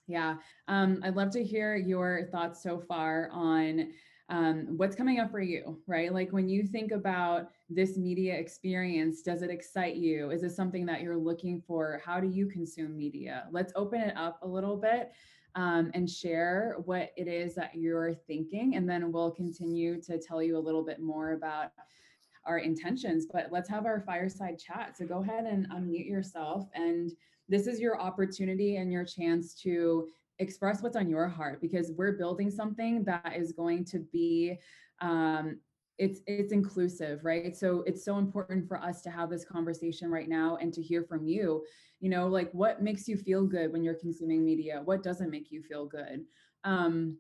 yeah. 0.07 0.37
Um, 0.69 1.01
I'd 1.03 1.17
love 1.17 1.31
to 1.31 1.45
hear 1.45 1.77
your 1.77 2.29
thoughts 2.31 2.63
so 2.63 2.79
far 2.79 3.29
on 3.33 3.93
um, 4.31 4.67
what's 4.77 4.97
coming 4.97 5.21
up 5.21 5.31
for 5.31 5.41
you, 5.41 5.79
right? 5.87 6.13
Like 6.13 6.33
when 6.33 6.49
you 6.49 6.67
think 6.67 6.93
about 6.93 7.51
this 7.69 7.97
media 7.97 8.35
experience, 8.35 9.23
does 9.23 9.43
it 9.43 9.51
excite 9.51 9.97
you? 9.97 10.31
Is 10.31 10.43
it 10.43 10.53
something 10.53 10.87
that 10.87 11.03
you're 11.03 11.17
looking 11.17 11.63
for? 11.67 12.01
How 12.05 12.21
do 12.21 12.29
you 12.29 12.47
consume 12.47 12.97
media? 12.97 13.47
Let's 13.51 13.73
open 13.77 14.01
it 14.01 14.17
up 14.17 14.39
a 14.43 14.47
little 14.49 14.77
bit 14.77 15.13
um, 15.55 15.91
and 15.95 16.09
share 16.09 16.77
what 16.85 17.13
it 17.17 17.29
is 17.29 17.55
that 17.55 17.75
you're 17.75 18.15
thinking. 18.15 18.77
And 18.77 18.89
then 18.89 19.13
we'll 19.13 19.31
continue 19.31 20.01
to 20.03 20.19
tell 20.19 20.43
you 20.43 20.57
a 20.57 20.59
little 20.59 20.85
bit 20.85 21.01
more 21.01 21.33
about 21.33 21.73
our 22.47 22.59
intentions. 22.59 23.27
But 23.31 23.49
let's 23.51 23.69
have 23.69 23.85
our 23.85 24.01
fireside 24.01 24.59
chat. 24.59 24.97
So 24.97 25.07
go 25.07 25.21
ahead 25.21 25.45
and 25.45 25.69
unmute 25.71 26.09
yourself 26.09 26.69
and 26.75 27.13
this 27.49 27.67
is 27.67 27.81
your 27.81 28.01
opportunity 28.01 28.77
and 28.77 28.93
your 28.93 29.05
chance 29.05 29.55
to 29.63 30.09
express 30.39 30.83
what's 30.83 30.97
on 30.97 31.09
your 31.09 31.29
heart 31.29 31.61
because 31.61 31.93
we're 31.97 32.13
building 32.13 32.51
something 32.51 33.05
that 33.05 33.35
is 33.37 33.53
going 33.53 33.85
to 33.85 34.01
be 34.13 34.59
um, 35.01 35.59
it's 35.97 36.21
it's 36.27 36.53
inclusive 36.53 37.25
right? 37.25 37.57
So 37.57 37.85
it's 37.87 38.05
so 38.05 38.19
important 38.19 38.67
for 38.67 38.79
us 38.83 39.01
to 39.03 39.11
have 39.11 39.31
this 39.31 39.45
conversation 39.45 40.11
right 40.11 40.29
now 40.29 40.59
and 40.61 40.73
to 40.75 40.83
hear 40.83 41.05
from 41.05 41.25
you. 41.25 41.65
You 42.01 42.11
know 42.11 42.27
like 42.27 42.51
what 42.53 42.83
makes 42.83 43.07
you 43.07 43.17
feel 43.17 43.45
good 43.45 43.73
when 43.73 43.85
you're 43.85 43.95
consuming 43.95 44.45
media? 44.45 44.83
What 44.85 45.03
doesn't 45.03 45.31
make 45.31 45.51
you 45.53 45.63
feel 45.63 45.87
good? 45.87 46.25
Um 46.65 47.19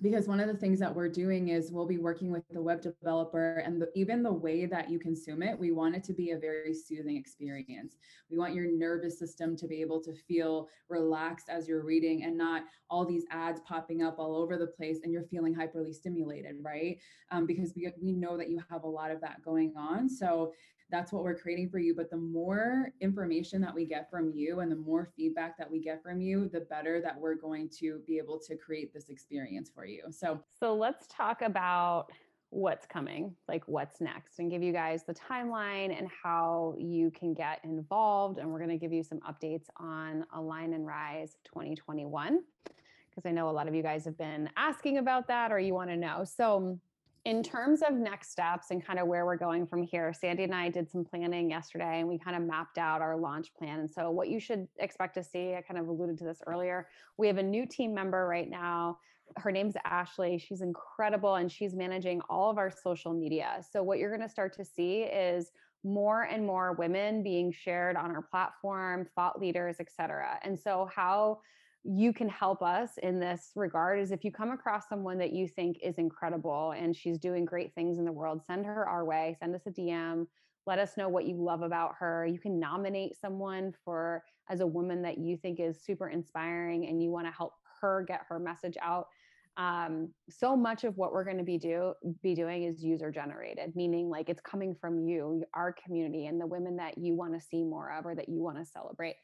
because 0.00 0.26
one 0.26 0.40
of 0.40 0.48
the 0.48 0.56
things 0.56 0.80
that 0.80 0.94
we're 0.94 1.08
doing 1.08 1.48
is 1.48 1.70
we'll 1.70 1.86
be 1.86 1.98
working 1.98 2.32
with 2.32 2.42
the 2.50 2.62
web 2.62 2.80
developer 2.80 3.62
and 3.64 3.80
the, 3.80 3.88
even 3.94 4.22
the 4.22 4.32
way 4.32 4.66
that 4.66 4.90
you 4.90 4.98
consume 4.98 5.42
it 5.42 5.58
we 5.58 5.70
want 5.70 5.94
it 5.94 6.02
to 6.04 6.12
be 6.12 6.30
a 6.30 6.38
very 6.38 6.74
soothing 6.74 7.16
experience. 7.16 7.96
We 8.30 8.38
want 8.38 8.54
your 8.54 8.66
nervous 8.66 9.18
system 9.18 9.56
to 9.56 9.68
be 9.68 9.80
able 9.80 10.00
to 10.02 10.12
feel 10.12 10.68
relaxed 10.88 11.48
as 11.48 11.68
you're 11.68 11.84
reading 11.84 12.24
and 12.24 12.36
not 12.36 12.62
all 12.90 13.04
these 13.04 13.24
ads 13.30 13.60
popping 13.60 14.02
up 14.02 14.18
all 14.18 14.36
over 14.36 14.56
the 14.56 14.66
place 14.66 15.00
and 15.02 15.12
you're 15.12 15.24
feeling 15.24 15.54
hyperly 15.54 15.94
stimulated 15.94 16.56
right? 16.62 16.98
Um, 17.30 17.46
because 17.46 17.72
we, 17.76 17.92
we 18.02 18.12
know 18.12 18.36
that 18.36 18.50
you 18.50 18.60
have 18.70 18.84
a 18.84 18.88
lot 18.88 19.10
of 19.10 19.20
that 19.20 19.42
going 19.44 19.74
on. 19.76 20.08
So 20.08 20.52
that's 20.92 21.10
what 21.10 21.24
we're 21.24 21.34
creating 21.34 21.70
for 21.70 21.78
you. 21.78 21.94
But 21.94 22.10
the 22.10 22.18
more 22.18 22.92
information 23.00 23.60
that 23.62 23.74
we 23.74 23.86
get 23.86 24.10
from 24.10 24.30
you 24.32 24.60
and 24.60 24.70
the 24.70 24.76
more 24.76 25.10
feedback 25.16 25.58
that 25.58 25.68
we 25.68 25.80
get 25.80 26.02
from 26.02 26.20
you, 26.20 26.48
the 26.52 26.60
better 26.60 27.00
that 27.00 27.18
we're 27.18 27.34
going 27.34 27.70
to 27.80 28.00
be 28.06 28.18
able 28.18 28.38
to 28.40 28.56
create 28.56 28.92
this 28.92 29.08
experience 29.08 29.70
for 29.74 29.86
you. 29.86 30.04
So, 30.10 30.40
so 30.60 30.74
let's 30.74 31.06
talk 31.08 31.40
about 31.42 32.12
what's 32.50 32.86
coming, 32.86 33.34
like 33.48 33.66
what's 33.66 34.02
next, 34.02 34.38
and 34.38 34.50
give 34.50 34.62
you 34.62 34.74
guys 34.74 35.04
the 35.04 35.14
timeline 35.14 35.98
and 35.98 36.06
how 36.22 36.74
you 36.78 37.10
can 37.10 37.32
get 37.32 37.60
involved. 37.64 38.38
And 38.38 38.50
we're 38.50 38.58
going 38.58 38.70
to 38.70 38.76
give 38.76 38.92
you 38.92 39.02
some 39.02 39.20
updates 39.20 39.64
on 39.78 40.26
Align 40.34 40.74
and 40.74 40.86
Rise 40.86 41.38
2021 41.46 42.40
because 42.64 43.28
I 43.28 43.32
know 43.32 43.48
a 43.48 43.50
lot 43.50 43.68
of 43.68 43.74
you 43.74 43.82
guys 43.82 44.04
have 44.04 44.18
been 44.18 44.50
asking 44.56 44.98
about 44.98 45.28
that 45.28 45.50
or 45.50 45.58
you 45.58 45.72
want 45.72 45.88
to 45.88 45.96
know. 45.96 46.24
So, 46.24 46.78
in 47.24 47.42
terms 47.42 47.82
of 47.82 47.94
next 47.94 48.32
steps 48.32 48.70
and 48.70 48.84
kind 48.84 48.98
of 48.98 49.06
where 49.06 49.24
we're 49.24 49.36
going 49.36 49.66
from 49.66 49.82
here, 49.82 50.12
Sandy 50.12 50.42
and 50.42 50.54
I 50.54 50.68
did 50.68 50.90
some 50.90 51.04
planning 51.04 51.50
yesterday 51.50 52.00
and 52.00 52.08
we 52.08 52.18
kind 52.18 52.36
of 52.36 52.42
mapped 52.42 52.78
out 52.78 53.00
our 53.00 53.16
launch 53.16 53.54
plan. 53.54 53.80
And 53.80 53.90
so, 53.90 54.10
what 54.10 54.28
you 54.28 54.40
should 54.40 54.66
expect 54.78 55.14
to 55.14 55.22
see, 55.22 55.54
I 55.54 55.62
kind 55.62 55.78
of 55.78 55.86
alluded 55.86 56.18
to 56.18 56.24
this 56.24 56.42
earlier, 56.46 56.88
we 57.18 57.28
have 57.28 57.38
a 57.38 57.42
new 57.42 57.64
team 57.64 57.94
member 57.94 58.26
right 58.26 58.50
now. 58.50 58.98
Her 59.36 59.52
name's 59.52 59.74
Ashley. 59.84 60.36
She's 60.36 60.62
incredible 60.62 61.36
and 61.36 61.50
she's 61.50 61.74
managing 61.74 62.20
all 62.28 62.50
of 62.50 62.58
our 62.58 62.70
social 62.70 63.12
media. 63.12 63.60
So, 63.70 63.84
what 63.84 63.98
you're 63.98 64.14
going 64.14 64.26
to 64.26 64.32
start 64.32 64.52
to 64.56 64.64
see 64.64 65.02
is 65.02 65.52
more 65.84 66.22
and 66.24 66.44
more 66.44 66.72
women 66.72 67.22
being 67.22 67.52
shared 67.52 67.96
on 67.96 68.10
our 68.10 68.22
platform, 68.22 69.06
thought 69.14 69.40
leaders, 69.40 69.76
et 69.78 69.90
cetera. 69.96 70.40
And 70.42 70.58
so, 70.58 70.88
how 70.92 71.38
you 71.84 72.12
can 72.12 72.28
help 72.28 72.62
us 72.62 72.90
in 73.02 73.18
this 73.18 73.50
regard 73.56 73.98
is 73.98 74.12
if 74.12 74.24
you 74.24 74.30
come 74.30 74.50
across 74.50 74.88
someone 74.88 75.18
that 75.18 75.32
you 75.32 75.48
think 75.48 75.78
is 75.82 75.98
incredible 75.98 76.72
and 76.76 76.94
she's 76.94 77.18
doing 77.18 77.44
great 77.44 77.74
things 77.74 77.98
in 77.98 78.04
the 78.04 78.12
world, 78.12 78.40
send 78.46 78.64
her 78.64 78.88
our 78.88 79.04
way, 79.04 79.36
send 79.40 79.54
us 79.54 79.62
a 79.66 79.70
DM, 79.70 80.26
let 80.66 80.78
us 80.78 80.96
know 80.96 81.08
what 81.08 81.26
you 81.26 81.36
love 81.42 81.62
about 81.62 81.94
her. 81.98 82.24
You 82.24 82.38
can 82.38 82.60
nominate 82.60 83.20
someone 83.20 83.74
for 83.84 84.22
as 84.48 84.60
a 84.60 84.66
woman 84.66 85.02
that 85.02 85.18
you 85.18 85.36
think 85.36 85.58
is 85.58 85.82
super 85.82 86.08
inspiring 86.08 86.86
and 86.86 87.02
you 87.02 87.10
want 87.10 87.26
to 87.26 87.32
help 87.32 87.52
her 87.80 88.04
get 88.06 88.20
her 88.28 88.38
message 88.38 88.76
out. 88.80 89.08
Um, 89.56 90.10
so 90.30 90.56
much 90.56 90.84
of 90.84 90.96
what 90.96 91.12
we're 91.12 91.24
going 91.24 91.38
to 91.38 91.44
be 91.44 91.58
do 91.58 91.94
be 92.22 92.34
doing 92.34 92.62
is 92.62 92.82
user 92.82 93.10
generated, 93.10 93.74
meaning 93.74 94.08
like 94.08 94.28
it's 94.28 94.40
coming 94.40 94.74
from 94.74 95.00
you, 95.00 95.44
our 95.52 95.72
community, 95.72 96.26
and 96.26 96.40
the 96.40 96.46
women 96.46 96.76
that 96.76 96.96
you 96.96 97.14
want 97.14 97.34
to 97.34 97.40
see 97.40 97.62
more 97.64 97.92
of 97.92 98.06
or 98.06 98.14
that 98.14 98.28
you 98.28 98.40
want 98.40 98.56
to 98.56 98.64
celebrate. 98.64 99.16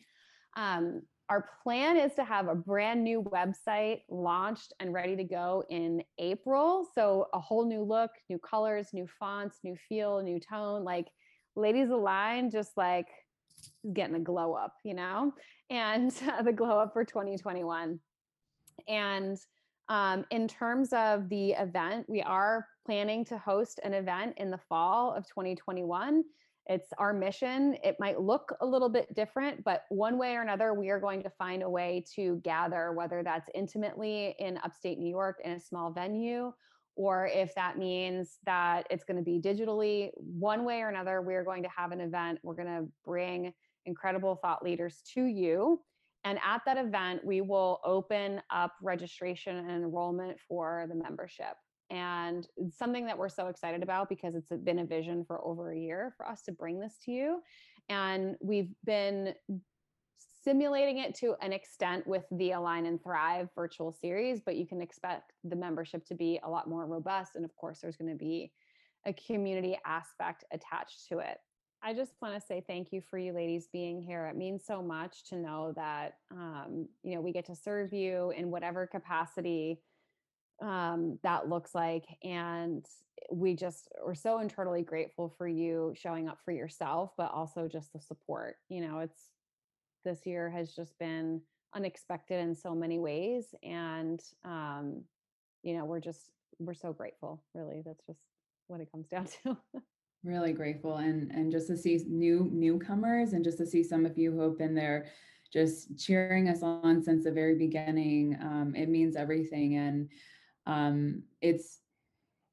Um, 0.57 1.03
our 1.29 1.47
plan 1.62 1.97
is 1.97 2.14
to 2.14 2.24
have 2.24 2.49
a 2.49 2.55
brand 2.55 3.05
new 3.05 3.22
website 3.22 4.03
launched 4.09 4.72
and 4.81 4.95
ready 4.95 5.14
to 5.16 5.24
go 5.24 5.62
in 5.68 6.03
April. 6.18 6.87
So, 6.95 7.26
a 7.35 7.41
whole 7.41 7.66
new 7.66 7.83
look, 7.83 8.11
new 8.31 8.39
colors, 8.39 8.89
new 8.93 9.07
fonts, 9.18 9.59
new 9.62 9.76
feel, 9.89 10.22
new 10.22 10.41
tone. 10.41 10.85
Like, 10.85 11.07
Ladies 11.55 11.91
Align, 11.91 12.51
just 12.51 12.76
like 12.76 13.09
getting 13.93 14.14
a 14.14 14.20
glow 14.20 14.55
up, 14.55 14.74
you 14.85 14.95
know, 14.95 15.33
and 15.70 16.12
uh, 16.31 16.43
the 16.43 16.53
glow 16.53 16.79
up 16.79 16.93
for 16.93 17.05
2021. 17.05 17.99
And 18.87 19.39
um, 19.89 20.24
in 20.31 20.49
terms 20.49 20.93
of 20.93 21.29
the 21.29 21.53
event, 21.53 22.07
we 22.09 22.22
are 22.22 22.66
planning 22.87 23.24
to 23.26 23.39
host 23.39 23.81
an 23.83 23.93
event 23.93 24.35
in 24.37 24.51
the 24.51 24.61
fall 24.68 25.12
of 25.12 25.26
2021 25.26 26.22
it's 26.69 26.89
our 26.99 27.14
mission. 27.14 27.77
It 27.83 27.97
might 27.99 28.21
look 28.21 28.55
a 28.61 28.66
little 28.66 28.91
bit 28.91 29.14
different, 29.14 29.64
but 29.64 29.85
one 29.89 30.19
way 30.19 30.35
or 30.35 30.43
another, 30.43 30.75
we 30.75 30.91
are 30.91 31.01
going 31.01 31.23
to 31.23 31.31
find 31.31 31.62
a 31.62 31.71
way 31.71 32.05
to 32.14 32.41
gather, 32.45 32.93
whether 32.93 33.23
that's 33.23 33.49
intimately 33.55 34.35
in 34.39 34.59
upstate 34.59 34.99
New 34.99 35.09
York 35.09 35.41
in 35.45 35.53
a 35.53 35.61
small 35.61 35.91
venue, 35.91 36.53
or 36.95 37.27
if 37.33 37.55
that 37.55 37.79
means 37.79 38.39
that 38.45 38.87
it's 38.91 39.05
going 39.05 39.16
to 39.16 39.23
be 39.23 39.41
digitally. 39.41 40.11
One 40.16 40.64
way 40.64 40.83
or 40.83 40.91
another, 40.91 41.23
we 41.23 41.35
are 41.35 41.45
going 41.45 41.62
to 41.62 41.71
have 41.75 41.93
an 41.93 42.01
event. 42.01 42.39
We're 42.43 42.55
going 42.55 42.66
to 42.69 42.87
bring 43.05 43.55
incredible 43.87 44.37
thought 44.37 44.62
leaders 44.62 45.01
to 45.14 45.25
you. 45.25 45.81
And 46.25 46.39
at 46.45 46.61
that 46.66 46.77
event, 46.77 47.25
we 47.25 47.41
will 47.41 47.81
open 47.85 48.43
up 48.51 48.75
registration 48.83 49.57
and 49.57 49.71
enrollment 49.71 50.37
for 50.47 50.85
the 50.89 50.95
membership 50.95 51.55
and 51.91 52.47
something 52.70 53.07
that 53.07 53.16
we're 53.16 53.28
so 53.28 53.47
excited 53.49 53.82
about 53.82 54.09
because 54.09 54.34
it's 54.34 54.51
been 54.64 54.80
a 54.80 54.84
vision 54.84 55.24
for 55.24 55.45
over 55.45 55.72
a 55.72 55.78
year 55.78 56.12
for 56.16 56.28
us 56.28 56.43
to 56.43 56.53
bring 56.53 56.78
this 56.78 56.99
to 57.05 57.11
you 57.11 57.41
and 57.89 58.36
we've 58.41 58.70
been 58.84 59.34
simulating 60.45 60.99
it 60.99 61.14
to 61.14 61.34
an 61.41 61.53
extent 61.53 62.07
with 62.07 62.24
the 62.32 62.53
align 62.53 62.86
and 62.86 63.03
thrive 63.03 63.49
virtual 63.55 63.93
series 63.93 64.41
but 64.45 64.57
you 64.57 64.66
can 64.66 64.80
expect 64.80 65.32
the 65.45 65.57
membership 65.57 66.05
to 66.07 66.14
be 66.14 66.39
a 66.45 66.49
lot 66.49 66.68
more 66.68 66.86
robust 66.86 67.36
and 67.36 67.45
of 67.45 67.55
course 67.57 67.80
there's 67.80 67.97
going 67.97 68.11
to 68.11 68.16
be 68.18 68.53
a 69.07 69.12
community 69.12 69.78
aspect 69.84 70.45
attached 70.53 71.09
to 71.09 71.18
it. 71.18 71.39
I 71.82 71.95
just 71.95 72.12
want 72.20 72.34
to 72.34 72.41
say 72.45 72.62
thank 72.66 72.93
you 72.93 73.01
for 73.01 73.18
you 73.18 73.32
ladies 73.32 73.68
being 73.72 74.03
here. 74.03 74.26
It 74.26 74.36
means 74.36 74.64
so 74.66 74.82
much 74.82 75.24
to 75.28 75.36
know 75.36 75.72
that 75.76 76.14
um, 76.32 76.89
you 77.03 77.14
know 77.14 77.20
we 77.20 77.32
get 77.32 77.47
to 77.47 77.55
serve 77.57 77.93
you 77.93 78.32
in 78.36 78.51
whatever 78.51 78.86
capacity 78.86 79.80
um, 80.61 81.19
that 81.23 81.49
looks 81.49 81.75
like. 81.75 82.05
And 82.23 82.85
we 83.31 83.55
just 83.55 83.89
are 84.05 84.15
so 84.15 84.41
internally 84.41 84.83
grateful 84.83 85.35
for 85.37 85.47
you 85.47 85.93
showing 85.97 86.29
up 86.29 86.39
for 86.45 86.53
yourself, 86.53 87.13
but 87.17 87.31
also 87.33 87.69
just 87.69 87.93
the 87.93 88.01
support. 88.01 88.57
You 88.69 88.81
know, 88.81 89.01
it's 89.01 89.31
this 90.05 90.25
year 90.25 90.51
has 90.51 90.75
just 90.75 90.99
been 90.99 91.41
unexpected 91.75 92.41
in 92.41 92.55
so 92.55 92.75
many 92.75 92.99
ways. 92.99 93.55
And, 93.63 94.21
um, 94.45 95.03
you 95.63 95.77
know, 95.77 95.85
we're 95.85 96.01
just, 96.01 96.31
we're 96.59 96.75
so 96.75 96.93
grateful, 96.93 97.43
really. 97.55 97.83
That's 97.85 98.05
just 98.07 98.21
what 98.69 98.81
it 98.81 98.91
comes 98.91 99.07
down 99.11 99.27
to. 99.45 99.57
really 100.25 100.53
grateful 100.53 100.97
and 100.97 101.31
and 101.31 101.53
just 101.53 101.69
to 101.69 101.77
see 101.77 102.01
new 102.09 102.51
newcomers 102.53 103.35
and 103.35 103.45
just 103.45 103.57
to 103.57 103.65
see 103.65 103.85
some 103.85 104.05
of 104.05 104.19
you 104.19 104.33
who 104.33 104.41
have 104.41 104.59
been 104.59 104.75
there 104.75 105.07
just 105.53 105.97
cheering 105.97 106.49
us 106.49 106.61
on 106.63 107.01
since 107.01 107.23
the 107.23 107.31
very 107.31 107.55
beginning 107.55 108.37
um, 108.43 108.75
it 108.77 108.89
means 108.89 109.15
everything 109.15 109.77
and 109.77 110.09
um, 110.69 111.23
it's 111.41 111.81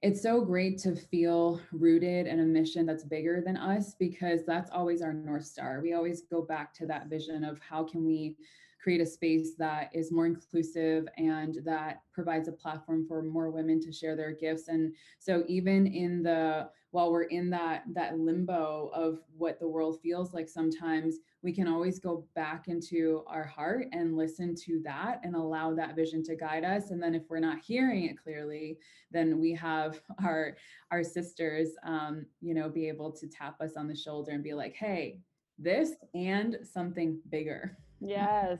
it's 0.01 0.21
so 0.21 0.41
great 0.41 0.77
to 0.77 0.95
feel 0.95 1.59
rooted 1.71 2.27
in 2.27 2.39
a 2.39 2.43
mission 2.43 2.85
that's 2.85 3.03
bigger 3.03 3.41
than 3.41 3.57
us 3.57 3.95
because 3.97 4.45
that's 4.45 4.69
always 4.71 5.01
our 5.01 5.13
north 5.13 5.45
star. 5.45 5.79
We 5.81 5.93
always 5.93 6.21
go 6.21 6.41
back 6.43 6.73
to 6.75 6.85
that 6.87 7.07
vision 7.07 7.43
of 7.43 7.59
how 7.59 7.83
can 7.83 8.05
we 8.05 8.37
create 8.85 9.01
a 9.01 9.05
space 9.05 9.55
that 9.57 9.89
is 9.95 10.11
more 10.11 10.27
inclusive 10.27 11.07
and 11.17 11.57
that 11.65 12.03
provides 12.13 12.47
a 12.47 12.51
platform 12.51 13.03
for 13.07 13.23
more 13.23 13.49
women 13.49 13.81
to 13.81 13.91
share 13.91 14.15
their 14.15 14.31
gifts. 14.31 14.67
And 14.67 14.93
so 15.17 15.43
even 15.47 15.87
in 15.87 16.21
the 16.21 16.69
while 16.91 17.11
we're 17.11 17.23
in 17.23 17.49
that 17.49 17.81
that 17.95 18.19
limbo 18.19 18.91
of 18.93 19.21
what 19.35 19.59
the 19.59 19.67
world 19.67 19.99
feels 20.03 20.35
like 20.35 20.47
sometimes 20.47 21.15
we 21.41 21.51
can 21.51 21.67
always 21.67 21.97
go 21.97 22.27
back 22.35 22.67
into 22.67 23.23
our 23.25 23.43
heart 23.43 23.87
and 23.91 24.15
listen 24.15 24.53
to 24.65 24.79
that 24.83 25.19
and 25.23 25.35
allow 25.35 25.73
that 25.73 25.95
vision 25.95 26.23
to 26.25 26.35
guide 26.35 26.63
us. 26.63 26.91
And 26.91 27.01
then 27.01 27.15
if 27.15 27.23
we're 27.27 27.39
not 27.39 27.57
hearing 27.65 28.03
it 28.05 28.21
clearly 28.21 28.77
then 29.09 29.39
we 29.39 29.51
have 29.53 29.99
our 30.23 30.57
our 30.91 31.03
sisters 31.03 31.69
um, 31.83 32.27
you 32.39 32.53
know 32.53 32.69
be 32.69 32.87
able 32.87 33.11
to 33.13 33.27
tap 33.27 33.59
us 33.61 33.75
on 33.75 33.87
the 33.87 33.95
shoulder 33.95 34.29
and 34.29 34.43
be 34.43 34.53
like 34.53 34.75
hey 34.75 35.17
this 35.57 35.93
and 36.13 36.59
something 36.61 37.19
bigger. 37.29 37.79
Yes, 38.01 38.59